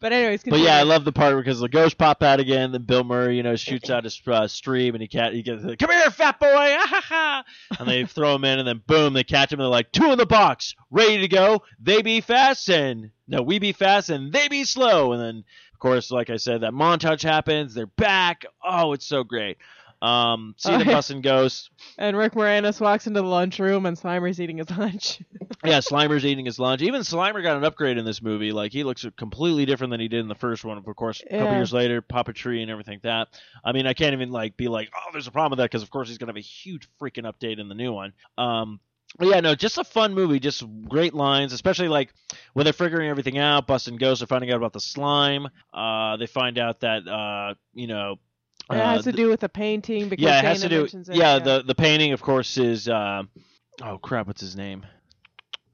But 0.00 0.12
anyways, 0.12 0.42
But 0.42 0.58
yeah, 0.58 0.76
I 0.76 0.82
love 0.82 1.04
the 1.04 1.12
part 1.12 1.36
because 1.36 1.60
the 1.60 1.68
ghosts 1.68 1.94
pop 1.94 2.22
out 2.22 2.40
again. 2.40 2.72
Then 2.72 2.82
Bill 2.82 3.04
Murray, 3.04 3.36
you 3.36 3.42
know, 3.42 3.54
shoots 3.56 3.88
out 3.88 4.04
his 4.04 4.20
uh, 4.26 4.48
stream, 4.48 4.94
and 4.94 5.00
he 5.00 5.08
cat 5.08 5.32
he 5.32 5.42
gets 5.42 5.62
like, 5.62 5.78
come 5.78 5.90
here, 5.90 6.10
fat 6.10 6.38
boy, 6.40 6.48
ah, 6.50 6.86
ha, 6.86 7.02
ha. 7.08 7.44
and 7.78 7.88
they 7.88 8.04
throw 8.04 8.34
him 8.34 8.44
in, 8.44 8.58
and 8.58 8.66
then 8.66 8.82
boom, 8.86 9.12
they 9.14 9.24
catch 9.24 9.52
him, 9.52 9.60
and 9.60 9.64
they're 9.64 9.70
like 9.70 9.92
two 9.92 10.10
in 10.10 10.18
the 10.18 10.26
box, 10.26 10.74
ready 10.90 11.20
to 11.20 11.28
go. 11.28 11.62
They 11.80 12.02
be 12.02 12.20
fast, 12.20 12.68
and 12.68 13.10
no, 13.28 13.42
we 13.42 13.58
be 13.58 13.72
fast, 13.72 14.10
and 14.10 14.32
they 14.32 14.48
be 14.48 14.64
slow, 14.64 15.12
and 15.12 15.20
then 15.22 15.44
of 15.72 15.78
course, 15.78 16.10
like 16.10 16.30
I 16.30 16.36
said, 16.36 16.62
that 16.62 16.72
montage 16.72 17.22
happens. 17.22 17.74
They're 17.74 17.86
back. 17.86 18.44
Oh, 18.64 18.92
it's 18.92 19.06
so 19.06 19.22
great. 19.24 19.58
Um, 20.02 20.54
see 20.58 20.74
Oh, 20.74 20.78
the 20.78 20.84
yeah. 20.84 20.92
busting 20.94 21.20
ghosts. 21.22 21.70
And 21.98 22.16
Rick 22.16 22.32
Moranis 22.34 22.80
walks 22.80 23.06
into 23.06 23.20
the 23.22 23.26
lunchroom, 23.26 23.86
and 23.86 23.96
Slimer's 23.96 24.40
eating 24.40 24.58
his 24.58 24.70
lunch. 24.70 25.20
Yeah, 25.64 25.78
Slimer's 25.80 26.26
eating 26.26 26.44
his 26.44 26.58
lunch. 26.58 26.82
Even 26.82 27.00
Slimer 27.00 27.42
got 27.42 27.56
an 27.56 27.64
upgrade 27.64 27.96
in 27.96 28.04
this 28.04 28.20
movie. 28.20 28.52
Like 28.52 28.70
he 28.72 28.84
looks 28.84 29.06
completely 29.16 29.64
different 29.64 29.92
than 29.92 30.00
he 30.00 30.08
did 30.08 30.20
in 30.20 30.28
the 30.28 30.34
first 30.34 30.62
one. 30.62 30.76
Of 30.76 30.84
course, 30.96 31.22
a 31.22 31.38
couple 31.38 31.46
Yeah. 31.46 31.56
years 31.56 31.72
later, 31.72 32.02
puppetry 32.02 32.60
and 32.60 32.70
everything 32.70 32.94
like 32.94 33.02
that. 33.02 33.28
I 33.64 33.72
mean, 33.72 33.86
I 33.86 33.94
can't 33.94 34.12
even 34.12 34.30
like 34.30 34.58
be 34.58 34.68
like, 34.68 34.90
oh, 34.94 35.10
there's 35.12 35.26
a 35.26 35.30
problem 35.30 35.52
with 35.52 35.58
that 35.58 35.70
because 35.70 35.82
of 35.82 35.88
course 35.90 36.08
he's 36.08 36.18
gonna 36.18 36.30
have 36.32 36.36
a 36.36 36.40
huge 36.40 36.86
freaking 37.00 37.24
update 37.24 37.58
in 37.58 37.68
the 37.68 37.74
new 37.74 37.94
one. 37.94 38.12
Um, 38.36 38.78
yeah, 39.20 39.40
no, 39.40 39.54
just 39.54 39.78
a 39.78 39.84
fun 39.84 40.14
movie. 40.14 40.40
Just 40.40 40.64
great 40.88 41.14
lines, 41.14 41.52
especially 41.52 41.88
like 41.88 42.12
when 42.52 42.64
they're 42.64 42.72
figuring 42.72 43.08
everything 43.08 43.38
out. 43.38 43.66
Busting 43.66 43.96
ghosts 43.96 44.22
are 44.22 44.26
finding 44.26 44.50
out 44.50 44.56
about 44.56 44.72
the 44.72 44.80
slime. 44.80 45.46
Uh, 45.72 46.16
they 46.16 46.26
find 46.26 46.58
out 46.58 46.80
that 46.80 47.06
uh, 47.06 47.54
you 47.74 47.86
know. 47.86 48.16
it 48.70 48.76
uh, 48.76 48.84
has 48.94 49.04
to 49.04 49.12
do 49.12 49.28
with 49.28 49.40
the 49.40 49.48
painting 49.48 50.08
because 50.08 50.22
yeah, 50.24 50.38
it 50.38 50.42
Dana 50.42 50.48
has 50.48 50.60
to 50.62 50.68
do. 50.68 50.84
it, 50.84 51.16
Yeah, 51.16 51.38
the 51.38 51.62
the 51.62 51.74
painting, 51.74 52.12
of 52.12 52.22
course, 52.22 52.56
is. 52.58 52.88
Uh, 52.88 53.22
oh 53.82 53.98
crap, 53.98 54.26
what's 54.26 54.40
his 54.40 54.56
name? 54.56 54.84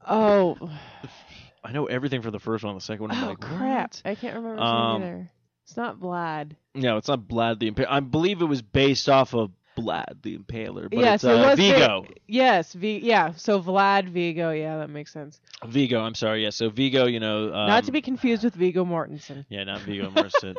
oh, 0.07 0.57
I 1.63 1.71
know 1.71 1.85
everything 1.85 2.21
for 2.21 2.31
the 2.31 2.39
first 2.39 2.63
one. 2.63 2.73
The 2.75 2.81
second 2.81 3.01
one, 3.03 3.11
I'm 3.11 3.23
oh 3.23 3.27
like, 3.29 3.39
crap! 3.39 3.93
what? 3.93 4.01
I 4.05 4.15
can't 4.15 4.35
remember 4.35 4.61
Um, 4.61 5.01
either. 5.03 5.31
It's 5.63 5.77
not 5.77 5.99
Vlad. 5.99 6.55
No, 6.73 6.97
it's 6.97 7.07
not 7.07 7.19
Vlad 7.27 7.59
the 7.59 7.71
Impaler. 7.71 7.85
I 7.87 7.99
believe 7.99 8.41
it 8.41 8.45
was 8.45 8.61
based 8.61 9.07
off 9.07 9.33
of 9.35 9.51
Vlad 9.81 10.21
the 10.21 10.37
Impaler, 10.37 10.89
but 10.89 10.99
yeah, 10.99 11.13
it's 11.15 11.21
so 11.23 11.35
it 11.35 11.39
uh, 11.39 11.49
was 11.49 11.59
Vigo. 11.59 12.05
yes, 12.27 12.73
v- 12.73 12.99
yeah. 12.99 13.33
So 13.35 13.61
Vlad 13.61 14.09
Vigo. 14.09 14.51
Yeah, 14.51 14.77
that 14.77 14.89
makes 14.89 15.11
sense. 15.11 15.39
Vigo, 15.65 15.99
I'm 16.01 16.15
sorry. 16.15 16.43
Yeah, 16.43 16.49
so 16.51 16.69
Vigo, 16.69 17.05
you 17.05 17.19
know, 17.19 17.47
um, 17.53 17.67
not 17.67 17.83
to 17.85 17.91
be 17.91 18.01
confused 18.01 18.43
with 18.43 18.53
Viggo 18.55 18.85
Mortensen. 18.85 19.45
Yeah, 19.49 19.63
not 19.63 19.81
Viggo 19.81 20.09
Mortensen. 20.15 20.55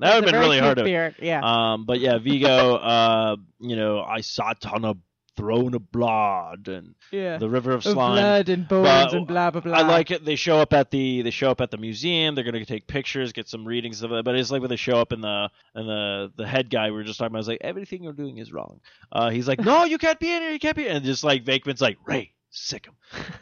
that 0.00 0.14
would 0.14 0.24
have 0.24 0.24
been 0.24 0.40
really 0.40 0.58
hard 0.58 0.78
to. 0.78 1.14
Yeah. 1.20 1.40
Um, 1.42 1.84
but 1.84 2.00
yeah, 2.00 2.18
Vigo. 2.18 2.76
uh, 2.76 3.36
you 3.60 3.76
know, 3.76 4.00
I 4.02 4.20
saw 4.20 4.50
a 4.50 4.54
ton 4.54 4.84
of 4.84 4.98
throne 5.36 5.74
of 5.74 5.92
blood 5.92 6.68
and 6.68 6.94
Yeah. 7.12 7.38
the 7.38 7.48
river 7.48 7.72
of 7.72 7.84
Of 7.86 7.92
slime. 7.92 8.14
blood 8.14 8.48
and 8.48 8.66
bones 8.66 8.86
But 8.88 9.14
and 9.14 9.26
blah 9.26 9.50
blah 9.50 9.60
blah. 9.60 9.76
I 9.76 9.82
like 9.82 10.10
it. 10.10 10.24
They 10.24 10.36
show 10.36 10.58
up 10.58 10.72
at 10.72 10.90
the 10.90 11.22
they 11.22 11.30
show 11.30 11.50
up 11.50 11.60
at 11.60 11.70
the 11.70 11.76
museum. 11.76 12.34
They're 12.34 12.44
gonna 12.44 12.64
take 12.64 12.86
pictures, 12.86 13.32
get 13.32 13.48
some 13.48 13.64
readings 13.64 14.02
of 14.02 14.12
it. 14.12 14.24
But 14.24 14.34
it's 14.36 14.50
like 14.50 14.60
when 14.60 14.70
they 14.70 14.76
show 14.76 14.98
up 14.98 15.12
in 15.12 15.20
the 15.20 15.48
and 15.74 15.88
the 15.88 16.32
the 16.36 16.46
head 16.46 16.70
guy 16.70 16.86
we 16.90 16.96
were 16.96 17.04
just 17.04 17.18
talking 17.18 17.32
about. 17.32 17.38
I 17.38 17.40
was 17.40 17.48
like, 17.48 17.58
everything 17.60 18.02
you're 18.02 18.12
doing 18.12 18.38
is 18.38 18.52
wrong. 18.52 18.80
Uh, 19.12 19.30
he's 19.30 19.46
like, 19.46 19.60
no, 19.64 19.84
you 19.84 19.98
can't 19.98 20.18
be 20.18 20.32
in 20.32 20.42
here. 20.42 20.50
You 20.52 20.58
can't 20.58 20.76
be. 20.76 20.88
And 20.88 21.04
just 21.04 21.22
like 21.24 21.44
Venkman's 21.44 21.80
like, 21.80 21.98
Ray, 22.06 22.32
sick 22.50 22.86
him. 22.86 22.94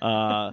Uh, 0.03 0.53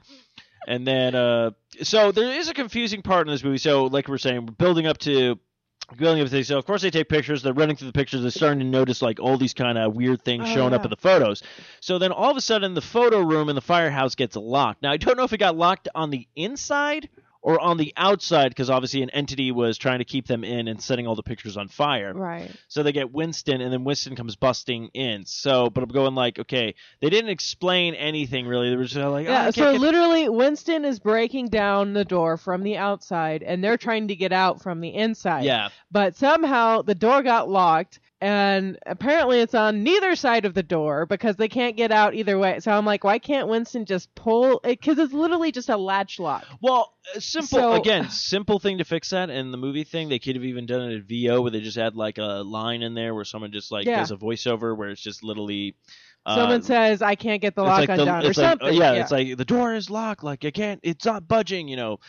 and 0.68 0.86
then 0.86 1.16
uh, 1.16 1.52
so 1.82 2.12
there 2.12 2.32
is 2.40 2.48
a 2.50 2.54
confusing 2.54 3.02
part 3.02 3.28
in 3.28 3.34
this 3.34 3.44
movie. 3.44 3.58
So 3.58 3.86
like 3.86 4.08
we're 4.08 4.18
saying, 4.20 4.46
we're 4.46 4.52
building 4.54 4.86
up 4.86 5.00
to 5.00 5.40
up 5.90 5.98
to 5.98 6.44
so 6.44 6.58
of 6.58 6.66
course 6.66 6.82
they 6.82 6.90
take 6.90 7.10
pictures. 7.10 7.44
They're 7.44 7.54
running 7.54 7.76
through 7.76 7.88
the 7.88 7.94
pictures. 7.94 8.22
They're 8.22 8.32
starting 8.32 8.60
to 8.60 8.66
notice 8.66 9.02
like 9.02 9.20
all 9.20 9.38
these 9.38 9.54
kind 9.54 9.78
of 9.78 9.96
weird 9.96 10.22
things 10.22 10.46
Oh, 10.48 10.54
showing 10.54 10.74
up 10.74 10.84
in 10.84 10.90
the 10.90 10.96
photos. 10.96 11.44
So 11.80 11.98
then 12.00 12.12
all 12.12 12.32
of 12.32 12.38
a 12.38 12.42
sudden 12.42 12.74
the 12.74 12.82
photo 12.82 13.20
room 13.20 13.50
in 13.50 13.56
the 13.56 13.62
firehouse 13.62 14.16
gets 14.16 14.36
locked. 14.36 14.82
Now 14.82 14.92
i 14.92 14.98
don't 14.98 15.18
know 15.18 15.24
if 15.24 15.34
it 15.34 15.38
got 15.38 15.58
locked 15.58 15.90
on 15.94 16.10
the 16.10 16.28
inside 16.36 17.10
or 17.44 17.60
on 17.60 17.78
the 17.78 17.92
outside 17.98 18.50
because 18.50 18.70
obviously 18.70 19.02
an 19.02 19.10
entity 19.10 19.52
was 19.52 19.78
trying 19.78 20.00
to 20.00 20.06
keep 20.06 20.28
them 20.28 20.44
in 20.44 20.68
and 20.68 20.82
setting 20.82 21.08
all 21.08 21.16
the 21.16 21.24
pictures 21.24 21.58
on 21.58 21.68
fire 21.68 22.14
Right. 22.14 22.52
so 22.68 22.84
they 22.84 22.92
get 22.92 23.12
Winston, 23.12 23.62
and 23.62 23.74
then 23.74 23.84
Winston 23.84 24.16
comes 24.16 24.36
busting 24.36 24.90
in. 24.94 25.26
So, 25.26 25.70
but 25.70 25.84
I'm 25.84 25.90
going 25.90 26.14
like, 26.16 26.38
okay, 26.40 26.76
they 27.00 27.10
didn't 27.10 27.32
explain 27.32 27.96
anything 27.96 28.46
really. 28.46 28.70
They 28.70 28.76
were 28.76 28.84
just 28.84 28.96
like, 28.96 29.28
oh, 29.28 29.32
Yeah, 29.32 29.44
can't 29.52 29.56
so 29.56 29.72
literally 29.74 30.30
Winston 30.30 30.86
is 30.86 31.00
breaking 31.00 31.50
down 31.50 31.94
the 31.94 32.06
door 32.06 32.38
from 32.38 32.64
the 32.64 32.78
outside 32.78 33.42
and 33.44 33.64
they're 33.64 33.78
trying 33.78 34.10
to 34.10 34.16
get 34.16 34.32
out 34.32 34.62
from 34.62 34.82
the 34.82 34.90
inside. 34.90 35.44
yeah, 35.46 35.70
But 35.92 36.16
somehow 36.16 36.82
the 36.84 36.96
door 36.96 37.24
got 37.24 37.50
locked 37.50 38.00
and 38.22 38.78
apparently 38.86 39.40
it's 39.40 39.56
on 39.56 39.84
neither 39.84 40.16
side 40.16 40.46
of 40.46 40.54
the 40.54 40.62
door 40.64 41.06
because 41.08 41.36
they 41.38 41.48
can't 41.50 41.76
get 41.76 41.92
out 41.92 42.14
either 42.14 42.38
way. 42.38 42.60
So 42.60 42.72
I'm 42.72 42.86
like, 42.86 43.04
why 43.04 43.18
can't 43.20 43.48
Winston 43.48 43.86
just 43.86 44.14
pull 44.14 44.60
it? 44.64 44.80
Because 44.80 45.00
it's 45.00 45.12
literally 45.14 45.52
just 45.52 45.70
a 45.70 45.78
latch 45.78 46.20
lock. 46.20 46.46
Well, 46.62 46.94
uh, 47.16 47.20
simple 47.20 47.48
So- 47.60 47.74
again, 47.74 48.10
simple 48.10 48.60
thing 48.60 48.78
to 48.78 48.84
fix 48.86 49.10
that. 49.10 49.30
In 49.32 49.52
the 49.52 49.58
movie 49.58 49.84
thing, 49.84 50.08
they 50.10 50.20
could 50.20 50.36
have 50.36 50.46
even 50.46 50.68
done 50.68 50.92
it 50.92 50.98
at 50.98 51.04
VO 51.04 51.42
where 51.42 51.50
they 51.52 51.62
just 51.62 51.78
had 51.78 51.96
like 51.96 52.20
a 52.20 52.44
line 52.46 52.84
in 52.84 52.94
there 52.94 53.16
where 53.16 53.26
someone 53.26 53.52
just 53.52 53.72
like 53.72 53.88
Yeah. 53.88 53.98
does 54.00 54.12
a 54.12 54.18
voiceover 54.18 54.78
where 54.78 54.90
it's 54.90 55.02
just 55.02 55.24
literally. 55.24 55.76
Uh, 56.24 56.36
Someone 56.36 56.62
says, 56.62 57.02
I 57.02 57.16
can't 57.16 57.42
get 57.42 57.56
the 57.56 57.64
lock 57.64 57.80
like 57.80 57.88
the- 57.88 57.94
undone 58.04 58.26
or 58.26 58.30
it's 58.30 58.38
like- 58.38 58.50
something. 58.60 58.74
yeah, 58.78 58.94
it's 58.94 59.10
like 59.12 59.36
the 59.38 59.46
door 59.46 59.74
is 59.74 59.90
locked. 59.90 60.24
Like 60.24 60.46
I 60.46 60.52
can't. 60.52 60.80
It's 60.84 61.04
not 61.06 61.28
budging. 61.28 61.68
You 61.68 61.78
know. 61.78 62.00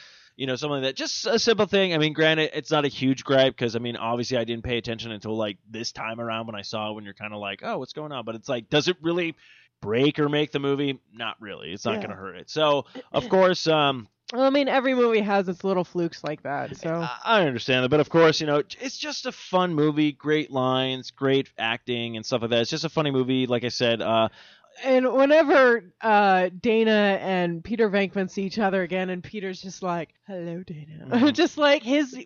You 0.43 0.49
know, 0.49 0.57
something 0.57 0.83
like 0.83 0.83
that. 0.83 0.97
Just 0.97 1.25
a 1.25 1.39
simple 1.39 1.67
thing. 1.67 1.95
I 1.95 1.99
mean, 1.99 2.15
granted, 2.15 2.51
it's 2.53 2.73
not 2.73 2.85
a 2.85 2.89
huge 2.89 3.23
gripe 3.23 3.55
because 3.57 3.77
I 3.77 3.79
mean, 3.79 3.95
obviously, 3.95 4.39
I 4.39 4.43
didn't 4.43 4.65
pay 4.65 4.77
attention 4.77 5.13
until 5.13 5.37
like 5.37 5.59
this 5.71 5.93
time 5.93 6.21
around 6.21 6.47
when 6.49 6.57
I 6.57 6.63
saw 6.63 6.91
it. 6.91 6.95
When 6.95 7.05
you're 7.05 7.15
kind 7.15 7.33
of 7.33 7.39
like, 7.39 7.61
oh, 7.63 7.79
what's 7.79 7.93
going 7.93 8.11
on? 8.11 8.25
But 8.25 8.35
it's 8.35 8.49
like, 8.49 8.69
does 8.69 8.89
it 8.89 8.97
really 9.01 9.37
break 9.81 10.19
or 10.19 10.29
make 10.29 10.51
the 10.51 10.59
movie? 10.59 10.99
Not 11.15 11.37
really. 11.41 11.73
It's 11.73 11.85
not 11.85 11.93
Yeah. 11.93 11.99
going 11.99 12.11
to 12.11 12.17
hurt 12.17 12.37
it. 12.39 12.51
So, 12.51 12.87
of 13.13 13.29
course, 13.29 13.69
um, 13.69 14.09
well, 14.33 14.43
I 14.43 14.51
mean, 14.51 14.67
every 14.67 14.95
movie 14.95 15.21
has 15.21 15.47
its 15.47 15.63
little 15.63 15.85
flukes 15.85 16.25
like 16.25 16.43
that. 16.43 16.77
So 16.77 16.89
I 16.91 17.19
I 17.25 17.47
understand 17.47 17.85
that, 17.85 17.91
but 17.91 18.01
of 18.01 18.09
course, 18.09 18.41
you 18.41 18.49
know, 18.49 18.65
it's 18.81 18.99
just 18.99 19.27
a 19.27 19.33
fun 19.33 19.75
movie. 19.75 20.11
Great 20.11 20.51
lines, 20.51 21.13
great 21.13 21.51
acting, 21.57 22.17
and 22.17 22.27
stuff 22.27 22.43
like 22.43 22.51
that. 22.51 22.63
It's 22.63 22.71
just 22.71 22.85
a 22.85 22.89
funny 22.89 23.13
movie. 23.13 23.47
Like 23.47 23.63
I 23.63 23.69
said, 23.69 24.03
uh, 24.03 24.29
and 24.85 25.13
whenever 25.13 25.93
uh, 26.01 26.49
Dana 26.61 27.19
and 27.21 27.63
Peter 27.63 27.89
Venkman 27.91 28.31
see 28.31 28.43
each 28.45 28.59
other 28.59 28.83
again, 28.83 29.11
and 29.11 29.23
Peter's 29.23 29.61
just 29.63 29.83
like, 29.83 30.11
"Hello, 30.27 30.63
Dana," 30.63 31.07
Mhm. 31.09 31.33
just 31.35 31.59
like 31.59 31.83
his, 31.83 32.17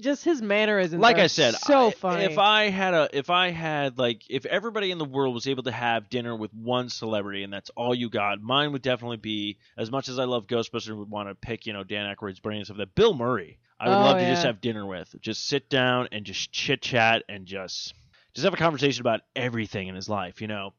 just 0.00 0.24
his 0.24 0.40
mannerisms. 0.40 1.00
like 1.00 1.18
I 1.18 1.26
said, 1.26 1.54
so 1.54 1.88
I- 1.88 1.90
funny. 1.92 2.24
If 2.24 2.38
I 2.38 2.68
had 2.70 2.94
a, 2.94 3.08
if 3.12 3.30
I 3.30 3.50
had 3.50 3.98
like, 3.98 4.22
if 4.30 4.46
everybody 4.46 4.90
in 4.90 4.98
the 4.98 5.04
world 5.04 5.34
was 5.34 5.46
able 5.46 5.62
to 5.64 5.72
have 5.72 6.08
dinner 6.08 6.34
with 6.36 6.52
one 6.54 6.88
celebrity 6.88 7.42
and 7.42 7.52
that's 7.52 7.70
all 7.70 7.94
you 7.94 8.08
got, 8.10 8.40
mine 8.40 8.72
would 8.72 8.82
definitely 8.82 9.16
be. 9.18 9.58
As 9.76 9.90
much 9.90 10.08
as 10.08 10.18
I 10.18 10.24
love 10.24 10.46
Ghostbusters, 10.46 10.96
would 10.96 11.10
want 11.10 11.28
to 11.28 11.34
pick, 11.34 11.66
you 11.66 11.72
know, 11.72 11.84
Dan 11.84 12.14
Aykroyd's 12.14 12.40
brain 12.40 12.58
and 12.58 12.66
stuff. 12.66 12.78
That 12.78 12.94
Bill 12.94 13.14
Murray, 13.14 13.58
I 13.78 13.88
would 13.88 13.94
Oh, 13.96 14.00
love 14.00 14.18
to 14.18 14.26
just 14.26 14.44
have 14.44 14.60
dinner 14.60 14.86
with. 14.86 15.14
Just 15.20 15.46
sit 15.48 15.68
down 15.70 16.08
and 16.12 16.24
just 16.24 16.52
chit 16.52 16.82
chat 16.82 17.24
and 17.28 17.46
just, 17.46 17.94
just 18.34 18.44
have 18.44 18.54
a 18.54 18.58
conversation 18.58 19.00
about 19.02 19.20
everything 19.34 19.88
in 19.88 19.94
his 19.94 20.08
life. 20.08 20.40
You 20.40 20.46
know, 20.48 20.72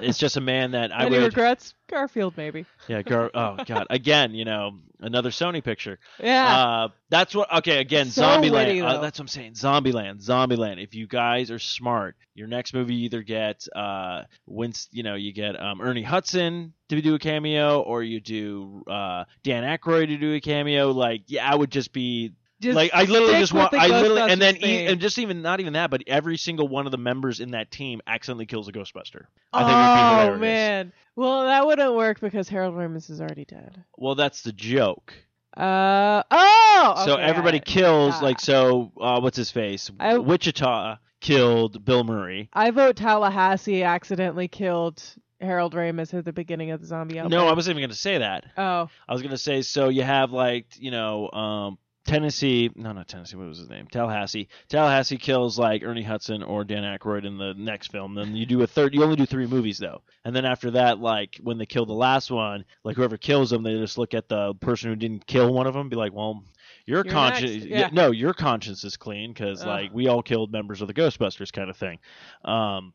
it's 0.00 0.18
just 0.18 0.36
a 0.36 0.40
man 0.40 0.72
that 0.72 0.94
I 0.94 1.06
Any 1.06 1.18
would. 1.18 1.24
regrets? 1.26 1.74
Garfield, 1.88 2.36
maybe. 2.36 2.64
Yeah, 2.88 3.02
Gar- 3.02 3.30
oh 3.34 3.56
god, 3.66 3.86
again, 3.90 4.34
you 4.34 4.44
know, 4.44 4.78
another 5.00 5.30
Sony 5.30 5.62
picture. 5.62 5.98
Yeah. 6.18 6.56
Uh, 6.56 6.88
that's 7.10 7.34
what. 7.34 7.52
Okay, 7.58 7.78
again, 7.80 8.06
So 8.10 8.22
Zombieland. 8.22 8.82
Uh, 8.82 9.00
that's 9.00 9.18
what 9.18 9.24
I'm 9.24 9.28
saying. 9.28 9.52
Zombieland, 9.52 10.24
Zombieland. 10.26 10.82
If 10.82 10.94
you 10.94 11.06
guys 11.06 11.50
are 11.50 11.58
smart, 11.58 12.16
your 12.34 12.48
next 12.48 12.74
movie 12.74 12.94
you 12.94 13.04
either 13.04 13.22
get, 13.22 13.66
uh, 13.76 14.22
Winst, 14.48 14.88
you 14.92 15.02
know, 15.02 15.14
you 15.14 15.32
get 15.32 15.60
um, 15.60 15.80
Ernie 15.80 16.02
Hudson 16.02 16.72
to 16.88 17.00
do 17.00 17.14
a 17.14 17.18
cameo, 17.18 17.80
or 17.80 18.02
you 18.02 18.20
do 18.20 18.82
uh, 18.88 19.24
Dan 19.42 19.62
Aykroyd 19.62 20.06
to 20.08 20.16
do 20.16 20.34
a 20.34 20.40
cameo. 20.40 20.90
Like, 20.90 21.22
yeah, 21.26 21.50
I 21.50 21.54
would 21.54 21.70
just 21.70 21.92
be 21.92 22.32
just 22.64 22.74
like, 22.76 22.90
I 22.92 23.04
literally 23.04 23.38
just 23.38 23.52
want, 23.52 23.72
I 23.74 23.86
literally, 23.86 24.22
and 24.32 24.40
then, 24.42 24.56
e- 24.56 24.86
and 24.86 25.00
just 25.00 25.18
even 25.18 25.40
not 25.42 25.60
even 25.60 25.74
that, 25.74 25.90
but 25.90 26.02
every 26.06 26.36
single 26.36 26.66
one 26.66 26.86
of 26.86 26.90
the 26.92 26.98
members 26.98 27.38
in 27.40 27.52
that 27.52 27.70
team 27.70 28.00
accidentally 28.06 28.46
kills 28.46 28.66
a 28.68 28.72
Ghostbuster. 28.72 29.26
I 29.52 29.58
think 29.64 29.70
oh 29.76 30.26
it 30.26 30.30
would 30.32 30.40
be 30.40 30.46
man. 30.46 30.92
Well, 31.16 31.44
that 31.44 31.64
wouldn't 31.66 31.94
work 31.94 32.18
because 32.20 32.48
Harold 32.48 32.74
Ramis 32.74 33.08
is 33.10 33.20
already 33.20 33.44
dead. 33.44 33.84
Well, 33.96 34.16
that's 34.16 34.42
the 34.42 34.50
joke. 34.52 35.14
Uh 35.56 36.22
oh. 36.32 37.02
so 37.06 37.12
okay, 37.14 37.22
everybody 37.22 37.58
I- 37.58 37.64
kills 37.64 38.20
like 38.20 38.40
so 38.40 38.90
uh, 39.00 39.20
what's 39.20 39.36
his 39.36 39.52
face 39.52 39.88
I- 40.00 40.18
wichita 40.18 40.96
killed 41.20 41.84
bill 41.84 42.02
murray 42.02 42.48
I 42.52 42.72
vote 42.72 42.96
Tallahassee 42.96 43.84
accidentally 43.84 44.48
killed 44.48 45.00
Harold 45.40 45.74
Ramis 45.74 46.12
at 46.12 46.24
the 46.24 46.32
beginning 46.32 46.72
of 46.72 46.80
the 46.80 46.86
zombie 46.88 47.20
outbreak. 47.20 47.38
no 47.38 47.46
i 47.46 47.52
wasn't 47.52 47.74
even 47.76 47.82
going 47.82 47.90
to 47.90 47.96
say 47.96 48.18
that 48.18 48.46
Oh, 48.58 48.88
i 49.08 49.12
was 49.12 49.22
going 49.22 49.30
to 49.30 49.38
say 49.38 49.62
so 49.62 49.90
you 49.90 50.02
have 50.02 50.32
like 50.32 50.66
you 50.76 50.90
know 50.90 51.30
um 51.30 51.78
Tennessee, 52.06 52.70
no, 52.74 52.92
not 52.92 53.08
Tennessee. 53.08 53.36
What 53.36 53.48
was 53.48 53.58
his 53.58 53.70
name? 53.70 53.86
Tallahassee. 53.90 54.48
Tallahassee 54.68 55.16
kills 55.16 55.58
like 55.58 55.82
Ernie 55.82 56.02
Hudson 56.02 56.42
or 56.42 56.62
Dan 56.64 56.82
Aykroyd 56.82 57.24
in 57.24 57.38
the 57.38 57.54
next 57.54 57.90
film. 57.90 58.14
Then 58.14 58.36
you 58.36 58.44
do 58.44 58.62
a 58.62 58.66
third. 58.66 58.94
You 58.94 59.02
only 59.02 59.16
do 59.16 59.26
three 59.26 59.46
movies 59.46 59.78
though, 59.78 60.02
and 60.24 60.36
then 60.36 60.44
after 60.44 60.72
that, 60.72 61.00
like 61.00 61.38
when 61.42 61.58
they 61.58 61.66
kill 61.66 61.86
the 61.86 61.94
last 61.94 62.30
one, 62.30 62.64
like 62.84 62.96
whoever 62.96 63.16
kills 63.16 63.50
them, 63.50 63.62
they 63.62 63.74
just 63.76 63.96
look 63.96 64.12
at 64.14 64.28
the 64.28 64.54
person 64.54 64.90
who 64.90 64.96
didn't 64.96 65.26
kill 65.26 65.52
one 65.52 65.66
of 65.66 65.74
them, 65.74 65.88
be 65.88 65.96
like, 65.96 66.12
well, 66.12 66.44
your 66.86 67.04
You're 67.04 67.12
conscience, 67.12 67.64
yeah. 67.64 67.88
no, 67.92 68.10
your 68.10 68.34
conscience 68.34 68.84
is 68.84 68.96
clean 68.96 69.32
because 69.32 69.64
like 69.64 69.92
we 69.94 70.08
all 70.08 70.22
killed 70.22 70.52
members 70.52 70.82
of 70.82 70.88
the 70.88 70.94
Ghostbusters 70.94 71.52
kind 71.52 71.70
of 71.70 71.76
thing. 71.76 71.98
Um, 72.44 72.92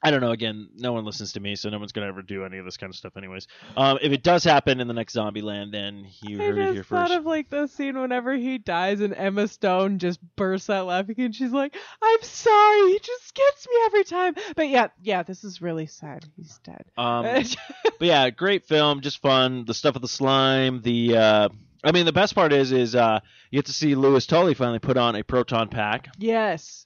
I 0.00 0.12
don't 0.12 0.20
know. 0.20 0.30
Again, 0.30 0.68
no 0.76 0.92
one 0.92 1.04
listens 1.04 1.32
to 1.32 1.40
me, 1.40 1.56
so 1.56 1.70
no 1.70 1.78
one's 1.78 1.90
gonna 1.92 2.06
ever 2.06 2.22
do 2.22 2.44
any 2.44 2.58
of 2.58 2.64
this 2.64 2.76
kind 2.76 2.90
of 2.90 2.96
stuff, 2.96 3.16
anyways. 3.16 3.48
Um, 3.76 3.98
if 4.00 4.12
it 4.12 4.22
does 4.22 4.44
happen 4.44 4.80
in 4.80 4.86
the 4.86 4.94
next 4.94 5.16
Zombieland, 5.16 5.72
then 5.72 6.06
you 6.22 6.40
I 6.40 6.46
heard 6.46 6.58
it 6.58 6.74
here 6.74 6.84
thought 6.84 7.08
first. 7.08 7.18
of 7.18 7.26
like 7.26 7.50
the 7.50 7.66
scene 7.66 8.00
whenever 8.00 8.34
he 8.34 8.58
dies 8.58 9.00
and 9.00 9.12
Emma 9.12 9.48
Stone 9.48 9.98
just 9.98 10.20
bursts 10.36 10.70
out 10.70 10.86
laughing 10.86 11.16
and 11.18 11.34
she's 11.34 11.50
like, 11.50 11.76
"I'm 12.00 12.22
sorry, 12.22 12.92
he 12.92 13.00
just 13.00 13.34
gets 13.34 13.66
me 13.66 13.74
every 13.86 14.04
time." 14.04 14.34
But 14.54 14.68
yeah, 14.68 14.88
yeah, 15.02 15.24
this 15.24 15.42
is 15.42 15.60
really 15.60 15.86
sad. 15.86 16.24
He's 16.36 16.58
dead. 16.58 16.84
Um, 16.96 17.24
but 17.98 18.06
yeah, 18.06 18.30
great 18.30 18.66
film, 18.66 19.00
just 19.00 19.20
fun. 19.20 19.64
The 19.64 19.74
stuff 19.74 19.94
with 19.94 20.02
the 20.02 20.08
slime, 20.08 20.80
the 20.82 21.16
uh, 21.16 21.48
I 21.82 21.92
mean, 21.92 22.06
the 22.06 22.12
best 22.12 22.34
part 22.34 22.52
is 22.52 22.72
is 22.72 22.94
uh, 22.94 23.20
you 23.50 23.58
get 23.58 23.66
to 23.66 23.72
see 23.72 23.94
Louis 23.94 24.24
Tully 24.26 24.54
finally 24.54 24.78
put 24.78 24.96
on 24.96 25.16
a 25.16 25.24
proton 25.24 25.68
pack. 25.68 26.08
yes. 26.18 26.84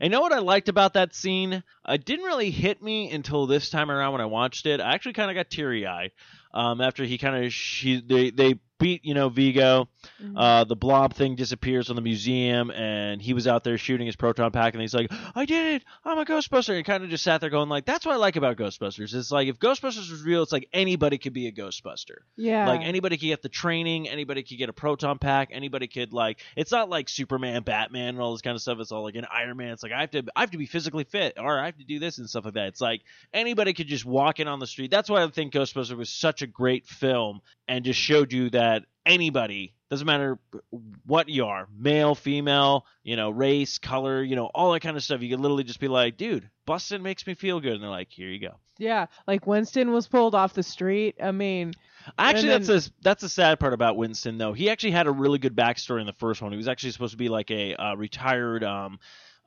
You 0.00 0.08
know 0.10 0.20
what 0.20 0.32
I 0.32 0.38
liked 0.38 0.68
about 0.68 0.94
that 0.94 1.14
scene? 1.14 1.64
It 1.88 2.04
didn't 2.04 2.24
really 2.24 2.50
hit 2.50 2.80
me 2.80 3.10
until 3.10 3.46
this 3.46 3.68
time 3.68 3.90
around 3.90 4.12
when 4.12 4.20
I 4.20 4.26
watched 4.26 4.66
it. 4.66 4.80
I 4.80 4.94
actually 4.94 5.14
kind 5.14 5.30
of 5.30 5.34
got 5.34 5.50
teary 5.50 5.86
eyed 5.86 6.12
um, 6.54 6.80
after 6.80 7.04
he 7.04 7.18
kind 7.18 7.44
of 7.44 7.52
she 7.52 8.00
they 8.00 8.30
they 8.30 8.54
beat 8.78 9.04
you 9.04 9.14
know 9.14 9.28
Viggo. 9.28 9.88
Mhm. 10.22 10.32
Uh, 10.36 10.64
the 10.64 10.76
blob 10.76 11.14
thing 11.14 11.34
disappears 11.36 11.90
on 11.90 11.96
the 11.96 12.02
museum, 12.02 12.70
and 12.70 13.20
he 13.20 13.34
was 13.34 13.46
out 13.46 13.64
there 13.64 13.76
shooting 13.78 14.06
his 14.06 14.16
proton 14.16 14.50
pack, 14.50 14.74
and 14.74 14.80
he's 14.80 14.94
like, 14.94 15.10
"I 15.34 15.44
did 15.44 15.74
it! 15.76 15.84
I'm 16.04 16.18
a 16.18 16.24
Ghostbuster!" 16.24 16.76
And 16.76 16.84
kind 16.84 17.04
of 17.04 17.10
just 17.10 17.24
sat 17.24 17.40
there 17.40 17.50
going, 17.50 17.68
"Like 17.68 17.84
that's 17.84 18.06
what 18.06 18.12
I 18.12 18.16
like 18.16 18.36
about 18.36 18.56
Ghostbusters. 18.56 19.14
It's 19.14 19.30
like 19.30 19.48
if 19.48 19.58
Ghostbusters 19.58 20.10
was 20.10 20.22
real, 20.22 20.42
it's 20.42 20.52
like 20.52 20.68
anybody 20.72 21.18
could 21.18 21.32
be 21.32 21.46
a 21.46 21.52
Ghostbuster. 21.52 22.18
yeah. 22.36 22.68
Like 22.68 22.80
anybody 22.82 23.16
could 23.16 23.26
get 23.26 23.42
the 23.42 23.48
training, 23.48 24.08
anybody 24.08 24.42
could 24.42 24.58
get 24.58 24.68
a 24.68 24.72
proton 24.72 25.18
pack, 25.18 25.50
anybody 25.52 25.86
could 25.86 26.12
like. 26.12 26.40
It's 26.56 26.72
not 26.72 26.88
like 26.88 27.08
Superman, 27.08 27.62
Batman, 27.62 28.10
and 28.10 28.20
all 28.20 28.32
this 28.32 28.42
kind 28.42 28.54
of 28.54 28.62
stuff. 28.62 28.78
It's 28.80 28.92
all 28.92 29.02
like 29.02 29.16
an 29.16 29.26
Iron 29.32 29.56
Man. 29.56 29.72
It's 29.72 29.82
like 29.82 29.92
I 29.92 30.00
have 30.00 30.10
to, 30.12 30.22
I 30.36 30.40
have 30.40 30.50
to 30.52 30.58
be 30.58 30.66
physically 30.66 31.04
fit, 31.04 31.34
or 31.38 31.58
I 31.58 31.66
have 31.66 31.78
to 31.78 31.84
do 31.84 31.98
this 31.98 32.18
and 32.18 32.28
stuff 32.28 32.44
like 32.44 32.54
that. 32.54 32.68
It's 32.68 32.80
like 32.80 33.02
anybody 33.32 33.72
could 33.72 33.86
just 33.88 34.04
walk 34.04 34.40
in 34.40 34.48
on 34.48 34.58
the 34.58 34.66
street. 34.66 34.90
That's 34.90 35.10
why 35.10 35.22
I 35.22 35.28
think 35.28 35.52
Ghostbusters 35.52 35.96
was 35.96 36.10
such 36.10 36.42
a 36.42 36.46
great 36.46 36.86
film 36.86 37.40
and 37.66 37.84
just 37.84 38.00
showed 38.00 38.32
you 38.32 38.50
that 38.50 38.67
anybody 39.06 39.74
doesn't 39.90 40.06
matter 40.06 40.38
what 41.06 41.28
you 41.28 41.46
are 41.46 41.66
male 41.76 42.14
female 42.14 42.84
you 43.02 43.16
know 43.16 43.30
race 43.30 43.78
color 43.78 44.22
you 44.22 44.36
know 44.36 44.46
all 44.54 44.72
that 44.72 44.80
kind 44.80 44.96
of 44.96 45.02
stuff 45.02 45.22
you 45.22 45.30
could 45.30 45.40
literally 45.40 45.64
just 45.64 45.80
be 45.80 45.88
like 45.88 46.16
dude 46.16 46.48
bustin 46.66 47.02
makes 47.02 47.26
me 47.26 47.34
feel 47.34 47.60
good 47.60 47.72
and 47.72 47.82
they're 47.82 47.90
like 47.90 48.10
here 48.10 48.28
you 48.28 48.40
go 48.40 48.54
yeah, 48.80 49.06
like 49.26 49.44
Winston 49.44 49.90
was 49.90 50.06
pulled 50.06 50.36
off 50.36 50.54
the 50.54 50.62
street. 50.62 51.16
I 51.20 51.32
mean, 51.32 51.74
actually 52.16 52.52
And 52.52 52.64
that's 52.64 52.86
a 52.86 52.90
that's 53.02 53.22
a 53.24 53.28
sad 53.28 53.60
part 53.60 53.72
about 53.72 53.96
winston 53.96 54.38
though 54.38 54.52
he 54.52 54.70
actually 54.70 54.92
had 54.92 55.06
a 55.06 55.10
really 55.10 55.38
good 55.38 55.54
backstory 55.54 56.00
in 56.00 56.06
the 56.06 56.12
first 56.12 56.40
one 56.40 56.52
he 56.52 56.56
was 56.56 56.68
actually 56.68 56.92
supposed 56.92 57.10
to 57.10 57.18
be 57.18 57.28
like 57.28 57.50
a 57.50 57.74
uh, 57.74 57.94
retired 57.96 58.64
um 58.64 58.98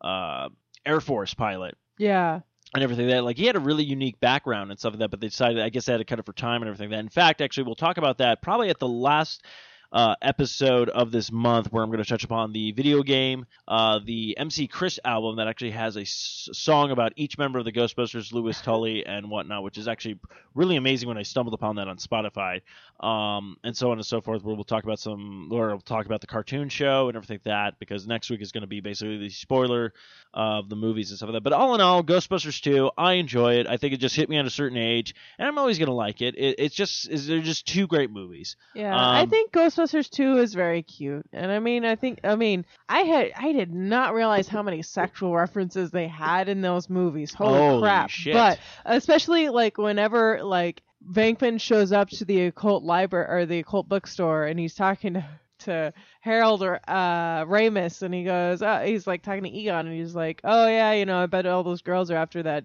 uh 0.01 0.49
air 0.85 1.01
force 1.01 1.33
pilot 1.33 1.75
yeah. 2.01 2.41
And 2.73 2.83
everything 2.83 3.07
like 3.07 3.15
that. 3.15 3.23
Like 3.23 3.37
he 3.37 3.45
had 3.45 3.55
a 3.55 3.59
really 3.59 3.83
unique 3.83 4.19
background 4.19 4.71
and 4.71 4.79
stuff 4.79 4.93
like 4.93 4.99
that, 4.99 5.11
but 5.11 5.19
they 5.19 5.27
decided 5.27 5.59
I 5.59 5.69
guess 5.69 5.85
they 5.85 5.93
had 5.93 5.99
to 5.99 6.05
cut 6.05 6.19
it 6.19 6.25
for 6.25 6.33
time 6.33 6.61
and 6.61 6.69
everything 6.69 6.89
like 6.89 6.97
that. 6.97 7.03
In 7.03 7.09
fact, 7.09 7.41
actually, 7.41 7.63
we'll 7.63 7.75
talk 7.75 7.97
about 7.97 8.17
that 8.19 8.41
probably 8.41 8.69
at 8.69 8.79
the 8.79 8.87
last 8.87 9.45
uh, 9.91 10.15
episode 10.21 10.89
of 10.89 11.11
this 11.11 11.31
month 11.31 11.71
where 11.71 11.83
I'm 11.83 11.89
going 11.89 12.01
to 12.03 12.07
touch 12.09 12.23
upon 12.23 12.53
the 12.53 12.71
video 12.71 13.03
game, 13.03 13.45
uh, 13.67 13.99
the 14.05 14.37
MC 14.37 14.67
Chris 14.67 14.99
album 15.03 15.35
that 15.35 15.47
actually 15.47 15.71
has 15.71 15.97
a 15.97 16.01
s- 16.01 16.47
song 16.53 16.91
about 16.91 17.11
each 17.17 17.37
member 17.37 17.59
of 17.59 17.65
the 17.65 17.71
Ghostbusters, 17.73 18.31
Louis 18.31 18.59
Tully 18.63 19.05
and 19.05 19.29
whatnot, 19.29 19.63
which 19.63 19.77
is 19.77 19.87
actually 19.89 20.17
really 20.55 20.75
amazing 20.77 21.09
when 21.09 21.17
I 21.17 21.23
stumbled 21.23 21.53
upon 21.53 21.75
that 21.75 21.87
on 21.89 21.97
Spotify, 21.97 22.61
um, 22.99 23.57
and 23.63 23.75
so 23.75 23.91
on 23.91 23.97
and 23.97 24.05
so 24.05 24.21
forth. 24.21 24.43
Where 24.43 24.55
we'll 24.55 24.63
talk 24.63 24.83
about 24.85 24.99
some, 24.99 25.49
or 25.51 25.67
we'll 25.69 25.79
talk 25.81 26.05
about 26.05 26.21
the 26.21 26.27
cartoon 26.27 26.69
show 26.69 27.07
and 27.09 27.17
everything 27.17 27.35
like 27.35 27.43
that, 27.43 27.79
because 27.79 28.07
next 28.07 28.29
week 28.29 28.41
is 28.41 28.51
going 28.53 28.61
to 28.61 28.67
be 28.67 28.79
basically 28.79 29.17
the 29.17 29.29
spoiler 29.29 29.93
of 30.33 30.69
the 30.69 30.75
movies 30.77 31.09
and 31.09 31.17
stuff 31.17 31.27
like 31.27 31.35
that. 31.35 31.43
But 31.43 31.51
all 31.53 31.75
in 31.75 31.81
all, 31.81 32.01
Ghostbusters 32.03 32.61
2, 32.61 32.91
I 32.97 33.13
enjoy 33.13 33.55
it. 33.55 33.67
I 33.67 33.75
think 33.77 33.93
it 33.93 33.97
just 33.97 34.15
hit 34.15 34.29
me 34.29 34.37
at 34.37 34.45
a 34.45 34.49
certain 34.49 34.77
age, 34.77 35.15
and 35.37 35.47
I'm 35.47 35.57
always 35.57 35.77
going 35.77 35.87
to 35.87 35.93
like 35.93 36.21
it. 36.21 36.35
it. 36.37 36.55
It's 36.59 36.75
just, 36.75 37.09
is 37.09 37.27
they're 37.27 37.41
just 37.41 37.67
two 37.67 37.87
great 37.87 38.09
movies. 38.11 38.55
Yeah, 38.73 38.95
I 38.95 39.21
Um, 39.23 39.29
think 39.29 39.51
Ghostbusters 39.51 39.80
2 39.87 40.37
is 40.37 40.53
very 40.53 40.83
cute. 40.83 41.25
And 41.33 41.51
I 41.51 41.59
mean, 41.59 41.85
I 41.85 41.95
think 41.95 42.19
I 42.23 42.35
mean, 42.35 42.65
I 42.89 42.99
had 43.01 43.31
I 43.35 43.51
did 43.51 43.73
not 43.73 44.13
realize 44.13 44.47
how 44.47 44.63
many 44.63 44.81
sexual 44.81 45.35
references 45.35 45.91
they 45.91 46.07
had 46.07 46.49
in 46.49 46.61
those 46.61 46.89
movies. 46.89 47.33
Holy, 47.33 47.59
Holy 47.59 47.81
crap. 47.81 48.09
shit. 48.09 48.33
But 48.33 48.59
especially 48.85 49.49
like 49.49 49.77
whenever 49.77 50.43
like 50.43 50.81
Venkman 51.09 51.59
shows 51.59 51.91
up 51.91 52.09
to 52.09 52.25
the 52.25 52.45
occult 52.45 52.83
library 52.83 53.41
or 53.41 53.45
the 53.45 53.59
occult 53.59 53.89
bookstore 53.89 54.45
and 54.45 54.59
he's 54.59 54.75
talking 54.75 55.13
to 55.15 55.25
to 55.65 55.93
Harold 56.21 56.61
or 56.63 56.79
uh 56.87 57.45
Ramis 57.45 58.01
and 58.01 58.13
he 58.13 58.23
goes 58.23 58.61
uh, 58.61 58.81
he's 58.81 59.07
like 59.07 59.21
talking 59.23 59.43
to 59.43 59.49
Egon 59.49 59.87
and 59.87 59.95
he's 59.95 60.15
like 60.15 60.41
oh 60.43 60.67
yeah 60.67 60.91
you 60.93 61.05
know 61.05 61.19
I 61.21 61.25
bet 61.25 61.45
all 61.45 61.63
those 61.63 61.81
girls 61.81 62.11
are 62.11 62.15
after 62.17 62.43
that 62.43 62.63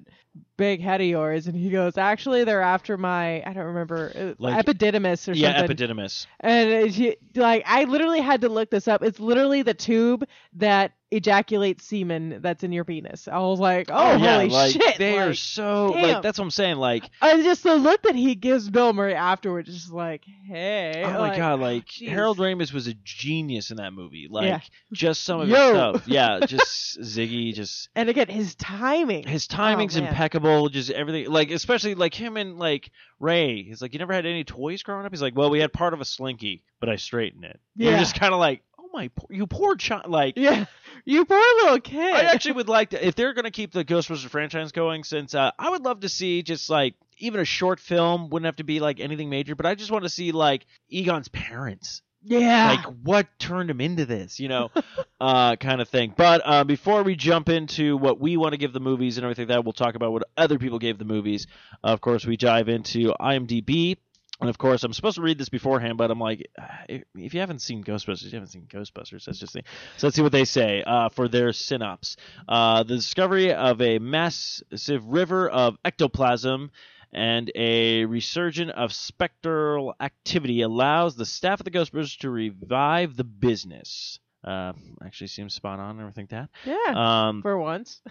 big 0.59 0.81
head 0.81 1.01
of 1.01 1.07
yours 1.07 1.47
and 1.47 1.57
he 1.57 1.71
goes 1.71 1.97
actually 1.97 2.45
they're 2.45 2.61
after 2.63 2.97
my 2.99 3.43
I 3.49 3.53
don't 3.55 3.65
remember 3.67 4.13
uh, 4.15 4.35
Like- 4.39 4.65
epididymis 4.67 5.29
or 5.29 5.33
yeah, 5.33 5.59
something 5.59 5.77
Yeah, 5.79 5.87
Epididymis. 5.87 6.27
and 6.41 6.97
you- 6.97 7.15
like 7.35 7.63
I 7.67 7.85
literally 7.85 8.21
had 8.21 8.41
to 8.43 8.49
look 8.49 8.71
this 8.71 8.89
up. 8.89 9.03
It's 9.03 9.21
literally 9.21 9.63
the 9.63 9.75
tube 9.75 10.25
that 10.55 10.93
ejaculates 11.17 11.85
semen 11.85 12.39
that's 12.41 12.63
in 12.65 12.73
your 12.73 12.85
penis. 12.85 13.29
I 13.29 13.39
was 13.39 13.59
like, 13.59 13.91
oh, 13.91 13.95
oh 14.13 14.17
yeah, 14.17 14.37
holy 14.39 14.49
like, 14.51 14.73
shit! 14.73 14.99
They 14.99 15.19
are 15.19 15.35
so 15.35 15.93
damn. 15.93 16.03
like 16.03 16.23
that's 16.23 16.39
what 16.39 16.45
I'm 16.45 16.51
saying. 16.51 16.77
Like, 16.77 17.11
and 17.21 17.43
just 17.43 17.63
the 17.63 17.77
look 17.77 18.03
that 18.03 18.15
he 18.15 18.35
gives 18.35 18.69
Bill 18.71 18.93
Murray 18.93 19.15
afterwards, 19.15 19.69
is 19.69 19.77
just 19.83 19.93
like, 19.93 20.25
hey, 20.47 21.03
oh 21.05 21.11
my 21.13 21.19
like, 21.19 21.37
god, 21.39 21.61
like 21.61 21.87
jeez. 21.87 22.09
Harold 22.09 22.39
Ramis 22.39 22.73
was 22.73 22.87
a 22.87 22.95
genius 23.05 23.71
in 23.71 23.79
that 23.79 23.93
movie. 23.93 24.29
Like, 24.31 24.45
Yeah. 24.47 24.61
just 24.93 25.25
some 25.25 25.41
of 25.41 25.49
his 25.49 25.57
stuff. 25.57 26.07
Yeah, 26.07 26.41
just 26.47 26.99
Ziggy, 27.01 27.55
just 27.55 27.89
And 27.95 28.09
again, 28.09 28.29
his 28.29 28.55
timing. 28.55 29.27
his 29.27 29.47
timing's 29.47 29.97
Oh, 29.97 30.01
impeccable. 30.01 30.69
Just 30.69 30.91
everything, 30.91 31.31
like 31.33 31.51
especially 31.51 31.95
like 31.95 32.15
him 32.15 32.37
and 32.37 32.59
like 32.59 32.91
Ray. 33.19 33.63
He's 33.63 33.81
like, 33.81 33.93
you 33.93 33.99
never 33.99 34.13
had 34.13 34.27
any 34.27 34.45
toys 34.45 34.83
growing 34.83 35.07
up. 35.07 35.13
He's 35.13 35.23
like, 35.23 35.35
well, 35.37 35.51
we 35.51 35.59
had 35.61 35.73
part 35.73 35.95
of 35.95 36.01
a 36.01 36.05
slinky, 36.05 36.63
but 36.81 36.89
I 36.89 36.97
straightened 36.97 37.45
it. 37.45 37.59
You're 37.75 37.93
Yeah. 37.93 37.99
just 37.99 38.19
kind 38.19 38.35
of 38.35 38.41
like, 38.41 38.63
oh 38.76 38.76
my, 38.97 39.09
poor, 39.09 39.29
you 39.31 39.47
poor 39.47 39.77
child. 39.77 40.09
Like, 40.09 40.35
Yeah, 40.37 40.65
you 41.05 41.25
poor 41.25 41.39
little 41.63 41.81
kid. 41.81 42.15
I 42.15 42.23
actually 42.23 42.53
would 42.57 42.69
like 42.69 42.91
to, 42.91 43.07
if 43.07 43.15
they're 43.15 43.35
going 43.35 43.45
to 43.45 43.51
keep 43.51 43.73
the 43.73 43.85
Ghostbusters 43.85 44.29
franchise 44.29 44.73
going, 44.73 45.05
since 45.05 45.35
uh, 45.35 45.53
I 45.59 45.71
would 45.71 45.85
love 45.85 46.01
to 46.01 46.09
see 46.09 46.43
just 46.43 46.69
like 46.69 46.95
even 47.19 47.41
a 47.41 47.45
short 47.45 47.79
film 47.79 48.31
wouldn't 48.31 48.47
have 48.47 48.57
to 48.57 48.65
be 48.65 48.81
like 48.81 49.01
anything 49.01 49.31
major, 49.31 49.55
but 49.55 49.67
I 49.67 49.75
just 49.75 49.91
want 49.91 50.05
to 50.05 50.11
see 50.11 50.33
like 50.33 50.67
Egon's 50.89 51.29
parents, 51.29 52.03
yeah. 52.23 52.71
like 52.71 52.85
what 53.03 53.27
turned 53.39 53.71
him 53.71 53.81
into 53.81 54.07
this, 54.07 54.41
you 54.41 54.49
know, 54.49 54.71
uh, 55.21 55.57
kind 55.57 55.81
of 55.81 55.89
thing. 55.89 56.13
But 56.17 56.43
uh, 56.45 56.65
before 56.65 57.03
we 57.03 57.17
jump 57.17 57.49
into 57.49 57.97
what 57.97 58.19
we 58.21 58.37
want 58.37 58.53
to 58.53 58.59
give 58.59 58.73
the 58.73 58.81
movies 58.81 59.17
and 59.19 59.25
everything 59.25 59.49
like 59.49 59.57
that, 59.57 59.65
we'll 59.65 59.73
talk 59.73 59.95
about 59.95 60.13
what 60.13 60.25
other 60.37 60.59
people 60.59 60.79
gave 60.79 60.99
the 60.99 61.05
movies. 61.05 61.47
of 61.83 62.01
course, 62.01 62.27
we 62.27 62.37
dive 62.37 62.69
into 62.69 63.15
IMDb. 63.21 63.99
And 64.41 64.51
of 64.51 64.59
course, 64.59 64.85
I'm 64.85 64.93
supposed 64.93 65.17
to 65.17 65.23
read 65.23 65.39
this 65.39 65.49
beforehand, 65.49 65.97
but 65.97 66.11
I'm 66.11 66.21
like, 66.21 66.47
ah, 66.61 66.81
if 66.89 67.33
you 67.33 67.41
haven't 67.41 67.61
seen 67.61 67.83
Ghostbusters, 67.83 68.25
you 68.25 68.33
haven't 68.33 68.49
seen 68.49 68.67
Ghostbusters. 68.69 69.25
That's 69.25 69.39
just 69.39 69.55
the. 69.55 69.63
So 69.97 70.07
let's 70.07 70.17
see 70.17 70.23
what 70.23 70.33
they 70.33 70.45
say 70.45 70.83
uh, 70.87 71.09
for 71.09 71.29
their 71.29 71.53
synopsis. 71.53 72.17
Uh, 72.47 72.83
the 72.83 72.97
discovery 72.97 73.55
of 73.55 73.81
a 73.81 73.99
massive 73.99 75.07
river 75.07 75.49
of 75.49 75.79
ectoplasm 75.85 76.71
and 77.13 77.51
a 77.55 78.05
resurgence 78.05 78.73
of 78.77 78.93
spectral 78.93 79.95
activity 80.01 80.61
allows 80.61 81.17
the 81.17 81.25
staff 81.25 81.61
of 81.61 81.65
the 81.65 81.71
Ghostbusters 81.71 82.19
to 82.19 82.31
revive 82.31 83.17
the 83.17 83.25
business. 83.25 84.19
Uh, 84.45 84.73
actually, 85.05 85.27
seems 85.27 85.55
spot 85.55 85.81
on 85.81 85.91
and 85.91 86.01
everything 86.01 86.29
like 86.31 86.49
yeah. 86.65 86.77
that. 86.87 86.97
Um, 86.97 87.43
for 87.43 87.59
once. 87.59 88.01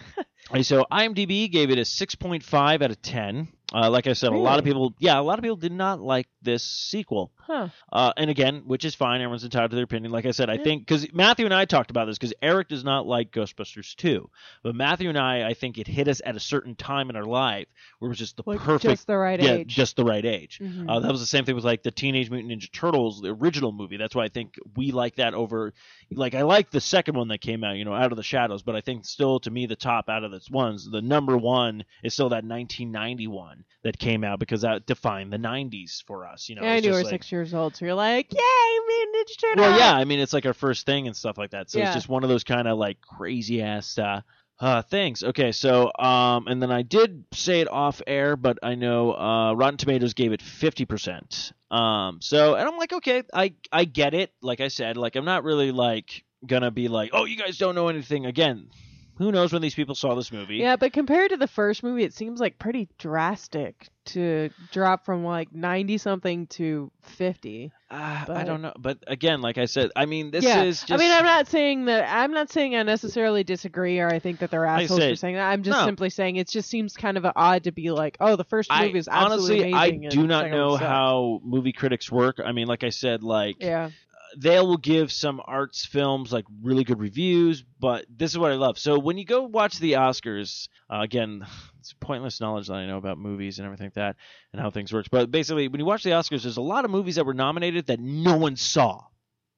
So 0.62 0.86
IMDb 0.92 1.50
gave 1.50 1.70
it 1.70 1.78
a 1.78 1.82
6.5 1.82 2.82
out 2.82 2.90
of 2.90 3.02
10. 3.02 3.48
Uh, 3.78 3.90
like 3.90 4.06
I 4.06 4.14
said, 4.14 4.32
a 4.32 4.38
lot 4.38 4.58
of 4.58 4.64
people, 4.64 4.94
yeah, 4.98 5.18
a 5.18 5.22
lot 5.22 5.38
of 5.38 5.42
people 5.42 5.56
did 5.56 5.72
not 5.72 6.00
like 6.00 6.26
this 6.40 6.62
sequel. 6.64 7.30
Huh. 7.36 7.68
Uh, 7.92 8.12
and 8.16 8.30
again, 8.30 8.62
which 8.64 8.84
is 8.86 8.94
fine. 8.94 9.20
Everyone's 9.20 9.44
entitled 9.44 9.70
to 9.72 9.74
their 9.76 9.84
opinion. 9.84 10.10
Like 10.12 10.24
I 10.24 10.30
said, 10.30 10.48
I 10.48 10.54
Yeah. 10.54 10.64
think 10.64 10.86
because 10.86 11.12
Matthew 11.12 11.44
and 11.44 11.52
I 11.52 11.66
talked 11.66 11.90
about 11.90 12.06
this 12.06 12.16
because 12.16 12.32
Eric 12.40 12.68
does 12.68 12.84
not 12.84 13.06
like 13.06 13.32
Ghostbusters 13.32 13.94
2, 13.96 14.30
but 14.62 14.74
Matthew 14.74 15.10
and 15.10 15.18
I, 15.18 15.48
I 15.50 15.54
think 15.54 15.76
it 15.78 15.86
hit 15.86 16.08
us 16.08 16.22
at 16.24 16.34
a 16.36 16.40
certain 16.40 16.74
time 16.74 17.10
in 17.10 17.16
our 17.16 17.24
life 17.26 17.66
where 17.98 18.08
it 18.08 18.12
was 18.12 18.18
just 18.18 18.36
the 18.38 18.44
Like 18.46 18.60
perfect, 18.60 18.90
just 18.94 19.06
the 19.06 19.16
right 19.18 19.40
yeah, 19.40 19.52
age. 19.56 19.68
just 19.74 19.96
the 19.96 20.04
right 20.04 20.24
age. 20.24 20.58
Mhm. 20.62 20.86
Uh, 20.88 21.00
that 21.00 21.10
was 21.12 21.20
the 21.20 21.26
same 21.26 21.44
thing 21.44 21.54
with 21.54 21.64
like 21.64 21.82
the 21.82 21.90
Teenage 21.90 22.30
Mutant 22.30 22.50
Ninja 22.52 22.72
Turtles, 22.72 23.20
the 23.20 23.28
original 23.28 23.72
movie. 23.72 23.98
That's 23.98 24.14
why 24.14 24.24
I 24.24 24.28
think 24.28 24.54
we 24.74 24.90
like 24.90 25.16
that 25.16 25.34
over. 25.34 25.74
Like 26.10 26.34
I 26.34 26.42
like 26.42 26.70
the 26.70 26.80
second 26.80 27.16
one 27.16 27.28
that 27.28 27.42
came 27.42 27.62
out, 27.62 27.76
you 27.76 27.84
know, 27.84 27.94
Out 27.94 28.10
of 28.10 28.16
the 28.16 28.22
Shadows, 28.24 28.62
but 28.62 28.74
I 28.74 28.80
think 28.80 29.04
still 29.04 29.38
to 29.40 29.50
me 29.50 29.66
the 29.66 29.76
top 29.76 30.08
out 30.08 30.24
of 30.24 30.30
the 30.30 30.40
ones, 30.50 30.88
the 30.90 31.02
number 31.02 31.36
one 31.36 31.84
is 32.02 32.14
still 32.14 32.30
that 32.30 32.44
1991 32.44 33.64
that 33.82 33.98
came 33.98 34.24
out 34.24 34.38
because 34.40 34.62
that 34.62 34.84
defined 34.86 35.32
the 35.32 35.36
90s 35.38 36.02
for 36.06 36.26
us. 36.26 36.48
You 36.48 36.56
know, 36.56 36.62
yeah, 36.62 36.72
I 36.72 36.80
knew 36.80 36.90
we 36.90 36.96
were 36.96 37.02
like- 37.02 37.10
six 37.10 37.30
years 37.30 37.54
old, 37.54 37.76
so 37.76 37.84
you're 37.84 37.94
like, 37.94 38.32
yay, 38.32 38.40
Ninja 38.40 39.38
Turtle. 39.40 39.64
well, 39.64 39.78
yeah, 39.78 39.94
I 39.94 40.04
mean 40.04 40.18
it's 40.20 40.32
like 40.32 40.46
our 40.46 40.54
first 40.54 40.86
thing 40.86 41.06
and 41.06 41.16
stuff 41.16 41.38
like 41.38 41.50
that. 41.50 41.70
So 41.70 41.78
Yeah. 41.78 41.86
it's 41.86 41.94
just 41.94 42.08
one 42.08 42.22
of 42.22 42.28
those 42.28 42.44
kind 42.44 42.66
of 42.66 42.78
like 42.78 43.00
crazy 43.00 43.62
ass 43.62 43.96
uh, 43.98 44.22
uh, 44.58 44.82
things. 44.82 45.22
Okay, 45.22 45.52
so 45.52 45.90
um, 45.98 46.46
and 46.48 46.60
then 46.62 46.72
I 46.72 46.82
did 46.82 47.24
say 47.32 47.60
it 47.60 47.70
off 47.70 48.00
air, 48.06 48.36
but 48.36 48.58
I 48.62 48.74
know 48.74 49.12
uh, 49.14 49.52
Rotten 49.54 49.76
Tomatoes 49.76 50.14
gave 50.14 50.32
it 50.32 50.40
fifty 50.42 50.84
percent. 50.86 51.52
Um, 51.70 52.18
so 52.22 52.54
and 52.54 52.66
I'm 52.66 52.76
like, 52.78 52.92
okay, 52.94 53.22
I 53.34 53.52
I 53.70 53.84
get 53.84 54.14
it. 54.14 54.32
Like 54.40 54.60
I 54.60 54.68
said, 54.68 54.96
like 54.96 55.14
I'm 55.16 55.24
not 55.26 55.44
really 55.44 55.72
like 55.72 56.24
gonna 56.46 56.70
be 56.70 56.88
like, 56.88 57.10
oh, 57.12 57.24
you 57.24 57.36
guys 57.36 57.58
don't 57.58 57.74
know 57.74 57.88
anything. 57.88 58.24
Again, 58.26 58.70
who 59.18 59.32
knows 59.32 59.52
when 59.52 59.62
these 59.62 59.74
people 59.74 59.94
saw 59.94 60.14
this 60.14 60.30
movie? 60.30 60.56
Yeah, 60.56 60.76
but 60.76 60.92
compared 60.92 61.30
to 61.30 61.36
the 61.36 61.48
first 61.48 61.82
movie, 61.82 62.04
it 62.04 62.12
seems 62.12 62.38
like 62.38 62.58
pretty 62.58 62.88
drastic 62.98 63.88
to 64.06 64.50
drop 64.72 65.04
from 65.04 65.24
like 65.24 65.52
90 65.52 65.98
something 65.98 66.46
to 66.48 66.92
50. 67.02 67.72
Uh, 67.90 68.24
I 68.28 68.44
don't 68.44 68.62
know, 68.62 68.72
but 68.78 68.98
again, 69.06 69.40
like 69.40 69.58
I 69.58 69.64
said, 69.64 69.90
I 69.96 70.06
mean, 70.06 70.32
this 70.32 70.44
yeah. 70.44 70.64
is 70.64 70.80
just. 70.80 70.92
I 70.92 70.96
mean, 70.96 71.10
I'm 71.10 71.24
not 71.24 71.48
saying 71.48 71.86
that 71.86 72.12
I'm 72.12 72.32
not 72.32 72.50
saying 72.50 72.76
I 72.76 72.82
necessarily 72.82 73.42
disagree 73.42 74.00
or 74.00 74.08
I 74.08 74.18
think 74.18 74.40
that 74.40 74.50
they're 74.50 74.66
assholes 74.66 75.00
for 75.00 75.16
saying 75.16 75.36
that. 75.36 75.50
I'm 75.50 75.62
just 75.62 75.78
no. 75.78 75.86
simply 75.86 76.10
saying 76.10 76.36
it 76.36 76.48
just 76.48 76.68
seems 76.68 76.96
kind 76.96 77.16
of 77.16 77.26
odd 77.36 77.64
to 77.64 77.72
be 77.72 77.90
like, 77.90 78.16
oh, 78.20 78.36
the 78.36 78.44
first 78.44 78.70
I 78.70 78.86
movie 78.86 78.98
is 78.98 79.08
absolutely 79.08 79.72
honestly, 79.72 79.74
I 79.74 79.86
amazing. 79.86 80.04
and 80.04 80.14
do 80.14 80.26
not 80.26 80.50
know 80.50 80.76
how 80.76 81.40
movie 81.42 81.72
critics 81.72 82.10
work. 82.10 82.40
I 82.44 82.52
mean, 82.52 82.66
like 82.66 82.84
I 82.84 82.90
said, 82.90 83.22
like 83.22 83.56
Yeah. 83.60 83.90
They 84.36 84.60
will 84.60 84.76
give 84.76 85.10
some 85.10 85.40
arts 85.44 85.86
films 85.86 86.32
like 86.32 86.44
really 86.62 86.84
good 86.84 87.00
reviews, 87.00 87.64
but 87.80 88.04
this 88.08 88.30
is 88.32 88.38
what 88.38 88.52
I 88.52 88.56
love. 88.56 88.78
So 88.78 88.98
when 88.98 89.16
you 89.18 89.24
go 89.24 89.42
watch 89.42 89.78
the 89.78 89.92
Oscars, 89.92 90.68
uh, 90.92 91.00
again, 91.00 91.46
it's 91.80 91.94
pointless 91.94 92.40
knowledge 92.40 92.68
that 92.68 92.74
I 92.74 92.86
know 92.86 92.98
about 92.98 93.18
movies 93.18 93.58
and 93.58 93.66
everything 93.66 93.86
like 93.86 93.94
that 93.94 94.16
and 94.52 94.60
how 94.60 94.70
things 94.70 94.92
work. 94.92 95.06
But 95.10 95.30
basically, 95.30 95.68
when 95.68 95.80
you 95.80 95.86
watch 95.86 96.02
the 96.02 96.10
Oscars, 96.10 96.42
there's 96.42 96.58
a 96.58 96.62
lot 96.62 96.84
of 96.84 96.90
movies 96.90 97.16
that 97.16 97.24
were 97.24 97.34
nominated 97.34 97.86
that 97.86 98.00
no 98.00 98.36
one 98.36 98.56
saw. 98.56 99.04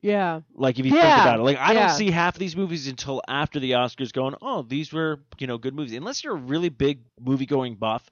Yeah. 0.00 0.40
Like 0.54 0.78
if 0.78 0.86
you 0.86 0.92
think 0.92 1.02
about 1.02 1.40
it, 1.40 1.42
like 1.42 1.58
I 1.58 1.72
yeah. 1.72 1.88
don't 1.88 1.96
see 1.96 2.10
half 2.10 2.36
of 2.36 2.38
these 2.38 2.54
movies 2.54 2.86
until 2.86 3.20
after 3.26 3.58
the 3.58 3.72
Oscars, 3.72 4.12
going, 4.12 4.36
"Oh, 4.40 4.62
these 4.62 4.92
were 4.92 5.24
you 5.38 5.48
know 5.48 5.58
good 5.58 5.74
movies." 5.74 5.92
Unless 5.92 6.22
you're 6.22 6.34
a 6.34 6.40
really 6.40 6.68
big 6.68 7.00
movie 7.20 7.46
going 7.46 7.74
buff 7.74 8.08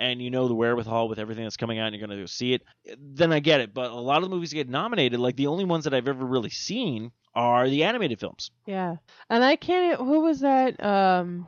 and 0.00 0.20
you 0.22 0.30
know 0.30 0.48
the 0.48 0.54
wherewithal 0.54 1.08
with 1.08 1.18
everything 1.18 1.44
that's 1.44 1.56
coming 1.56 1.78
out, 1.78 1.86
and 1.86 1.94
you're 1.94 2.06
going 2.06 2.16
to 2.16 2.22
go 2.22 2.26
see 2.26 2.54
it, 2.54 2.62
then 2.98 3.32
I 3.32 3.38
get 3.40 3.60
it. 3.60 3.74
But 3.74 3.90
a 3.90 3.94
lot 3.94 4.16
of 4.16 4.22
the 4.30 4.34
movies 4.34 4.52
get 4.52 4.68
nominated, 4.68 5.20
like 5.20 5.36
the 5.36 5.46
only 5.46 5.64
ones 5.64 5.84
that 5.84 5.94
I've 5.94 6.08
ever 6.08 6.24
really 6.24 6.50
seen 6.50 7.12
are 7.34 7.68
the 7.68 7.84
animated 7.84 8.18
films. 8.18 8.50
Yeah. 8.66 8.96
And 9.28 9.44
I 9.44 9.54
can't 9.56 9.98
who 10.00 10.20
was 10.20 10.40
that 10.40 10.82
um 10.82 11.46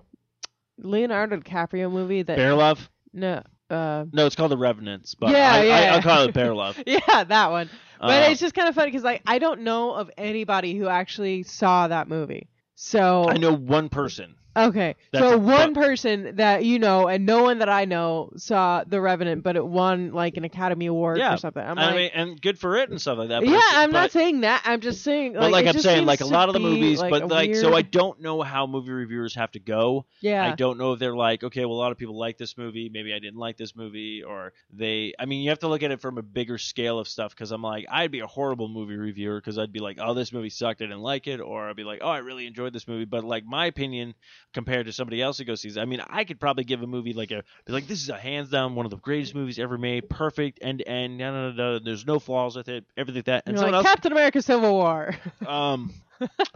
Leonardo 0.79 1.39
DiCaprio 1.39 1.91
movie 1.91 2.23
that 2.23 2.37
Bear 2.37 2.55
Love? 2.55 2.89
No. 3.13 3.43
Uh 3.71 4.05
No, 4.13 4.27
it's 4.27 4.37
called 4.37 4.51
The 4.53 4.59
Revenants, 4.59 5.15
but 5.15 5.31
Yeah, 5.31 5.53
I, 5.53 5.59
I, 5.59 5.65
yeah. 5.65 5.95
I'll 5.95 6.03
call 6.03 6.23
it 6.25 6.35
Bear 6.35 6.55
Love. 6.55 6.81
Yeah, 6.87 7.25
that 7.25 7.51
one. 7.51 7.71
But 8.01 8.25
Uh, 8.25 8.31
it's 8.31 8.41
just 8.41 8.55
kind 8.55 8.69
of 8.69 8.75
funny 8.75 8.91
because 8.91 9.05
like 9.05 9.23
I 9.27 9.39
don't 9.39 9.63
know 9.63 9.95
of 9.95 10.11
anybody 10.17 10.75
who 10.77 10.89
actually 10.89 11.43
saw 11.45 11.89
that 11.89 12.09
movie. 12.09 12.49
So 12.75 13.29
I 13.29 13.39
know 13.39 13.55
one 13.55 13.89
person 13.89 14.35
Okay, 14.55 14.97
That's 15.13 15.25
so 15.25 15.39
one 15.39 15.73
person 15.75 16.37
that 16.37 16.65
you 16.65 16.79
know 16.79 17.09
and 17.09 17.25
no 17.25 17.43
one 17.43 17.61
that 17.61 17.69
I 17.71 17.87
know 17.87 18.33
saw 18.37 18.85
The 18.87 19.01
Revenant, 19.01 19.43
but 19.43 19.57
it 19.57 19.67
won 19.67 20.13
like 20.13 20.37
an 20.37 20.45
Academy 20.45 20.87
Award 20.87 21.19
Yeah, 21.19 21.35
or 21.35 21.37
something. 21.39 21.63
I'm 21.63 21.79
I 21.79 21.87
like, 21.87 21.95
mean, 21.95 22.11
and 22.15 22.41
good 22.41 22.59
for 22.59 22.77
it 22.77 22.91
and 22.91 23.01
stuff 23.01 23.17
like 23.19 23.29
that. 23.31 23.47
Yeah, 23.47 23.61
I'm 23.73 23.91
but- 23.91 24.01
not 24.01 24.13
saying 24.13 24.43
that. 24.43 24.63
I'm 24.67 24.81
just 24.81 25.03
saying, 25.03 25.33
like, 25.35 25.41
But 25.43 25.51
like 25.53 25.67
I'm 25.67 25.79
saying, 25.79 26.05
like 26.05 26.21
a 26.21 26.27
lot 26.27 26.49
of 26.49 26.53
the 26.53 26.61
movies, 26.61 27.01
like, 27.01 27.11
but 27.11 27.29
like 27.29 27.55
so 27.57 27.75
I 27.75 27.83
don't 27.83 28.21
know 28.21 28.43
how 28.43 28.67
movie 28.67 28.91
reviewers 28.93 29.35
have 29.37 29.51
to 29.53 29.59
go. 29.59 30.05
yeah, 30.21 30.45
I 30.45 30.55
don't 30.55 30.77
know 30.79 30.93
if 30.93 30.99
they're 30.99 31.17
like, 31.17 31.43
okay, 31.45 31.65
well, 31.65 31.77
a 31.77 31.81
lot 31.81 31.93
of 31.93 31.99
people 31.99 32.19
like 32.19 32.37
this 32.37 32.59
movie. 32.59 32.91
Maybe 32.93 33.15
I 33.15 33.19
didn't 33.21 33.39
like 33.39 33.57
this 33.57 33.75
movie, 33.75 34.23
or 34.23 34.53
they. 34.73 35.15
I 35.19 35.25
mean, 35.25 35.43
you 35.43 35.49
have 35.51 35.61
to 35.61 35.69
look 35.69 35.83
at 35.83 35.91
it 35.91 36.01
from 36.03 36.19
a 36.19 36.23
bigger 36.23 36.59
scale 36.59 36.99
of 36.99 37.09
stuff. 37.09 37.31
Because 37.35 37.53
I'm 37.53 37.63
like, 37.63 37.87
I'd 37.91 38.11
be 38.11 38.21
a 38.21 38.27
horrible 38.27 38.69
movie 38.69 38.97
reviewer 38.97 39.41
because 39.41 39.59
I'd 39.59 39.73
be 39.73 39.81
like, 39.81 39.99
oh, 40.01 40.13
this 40.13 40.33
movie 40.33 40.51
sucked. 40.51 40.83
I 40.83 40.85
didn't 40.85 41.01
like 41.01 41.27
it, 41.27 41.41
or 41.41 41.71
I'd 41.71 41.77
be 41.77 41.85
like, 41.85 42.01
oh, 42.03 42.09
I 42.09 42.19
really 42.19 42.47
enjoyed 42.47 42.75
this 42.75 42.87
movie. 42.87 43.07
But 43.07 43.25
like 43.25 43.47
my 43.47 43.65
opinion 43.67 44.15
compared 44.53 44.87
to 44.87 44.93
somebody 44.93 45.21
else 45.21 45.39
who 45.39 45.45
goes 45.45 45.61
sees, 45.61 45.79
I 45.79 45.85
mean, 45.85 46.01
I 46.07 46.25
could 46.25 46.41
probably 46.41 46.65
give 46.65 46.83
a 46.83 46.87
movie 46.87 47.13
like 47.13 47.31
a 47.31 47.43
be 47.67 47.73
like, 47.73 47.87
this 47.87 48.03
is 48.03 48.09
a 48.09 48.19
hands 48.19 48.51
down 48.51 48.75
one 48.75 48.87
of 48.87 48.91
the 48.91 48.97
greatest 48.99 49.35
movies 49.35 49.59
ever 49.59 49.79
made, 49.79 50.09
perfect 50.09 50.59
end 50.63 50.81
to 50.81 50.89
end. 50.89 51.19
No, 51.19 51.33
no, 51.33 51.51
no, 51.51 51.57
no, 51.57 51.79
there's 51.79 52.07
no 52.07 52.19
flaws 52.19 52.57
with 52.57 52.69
it, 52.69 52.85
everything 52.97 53.21
like 53.21 53.27
that. 53.27 53.45
And 53.47 53.57
You're 53.57 53.67
like 53.67 53.75
else 53.75 53.87
Captain 53.87 54.13
America: 54.13 54.43
Civil 54.43 54.73
War. 54.73 55.15
um 55.47 55.93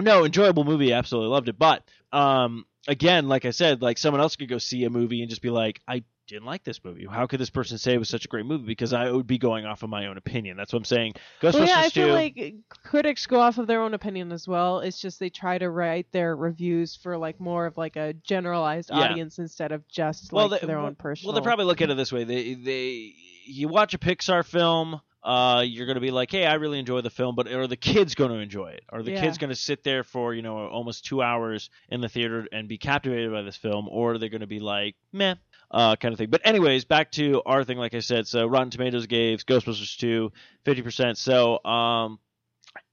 no 0.01 0.24
enjoyable 0.24 0.62
movie 0.64 0.92
absolutely 0.92 1.28
loved 1.28 1.49
it 1.49 1.59
but 1.59 1.82
um 2.12 2.64
again 2.86 3.26
like 3.26 3.44
i 3.44 3.51
said 3.51 3.82
like 3.82 3.99
someone 3.99 4.20
else 4.20 4.36
could 4.36 4.49
go 4.49 4.59
see 4.59 4.84
a 4.84 4.90
movie 4.90 5.22
and 5.22 5.30
just 5.30 5.42
be 5.42 5.51
like 5.51 5.80
i 5.88 6.05
didn't 6.26 6.44
like 6.44 6.64
this 6.64 6.82
movie 6.84 7.06
how 7.10 7.26
could 7.26 7.38
this 7.40 7.50
person 7.50 7.78
say 7.78 7.94
it 7.94 7.98
was 7.98 8.08
such 8.08 8.24
a 8.24 8.28
great 8.28 8.44
movie 8.46 8.64
because 8.66 8.92
i 8.92 9.10
would 9.10 9.26
be 9.26 9.38
going 9.38 9.64
off 9.64 9.82
of 9.82 9.90
my 9.90 10.06
own 10.06 10.16
opinion 10.16 10.56
that's 10.56 10.72
what 10.72 10.78
i'm 10.78 10.84
saying 10.84 11.12
ghostbusters 11.40 11.54
well, 11.54 11.66
yeah, 11.68 11.80
I 11.80 11.88
2 11.88 11.90
feel 12.04 12.12
like 12.14 12.54
critics 12.82 13.26
go 13.26 13.40
off 13.40 13.58
of 13.58 13.66
their 13.66 13.80
own 13.82 13.94
opinion 13.94 14.32
as 14.32 14.46
well. 14.48 14.80
It's 14.80 15.00
just 15.00 15.18
they 15.20 15.30
try 15.30 15.58
to 15.58 15.70
write 15.70 16.06
their 16.12 16.34
reviews 16.36 16.96
for 16.96 17.16
like 17.16 17.38
more 17.40 17.66
of 17.66 17.76
like 17.76 17.96
a 17.96 18.12
generalized 18.14 18.90
Yeah. 18.90 19.00
audience 19.00 19.38
instead 19.38 19.72
of 19.72 19.86
just 19.88 20.32
Well, 20.32 20.48
like 20.48 20.60
they- 20.60 20.66
their 20.66 20.78
well- 20.78 20.86
own 20.86 20.94
personal. 20.96 21.32
well 21.32 21.40
they 21.40 21.44
probably 21.44 21.64
look 21.64 21.80
at 21.80 21.90
it 21.90 21.96
this 21.96 22.12
way 22.12 22.24
they 22.24 22.54
they 22.54 23.14
you 23.46 23.68
watch 23.68 23.94
a 23.94 23.98
pixar 23.98 24.44
film 24.44 25.00
uh, 25.22 25.60
you're 25.66 25.86
gonna 25.88 25.98
be 25.98 26.12
like, 26.12 26.30
hey, 26.30 26.46
I 26.46 26.54
really 26.54 26.78
enjoy 26.78 27.00
the 27.00 27.10
film, 27.10 27.34
but 27.34 27.48
are 27.48 27.66
the 27.66 27.74
kids 27.76 28.14
going 28.14 28.30
to 28.30 28.36
enjoy 28.36 28.68
it? 28.68 28.84
Are 28.90 29.02
the 29.02 29.10
Yeah. 29.10 29.22
kids 29.22 29.38
going 29.38 29.50
to 29.50 29.56
sit 29.56 29.82
there 29.82 30.04
for 30.04 30.32
you 30.34 30.42
know 30.42 30.68
almost 30.68 31.04
two 31.04 31.20
hours 31.20 31.68
in 31.88 32.00
the 32.00 32.08
theater 32.08 32.46
and 32.52 32.68
be 32.68 32.78
captivated 32.78 33.32
by 33.32 33.42
this 33.42 33.56
film, 33.56 33.88
or 33.90 34.12
are 34.12 34.18
they 34.18 34.28
going 34.28 34.42
to 34.42 34.46
be 34.46 34.60
like, 34.60 34.94
meh, 35.12 35.34
uh, 35.76 35.96
kind 35.96 36.12
of 36.12 36.18
thing? 36.18 36.30
But 36.30 36.40
anyways, 36.44 36.84
back 36.86 37.10
to 37.12 37.42
our 37.44 37.62
thing. 37.64 37.78
Like 37.78 37.94
I 37.94 38.00
said, 38.00 38.26
so 38.26 38.46
Rotten 38.46 38.70
Tomatoes 38.70 39.06
gave 39.06 39.44
Ghostbusters 39.44 39.96
2 39.98 40.32
50 40.64 40.82
percent. 40.82 41.18
So 41.18 41.62
um, 41.64 42.18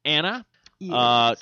Anna, 0.05 0.45
uh, 0.91 1.36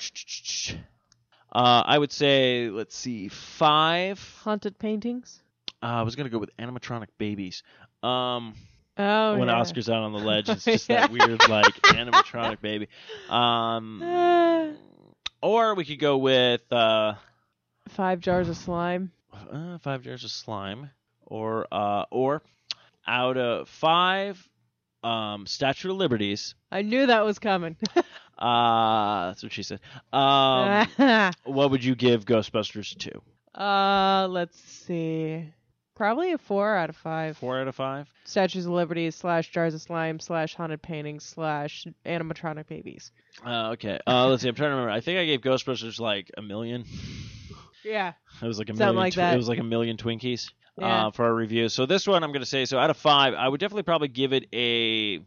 uh, 1.52 1.82
I 1.86 1.98
would 1.98 2.12
say 2.12 2.70
let's 2.70 2.96
see, 2.96 3.28
five. 3.28 4.18
haunted 4.44 4.78
paintings. 4.78 5.42
Uh, 5.82 5.86
I 5.86 6.02
was 6.02 6.14
gonna 6.16 6.28
go 6.30 6.38
with 6.38 6.56
animatronic 6.58 7.08
babies. 7.18 7.62
Um, 8.02 8.54
Oh, 8.98 9.38
when 9.38 9.48
yeah. 9.48 9.58
Oscar's 9.58 9.88
out 9.88 10.02
on 10.02 10.12
the 10.12 10.18
ledge, 10.18 10.50
it's 10.50 10.64
just 10.66 10.88
that 10.88 11.10
weird 11.10 11.48
like 11.48 11.72
animatronic 11.82 12.60
baby. 12.60 12.88
Um, 13.30 14.02
Uh, 14.02 14.68
or 15.42 15.74
we 15.74 15.84
could 15.86 15.98
go 15.98 16.18
with 16.18 16.60
uh, 16.70 17.14
five 17.88 18.20
jars 18.20 18.50
of 18.50 18.56
slime. 18.56 19.10
uh, 19.50 19.78
five 19.78 20.02
jars 20.02 20.24
of 20.24 20.30
slime, 20.30 20.90
or 21.32 21.66
uh, 21.72 22.04
or 22.10 22.42
out 23.06 23.36
of 23.38 23.68
five 23.68 24.46
um, 25.02 25.46
Statue 25.46 25.90
of 25.90 25.96
Liberties. 25.96 26.54
I 26.70 26.82
knew 26.82 27.06
that 27.06 27.24
was 27.24 27.38
coming. 27.38 27.76
Uh, 28.38 29.26
that's 29.28 29.44
what 29.44 29.52
she 29.52 29.62
said. 29.62 29.78
Um, 30.12 30.88
what 31.44 31.70
would 31.70 31.84
you 31.84 31.94
give 31.94 32.24
Ghostbusters 32.24 32.96
two? 32.98 33.22
uh, 33.54 34.26
let's 34.28 34.58
see. 34.58 35.44
Probably 35.94 36.32
a 36.32 36.38
four 36.38 36.74
out 36.74 36.88
of 36.90 36.96
five. 36.96 37.36
Four 37.36 37.60
out 37.60 37.68
of 37.68 37.76
five. 37.76 38.08
Statues 38.24 38.66
of 38.66 38.72
Liberty 38.72 39.12
slash 39.12 39.50
jars 39.50 39.74
of 39.74 39.82
slime 39.82 40.18
slash 40.18 40.56
haunted 40.56 40.82
paintings 40.82 41.24
slash 41.24 41.86
animatronic 42.04 42.66
babies. 42.66 43.12
Uh, 43.46 43.72
okay. 43.74 44.00
Uh, 44.08 44.26
let's 44.26 44.42
see. 44.42 44.48
I'm 44.48 44.56
trying 44.56 44.70
to 44.70 44.74
remember. 44.76 44.90
I 44.90 45.02
think 45.02 45.18
I 45.20 45.26
gave 45.26 45.42
Ghostbusters 45.42 46.00
like 46.00 46.28
a 46.36 46.42
million. 46.42 46.84
Yeah. 47.84 48.14
It 48.42 48.46
was 48.46 48.58
like 48.58 48.70
a 48.70 48.72
Something 48.72 48.86
million. 48.86 48.96
like 48.96 49.12
tw-. 49.12 49.18
It 49.34 49.36
was 49.36 49.48
like 49.48 49.58
a 49.60 49.64
million 49.64 49.96
Twinkies 49.98 50.50
Yeah. 50.78 51.06
uh, 51.06 51.10
for 51.10 51.24
our 51.24 51.34
review. 51.34 51.68
So 51.68 51.86
this 51.86 52.06
one, 52.06 52.24
I'm 52.24 52.32
gonna 52.32 52.46
say. 52.46 52.64
So 52.64 52.78
out 52.78 52.90
of 52.90 52.96
five, 52.96 53.34
I 53.34 53.48
would 53.48 53.60
definitely 53.60 53.82
probably 53.82 54.08
give 54.08 54.32
it 54.32 54.46
a. 54.52 55.20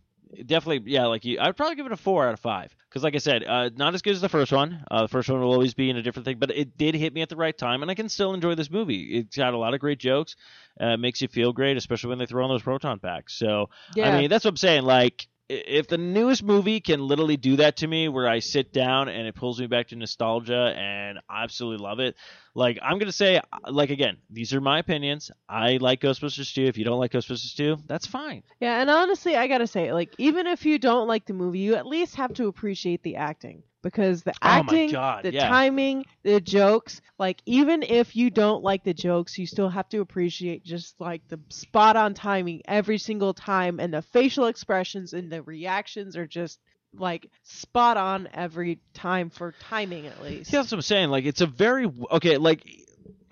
Definitely, 0.43 0.91
yeah, 0.91 1.05
like 1.05 1.23
you. 1.23 1.39
I 1.39 1.47
would 1.47 1.55
probably 1.55 1.75
give 1.75 1.85
it 1.85 1.91
a 1.91 1.97
four 1.97 2.27
out 2.27 2.33
of 2.33 2.39
five 2.39 2.75
because, 2.89 3.03
like 3.03 3.15
I 3.15 3.19
said, 3.19 3.43
uh, 3.43 3.69
not 3.75 3.93
as 3.93 4.01
good 4.01 4.15
as 4.15 4.21
the 4.21 4.27
first 4.27 4.51
one. 4.51 4.83
Uh, 4.89 5.03
the 5.03 5.07
first 5.07 5.29
one 5.29 5.39
will 5.39 5.51
always 5.53 5.75
be 5.75 5.89
in 5.89 5.97
a 5.97 6.01
different 6.01 6.25
thing, 6.25 6.39
but 6.39 6.49
it 6.49 6.77
did 6.77 6.95
hit 6.95 7.13
me 7.13 7.21
at 7.21 7.29
the 7.29 7.35
right 7.35 7.55
time, 7.55 7.83
and 7.83 7.91
I 7.91 7.93
can 7.93 8.09
still 8.09 8.33
enjoy 8.33 8.55
this 8.55 8.71
movie. 8.71 9.19
It's 9.19 9.37
got 9.37 9.53
a 9.53 9.57
lot 9.57 9.73
of 9.73 9.79
great 9.79 9.99
jokes. 9.99 10.35
Uh, 10.79 10.97
makes 10.97 11.21
you 11.21 11.27
feel 11.27 11.53
great, 11.53 11.77
especially 11.77 12.09
when 12.09 12.17
they 12.17 12.25
throw 12.25 12.43
in 12.43 12.49
those 12.49 12.63
proton 12.63 12.99
packs. 12.99 13.33
So 13.33 13.69
yeah. 13.95 14.09
I 14.09 14.19
mean, 14.19 14.29
that's 14.29 14.43
what 14.43 14.49
I'm 14.49 14.57
saying. 14.57 14.83
Like, 14.83 15.27
if 15.47 15.87
the 15.87 15.97
newest 15.97 16.43
movie 16.43 16.79
can 16.79 17.07
literally 17.07 17.37
do 17.37 17.57
that 17.57 17.77
to 17.77 17.87
me, 17.87 18.07
where 18.07 18.27
I 18.27 18.39
sit 18.39 18.73
down 18.73 19.09
and 19.09 19.27
it 19.27 19.35
pulls 19.35 19.59
me 19.59 19.67
back 19.67 19.89
to 19.89 19.95
nostalgia 19.95 20.73
and 20.75 21.19
I 21.29 21.43
absolutely 21.43 21.83
love 21.83 21.99
it, 21.99 22.15
like, 22.53 22.79
I'm 22.81 22.97
gonna 22.99 23.11
say, 23.11 23.41
like, 23.67 23.89
again, 23.89 24.17
these 24.29 24.53
are 24.53 24.61
my 24.61 24.79
opinions. 24.79 25.29
I 25.47 25.77
like 25.77 26.01
Ghostbusters 26.01 26.53
2. 26.53 26.63
If 26.63 26.77
you 26.77 26.85
don't 26.85 26.99
like 26.99 27.11
Ghostbusters 27.11 27.55
2, 27.55 27.77
that's 27.85 28.07
fine. 28.07 28.43
Yeah, 28.59 28.81
and 28.81 28.89
honestly, 28.89 29.35
I 29.35 29.47
gotta 29.47 29.67
say, 29.67 29.93
like, 29.93 30.13
even 30.17 30.47
if 30.47 30.65
you 30.65 30.79
don't 30.79 31.07
like 31.07 31.25
the 31.25 31.33
movie, 31.33 31.59
you 31.59 31.75
at 31.75 31.85
least 31.85 32.15
have 32.15 32.33
to 32.35 32.47
appreciate 32.47 33.03
the 33.03 33.17
acting 33.17 33.63
because 33.85 34.23
the 34.23 34.31
Oh 34.31 34.35
acting, 34.41 34.89
God, 34.89 35.23
the 35.23 35.31
yeah. 35.31 35.47
timing, 35.47 36.05
the 36.23 36.41
jokes, 36.41 37.01
like, 37.19 37.39
even 37.45 37.83
if 37.83 38.15
you 38.15 38.31
don't 38.31 38.63
like 38.63 38.83
the 38.83 38.95
jokes, 38.95 39.37
you 39.37 39.45
still 39.45 39.69
have 39.69 39.87
to 39.89 40.01
appreciate 40.01 40.63
just 40.63 40.99
like 40.99 41.21
the 41.27 41.39
spot 41.49 41.95
on 41.95 42.15
timing 42.15 42.63
every 42.67 42.97
single 42.97 43.35
time, 43.35 43.79
and 43.79 43.93
the 43.93 44.01
facial 44.01 44.47
expressions 44.47 45.13
and 45.13 45.31
the 45.31 45.43
reactions 45.43 46.17
are 46.17 46.25
just 46.25 46.59
like 46.97 47.29
spot 47.43 47.97
on 47.97 48.27
every 48.33 48.79
time 48.95 49.29
for 49.29 49.53
timing 49.59 50.07
at 50.07 50.19
least. 50.23 50.49
See, 50.49 50.57
that's 50.57 50.71
what 50.71 50.77
I'm 50.77 50.81
saying. 50.81 51.09
Like, 51.09 51.25
it's 51.25 51.41
a 51.41 51.47
very 51.47 51.87
okay. 52.09 52.37
Like, 52.37 52.63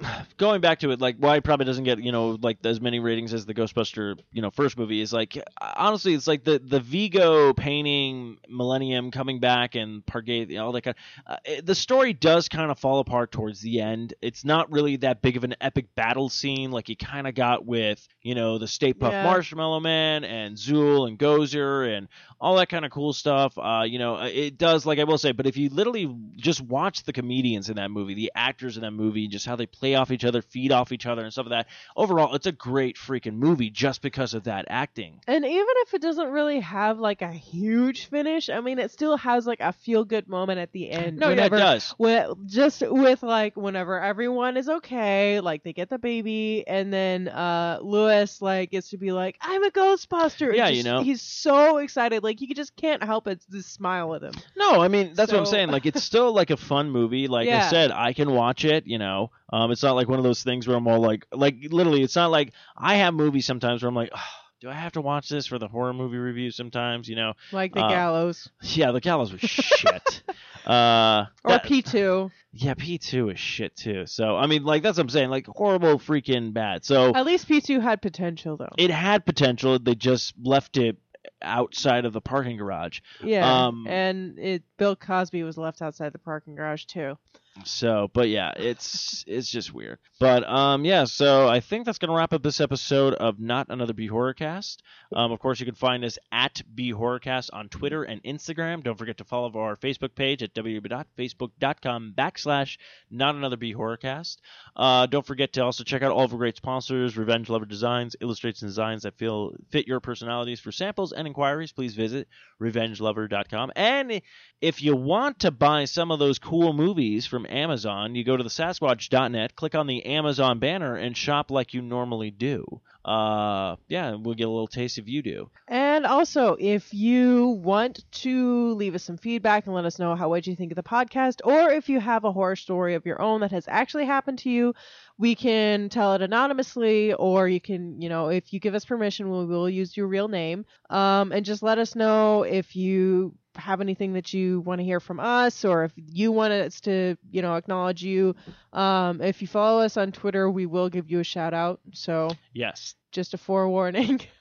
going 0.38 0.62
back 0.62 0.80
to 0.80 0.92
it, 0.92 1.02
like 1.02 1.18
why 1.18 1.38
it 1.38 1.44
probably 1.44 1.66
doesn't 1.66 1.84
get 1.84 2.00
you 2.04 2.12
know 2.12 2.38
like 2.42 2.58
as 2.66 2.82
many 2.82 3.00
ratings 3.00 3.34
as 3.34 3.46
the 3.46 3.54
Ghostbuster 3.54 4.20
you 4.32 4.42
know 4.42 4.50
first 4.52 4.78
movie 4.78 5.02
is 5.02 5.14
like 5.14 5.38
honestly 5.62 6.14
it's 6.14 6.28
like 6.28 6.44
the 6.44 6.60
the 6.60 6.80
Viggo 6.80 7.54
painting 7.54 8.38
Millennium 8.50 9.12
coming 9.12 9.40
back 9.40 9.76
and 9.76 10.06
Pargate 10.06 10.50
you 10.50 10.58
know, 10.58 10.66
all 10.66 10.72
that 10.74 10.82
kind. 10.82 10.96
Of, 11.28 11.34
uh, 11.34 11.38
it- 11.46 11.66
the 11.66 11.76
story 11.76 12.14
does 12.14 12.50
kind 12.50 12.70
of 12.72 12.78
fall 12.80 13.00
apart 13.00 13.32
towards 13.32 13.62
the 13.62 13.82
end. 13.82 14.14
It's 14.22 14.44
not 14.46 14.72
really 14.72 14.98
that 14.98 15.22
big 15.22 15.38
of 15.38 15.44
an 15.44 15.56
epic 15.62 15.94
battle 15.96 16.30
scene 16.30 16.72
like 16.72 16.90
you 16.90 16.96
kind 16.98 17.28
of 17.28 17.36
got 17.36 17.66
with 17.66 18.06
you 18.22 18.36
know 18.36 18.58
the 18.58 18.68
Stay 18.68 18.94
Puft 18.94 19.12
Yeah. 19.12 19.24
Marshmallow 19.24 19.80
Man 19.80 20.24
and 20.24 20.56
Zuul 20.58 21.08
and 21.08 21.18
Gozer 21.18 21.96
and 21.98 22.08
all 22.40 22.56
that 22.58 22.68
kind 22.70 22.84
of 22.86 22.92
cool 22.92 23.14
stuff. 23.14 23.58
Uh, 23.58 23.84
you 23.88 24.00
know, 24.00 24.18
it 24.22 24.58
does, 24.58 24.86
like 24.86 25.00
I 25.00 25.06
will 25.06 25.18
say, 25.18 25.32
but 25.32 25.48
if 25.48 25.56
you 25.56 25.70
literally 25.70 26.14
just 26.36 26.60
watch 26.62 27.04
the 27.04 27.14
comedians 27.14 27.70
in 27.70 27.78
that 27.78 27.90
movie, 27.90 28.14
the 28.14 28.32
actors 28.36 28.76
in 28.76 28.82
that 28.84 28.92
movie, 28.92 29.28
just 29.30 29.46
how 29.46 29.56
they 29.56 29.66
play 29.66 29.93
off 29.96 30.12
each 30.12 30.26
other, 30.26 30.42
feed 30.42 30.72
off 30.72 30.92
each 30.92 31.06
other, 31.06 31.24
and 31.24 31.32
stuff 31.32 31.48
like 31.48 31.66
that, 31.66 31.74
overall, 31.96 32.36
it's 32.36 32.48
a 32.48 32.52
great 32.52 32.98
freaking 32.98 33.36
movie 33.36 33.70
just 33.70 34.02
because 34.02 34.34
of 34.34 34.44
that 34.46 34.66
acting. 34.70 35.20
And 35.28 35.46
even 35.46 35.66
if 35.78 35.94
it 35.94 36.02
doesn't 36.02 36.30
really 36.30 36.60
have 36.60 37.00
like 37.00 37.22
a 37.22 37.32
huge 37.32 38.06
finish, 38.06 38.50
I 38.50 38.62
mean, 38.62 38.80
it 38.80 38.92
still 38.92 39.18
has 39.18 39.46
like 39.46 39.60
a 39.60 39.74
feel 39.74 40.06
good 40.06 40.28
moment 40.28 40.60
at 40.60 40.72
the 40.72 40.90
end. 40.90 41.18
No, 41.18 41.30
whenever, 41.30 41.58
yeah, 41.58 41.72
it 41.72 41.74
does. 41.74 41.96
With, 41.98 42.48
just 42.48 42.84
with 42.86 43.24
like 43.24 43.56
whenever 43.56 44.00
everyone 44.00 44.58
is 44.58 44.70
okay, 44.70 45.40
like 45.40 45.64
they 45.64 45.74
get 45.74 45.90
the 45.90 46.00
baby, 46.00 46.64
and 46.68 46.92
then 46.92 47.28
uh 47.28 47.80
Louis 47.82 48.42
like 48.42 48.72
gets 48.72 48.90
to 48.90 48.98
be 48.98 49.12
like, 49.12 49.38
"I'm 49.42 49.64
a 49.64 49.70
Ghostbuster." 49.70 50.56
Yeah, 50.56 50.70
you 50.70 50.84
know. 50.84 51.02
he's 51.02 51.22
so 51.22 51.78
excited, 51.78 52.24
like 52.24 52.42
you 52.42 52.54
just 52.54 52.76
can't 52.76 53.04
help 53.04 53.26
but 53.26 53.40
just 53.52 53.74
smile 53.74 54.16
at 54.16 54.22
him. 54.22 54.34
No, 54.56 54.82
I 54.82 54.88
mean 54.88 55.14
that's 55.14 55.32
what 55.32 55.40
I'm 55.40 55.46
saying. 55.46 55.70
Like 55.70 55.86
it's 55.86 56.04
still 56.04 56.34
like 56.34 56.50
a 56.50 56.58
fun 56.58 56.90
movie. 56.90 57.28
Like 57.28 57.50
I 57.50 57.70
said, 57.70 57.92
I 57.92 58.14
can 58.14 58.32
watch 58.32 58.66
it. 58.66 58.86
You 58.88 58.98
know, 58.98 59.32
um, 59.54 59.72
it's 59.72 59.84
not 59.84 59.96
like 59.96 60.08
one 60.10 60.18
of 60.20 60.24
those 60.24 60.44
things 60.44 60.68
where 60.68 60.76
I'm 60.76 60.88
all 60.88 61.00
like, 61.02 61.26
like 61.32 61.56
literally, 61.70 62.02
it's 62.02 62.16
not 62.16 62.32
like 62.32 62.54
I 62.76 62.96
have 62.96 63.14
movies 63.14 63.46
sometimes 63.46 63.82
where 63.84 63.90
I'm 63.90 63.96
like, 63.96 64.10
oh, 64.14 64.20
do 64.62 64.70
I 64.70 64.74
have 64.74 64.94
to 64.94 65.02
watch 65.02 65.30
this 65.30 65.46
for 65.46 65.60
the 65.60 65.68
horror 65.68 65.94
movie 65.94 66.18
review? 66.18 66.50
Sometimes, 66.52 67.08
you 67.10 67.16
know, 67.16 67.34
Like 67.52 67.74
the 67.74 67.82
Uh, 67.84 67.90
gallows 67.90 68.50
yeah, 68.62 68.92
the 68.92 69.02
gallows 69.02 69.32
was 69.32 69.42
shit. 69.50 70.24
Uh, 70.66 71.26
or 71.44 71.60
P 71.60 71.82
two. 71.82 72.32
yeah, 72.54 72.74
P 72.74 72.98
two 72.98 73.30
is 73.30 73.40
shit 73.40 73.76
too. 73.76 74.06
So 74.06 74.38
I 74.38 74.48
mean, 74.48 74.64
like 74.64 74.82
that's 74.84 74.98
what 74.98 75.04
I'm 75.04 75.10
saying. 75.10 75.30
Like 75.30 75.46
horrible, 75.48 76.00
freaking 76.00 76.54
bad. 76.54 76.86
So 76.86 77.14
At 77.14 77.26
least 77.26 77.48
P 77.48 77.60
two 77.62 77.80
had 77.82 78.02
potential 78.02 78.56
though. 78.58 78.72
it 78.78 78.90
had 78.90 79.26
potential. 79.26 79.78
They 79.80 79.96
just 79.96 80.34
left 80.42 80.78
it 80.78 80.98
outside 81.42 82.06
of 82.06 82.14
the 82.14 82.22
parking 82.22 82.56
garage. 82.58 83.02
yeah, 83.22 83.66
um, 83.68 83.86
and 83.88 84.40
it 84.40 84.64
Bill 84.78 84.96
Cosby 84.96 85.44
was 85.44 85.58
left 85.58 85.82
outside 85.82 86.14
the 86.14 86.20
parking 86.20 86.56
garage 86.56 86.86
too. 86.86 87.18
So, 87.66 88.10
but 88.14 88.30
yeah, 88.30 88.52
it's 88.58 89.24
it's 89.28 89.48
just 89.48 89.74
weird. 89.74 90.00
But 90.20 90.48
um, 90.50 90.86
yeah. 90.86 91.04
So 91.04 91.48
I 91.48 91.60
think 91.60 91.86
that's 91.86 92.00
gonna 92.00 92.14
wrap 92.16 92.34
up 92.34 92.42
this 92.42 92.60
episode 92.60 93.14
of 93.14 93.40
Not 93.40 93.68
Another 93.70 93.94
B 93.94 94.10
Horrorcast. 94.10 94.78
Um, 95.16 95.32
of 95.32 95.40
course, 95.40 95.60
you 95.60 95.66
can 95.68 95.76
find 95.76 96.04
us 96.04 96.18
at 96.32 96.62
B 96.74 96.92
Horrorcast 96.92 97.52
on 97.54 97.70
Twitter 97.70 98.04
and 98.04 98.24
Instagram. 98.24 98.84
Don't 98.84 98.98
forget 98.98 99.18
to 99.18 99.24
follow 99.24 99.52
our 99.60 99.76
Facebook 99.76 100.16
page 100.16 100.42
at 100.42 100.56
www.facebook.com 100.56 102.14
backslash 102.18 102.78
Not 103.12 103.36
Another 103.36 103.58
B 103.58 103.76
Horrorcast. 103.76 104.38
Uh, 104.76 105.06
don't 105.06 105.26
forget 105.26 105.54
to 105.54 105.64
also 105.64 105.84
check 105.84 106.02
out 106.02 106.12
all 106.12 106.24
of 106.24 106.34
our 106.34 106.40
great 106.40 106.58
sponsors: 106.58 107.16
Revenge 107.18 107.50
Lover 107.50 107.66
Designs, 107.66 108.16
illustrates 108.20 108.64
and 108.64 108.70
designs 108.70 109.04
that 109.04 109.16
feel 109.18 109.54
fit 109.70 109.88
your 109.88 110.00
personalities. 110.00 110.60
For 110.60 110.72
samples 110.72 111.14
and 111.14 111.28
inquiries, 111.28 111.72
please 111.72 111.94
visit 111.94 112.28
RevengeLover.com. 112.60 113.74
And 113.76 114.22
if 114.60 114.82
you 114.82 114.96
want 114.96 115.40
to 115.40 115.52
buy 115.52 115.86
some 115.86 116.10
of 116.10 116.18
those 116.18 116.40
cool 116.40 116.74
movies 116.74 117.28
from 117.28 117.43
Amazon, 117.46 118.16
you 118.16 118.24
go 118.24 118.38
to 118.38 118.44
the 118.44 118.50
Sasquatch.net, 118.50 119.56
click 119.56 119.76
on 119.76 119.88
the 119.88 120.06
Amazon 120.06 120.60
banner, 120.60 120.96
and 120.96 121.16
shop 121.16 121.52
like 121.52 121.74
you 121.74 121.82
normally 121.82 122.32
do. 122.32 122.82
Uh, 123.06 123.76
yeah, 123.88 124.16
we'll 124.16 124.34
get 124.34 124.48
a 124.48 124.50
little 124.50 124.68
taste 124.68 124.98
if 124.98 125.08
you 125.08 125.22
do. 125.22 125.50
And 125.68 126.06
also, 126.06 126.56
if 126.60 126.94
you 126.94 127.48
want 127.48 128.04
to 128.12 128.74
leave 128.74 128.96
us 128.96 129.04
some 129.04 129.18
feedback 129.18 129.66
and 129.66 129.76
let 129.76 129.86
us 129.86 130.00
know 130.00 130.16
how 130.16 130.30
what 130.30 130.48
you 130.48 130.56
think 130.56 130.72
of 130.72 130.78
the 130.78 130.84
podcast, 130.84 131.42
or 131.44 131.72
if 131.72 131.90
you 131.90 132.00
have 132.00 132.24
a 132.24 132.32
horror 132.32 132.56
story 132.56 132.96
of 132.96 133.06
your 133.06 133.22
own 133.22 133.42
that 133.42 133.52
has 133.52 133.66
actually 133.68 134.06
happened 134.06 134.40
to 134.40 134.50
you, 134.50 134.74
we 135.18 135.36
can 135.36 135.90
tell 135.90 136.14
it 136.14 136.22
anonymously, 136.22 137.14
or 137.14 137.48
you 137.48 137.60
can, 137.60 138.02
you 138.02 138.10
know, 138.10 138.30
if 138.30 138.54
you 138.54 138.60
give 138.60 138.74
us 138.74 138.86
permission, 138.86 139.30
we 139.30 139.46
will 139.46 139.70
use 139.70 139.96
your 139.96 140.08
real 140.08 140.28
name. 140.28 140.66
Um, 140.90 141.32
and 141.32 141.46
just 141.46 141.62
let 141.62 141.78
us 141.78 141.96
know 141.96 142.44
if 142.44 142.76
you 142.76 143.36
have 143.56 143.82
anything 143.82 144.14
that 144.14 144.34
you 144.34 144.62
want 144.62 144.80
to 144.80 144.86
hear 144.86 145.00
from 145.00 145.20
us, 145.20 145.66
or 145.66 145.84
if 145.86 145.92
you 145.96 146.32
want 146.32 146.54
us 146.54 146.82
to, 146.82 147.16
you 147.32 147.42
know, 147.42 147.56
acknowledge 147.56 148.04
you. 148.04 148.36
Um, 148.72 149.22
if 149.22 149.42
you 149.42 149.48
follow 149.48 149.82
us 149.82 149.98
on 149.98 150.12
Twitter, 150.12 150.50
we 150.50 150.66
will 150.66 150.90
give 150.90 151.10
you 151.10 151.20
a 151.20 151.24
shout 151.24 151.54
out. 151.54 151.80
So 151.94 152.30
Yes. 152.54 152.96
just 153.12 153.34
a 153.34 153.38
forewarning. 153.38 154.22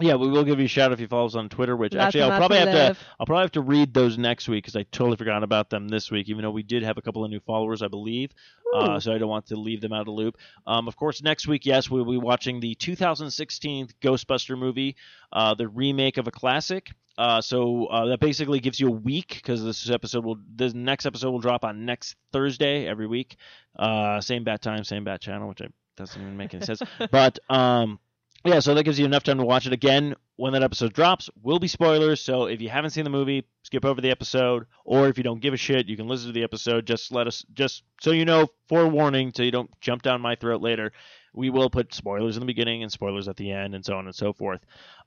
Yeah, 0.00 0.14
we 0.16 0.28
will 0.28 0.42
give 0.42 0.58
you 0.58 0.64
a 0.64 0.68
shout 0.68 0.86
out 0.86 0.94
if 0.94 1.00
you 1.00 1.06
follow 1.06 1.26
us 1.26 1.34
on 1.36 1.48
Twitter. 1.48 1.76
Which 1.76 1.92
Lots 1.92 2.06
actually, 2.06 2.22
I'll 2.22 2.38
probably 2.38 2.58
have 2.58 2.96
to. 2.96 2.96
I'll 3.20 3.26
probably 3.26 3.42
have 3.42 3.52
to 3.52 3.60
read 3.60 3.94
those 3.94 4.18
next 4.18 4.48
week 4.48 4.64
because 4.64 4.74
I 4.74 4.84
totally 4.90 5.16
forgot 5.16 5.44
about 5.44 5.70
them 5.70 5.86
this 5.88 6.10
week. 6.10 6.28
Even 6.28 6.42
though 6.42 6.50
we 6.50 6.62
did 6.64 6.82
have 6.82 6.98
a 6.98 7.02
couple 7.02 7.24
of 7.24 7.30
new 7.30 7.38
followers, 7.40 7.82
I 7.82 7.86
believe. 7.88 8.30
Uh, 8.74 9.00
so 9.00 9.12
I 9.12 9.18
don't 9.18 9.28
want 9.28 9.46
to 9.46 9.56
leave 9.56 9.80
them 9.80 9.92
out 9.92 10.00
of 10.00 10.06
the 10.06 10.12
loop. 10.12 10.36
Um, 10.66 10.88
of 10.88 10.96
course, 10.96 11.22
next 11.22 11.48
week, 11.48 11.66
yes, 11.66 11.90
we'll 11.90 12.04
be 12.04 12.18
watching 12.18 12.60
the 12.60 12.74
2016 12.74 13.88
Ghostbuster 14.00 14.56
movie, 14.56 14.96
uh, 15.32 15.54
the 15.54 15.68
remake 15.68 16.16
of 16.18 16.26
a 16.26 16.30
classic. 16.30 16.90
Uh, 17.18 17.40
so 17.40 17.86
uh, 17.86 18.06
that 18.06 18.20
basically 18.20 18.60
gives 18.60 18.80
you 18.80 18.88
a 18.88 18.92
week 18.92 19.34
because 19.34 19.62
this 19.62 19.90
episode 19.90 20.24
will, 20.24 20.38
the 20.56 20.72
next 20.72 21.04
episode 21.04 21.30
will 21.30 21.40
drop 21.40 21.64
on 21.64 21.84
next 21.84 22.16
Thursday 22.32 22.86
every 22.86 23.06
week. 23.06 23.36
Uh, 23.78 24.20
same 24.20 24.44
bat 24.44 24.62
time, 24.62 24.84
same 24.84 25.04
bat 25.04 25.20
channel, 25.20 25.48
which 25.48 25.60
I, 25.60 25.66
doesn't 25.96 26.20
even 26.20 26.36
make 26.36 26.54
any 26.54 26.64
sense. 26.64 26.80
But 27.10 27.38
um, 27.50 27.98
yeah, 28.44 28.60
so 28.60 28.74
that 28.74 28.84
gives 28.84 28.98
you 28.98 29.04
enough 29.04 29.22
time 29.22 29.38
to 29.38 29.44
watch 29.44 29.66
it 29.66 29.72
again. 29.72 30.14
When 30.36 30.54
that 30.54 30.62
episode 30.62 30.94
drops, 30.94 31.28
will 31.42 31.58
be 31.58 31.68
spoilers. 31.68 32.22
So 32.22 32.46
if 32.46 32.62
you 32.62 32.70
haven't 32.70 32.90
seen 32.90 33.04
the 33.04 33.10
movie, 33.10 33.44
skip 33.62 33.84
over 33.84 34.00
the 34.00 34.10
episode. 34.10 34.66
Or 34.84 35.08
if 35.08 35.18
you 35.18 35.24
don't 35.24 35.40
give 35.40 35.52
a 35.52 35.58
shit, 35.58 35.88
you 35.88 35.96
can 35.96 36.08
listen 36.08 36.28
to 36.28 36.32
the 36.32 36.42
episode. 36.42 36.86
Just 36.86 37.12
let 37.12 37.26
us, 37.26 37.44
just 37.52 37.82
so 38.00 38.12
you 38.12 38.24
know, 38.24 38.48
forewarning, 38.66 39.32
so 39.36 39.42
you 39.42 39.50
don't 39.50 39.70
jump 39.82 40.02
down 40.02 40.22
my 40.22 40.36
throat 40.36 40.62
later. 40.62 40.92
We 41.34 41.50
will 41.50 41.68
put 41.68 41.94
spoilers 41.94 42.36
in 42.36 42.40
the 42.40 42.46
beginning 42.46 42.82
and 42.82 42.90
spoilers 42.90 43.28
at 43.28 43.36
the 43.36 43.52
end, 43.52 43.74
and 43.74 43.84
so 43.84 43.96
on 43.96 44.06
and 44.06 44.14
so 44.14 44.32
forth. 44.32 44.60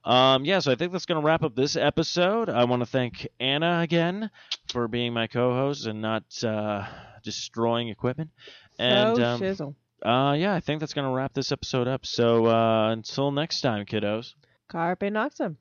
Um, 0.04 0.44
yeah, 0.44 0.60
so 0.60 0.70
I 0.70 0.76
think 0.76 0.92
that's 0.92 1.06
going 1.06 1.20
to 1.20 1.26
wrap 1.26 1.42
up 1.42 1.56
this 1.56 1.76
episode. 1.76 2.48
I 2.48 2.64
want 2.64 2.80
to 2.80 2.86
thank 2.86 3.26
Anna 3.40 3.80
again 3.80 4.30
for 4.68 4.86
being 4.86 5.12
my 5.12 5.26
co-host 5.26 5.86
and 5.86 6.00
not 6.00 6.22
uh, 6.44 6.86
destroying 7.24 7.88
equipment. 7.88 8.30
And 8.78 9.16
so 9.16 9.24
um, 9.24 9.40
shizzle. 9.40 9.74
Uh, 10.04 10.34
yeah, 10.34 10.54
I 10.54 10.60
think 10.60 10.80
that's 10.80 10.94
going 10.94 11.08
to 11.08 11.14
wrap 11.14 11.32
this 11.32 11.52
episode 11.52 11.88
up. 11.88 12.04
So 12.04 12.46
uh, 12.46 12.90
until 12.90 13.30
next 13.30 13.60
time, 13.60 13.86
kiddos. 13.86 14.34
Carpe 14.68 15.00
Noctem. 15.00 15.56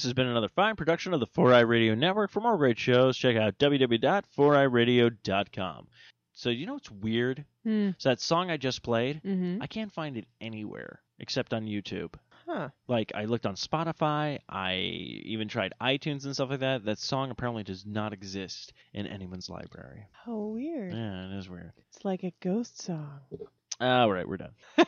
This 0.00 0.06
has 0.06 0.14
been 0.14 0.28
another 0.28 0.48
fine 0.48 0.76
production 0.76 1.12
of 1.12 1.20
the 1.20 1.26
4i 1.26 1.68
Radio 1.68 1.94
Network. 1.94 2.30
For 2.30 2.40
more 2.40 2.56
great 2.56 2.78
shows, 2.78 3.18
check 3.18 3.36
out 3.36 3.58
www.4iradio.com. 3.58 5.88
So 6.32 6.48
you 6.48 6.64
know 6.64 6.72
what's 6.72 6.90
weird? 6.90 7.44
Hmm. 7.64 7.90
So 7.98 8.08
that 8.08 8.22
song 8.22 8.50
I 8.50 8.56
just 8.56 8.82
played, 8.82 9.20
Mm-hmm. 9.22 9.60
I 9.60 9.66
can't 9.66 9.92
find 9.92 10.16
it 10.16 10.24
anywhere 10.40 11.02
except 11.18 11.52
on 11.52 11.66
YouTube. 11.66 12.14
Huh. 12.48 12.70
Like 12.88 13.12
I 13.14 13.26
looked 13.26 13.44
on 13.44 13.56
Spotify, 13.56 14.38
I 14.48 14.76
even 14.76 15.48
tried 15.48 15.74
iTunes 15.82 16.24
and 16.24 16.32
stuff 16.32 16.48
like 16.48 16.60
that. 16.60 16.86
That 16.86 16.98
song 16.98 17.30
apparently 17.30 17.64
does 17.64 17.84
not 17.84 18.14
exist 18.14 18.72
in 18.94 19.06
anyone's 19.06 19.50
library. 19.50 20.06
How 20.24 20.34
weird. 20.34 20.94
Yeah, 20.94 21.26
it 21.26 21.36
is 21.38 21.50
weird. 21.50 21.72
It's 21.90 22.06
like 22.06 22.24
a 22.24 22.32
ghost 22.40 22.80
song. 22.80 23.20
All 23.82 24.10
right, 24.10 24.26
we're 24.26 24.38
done. 24.38 24.54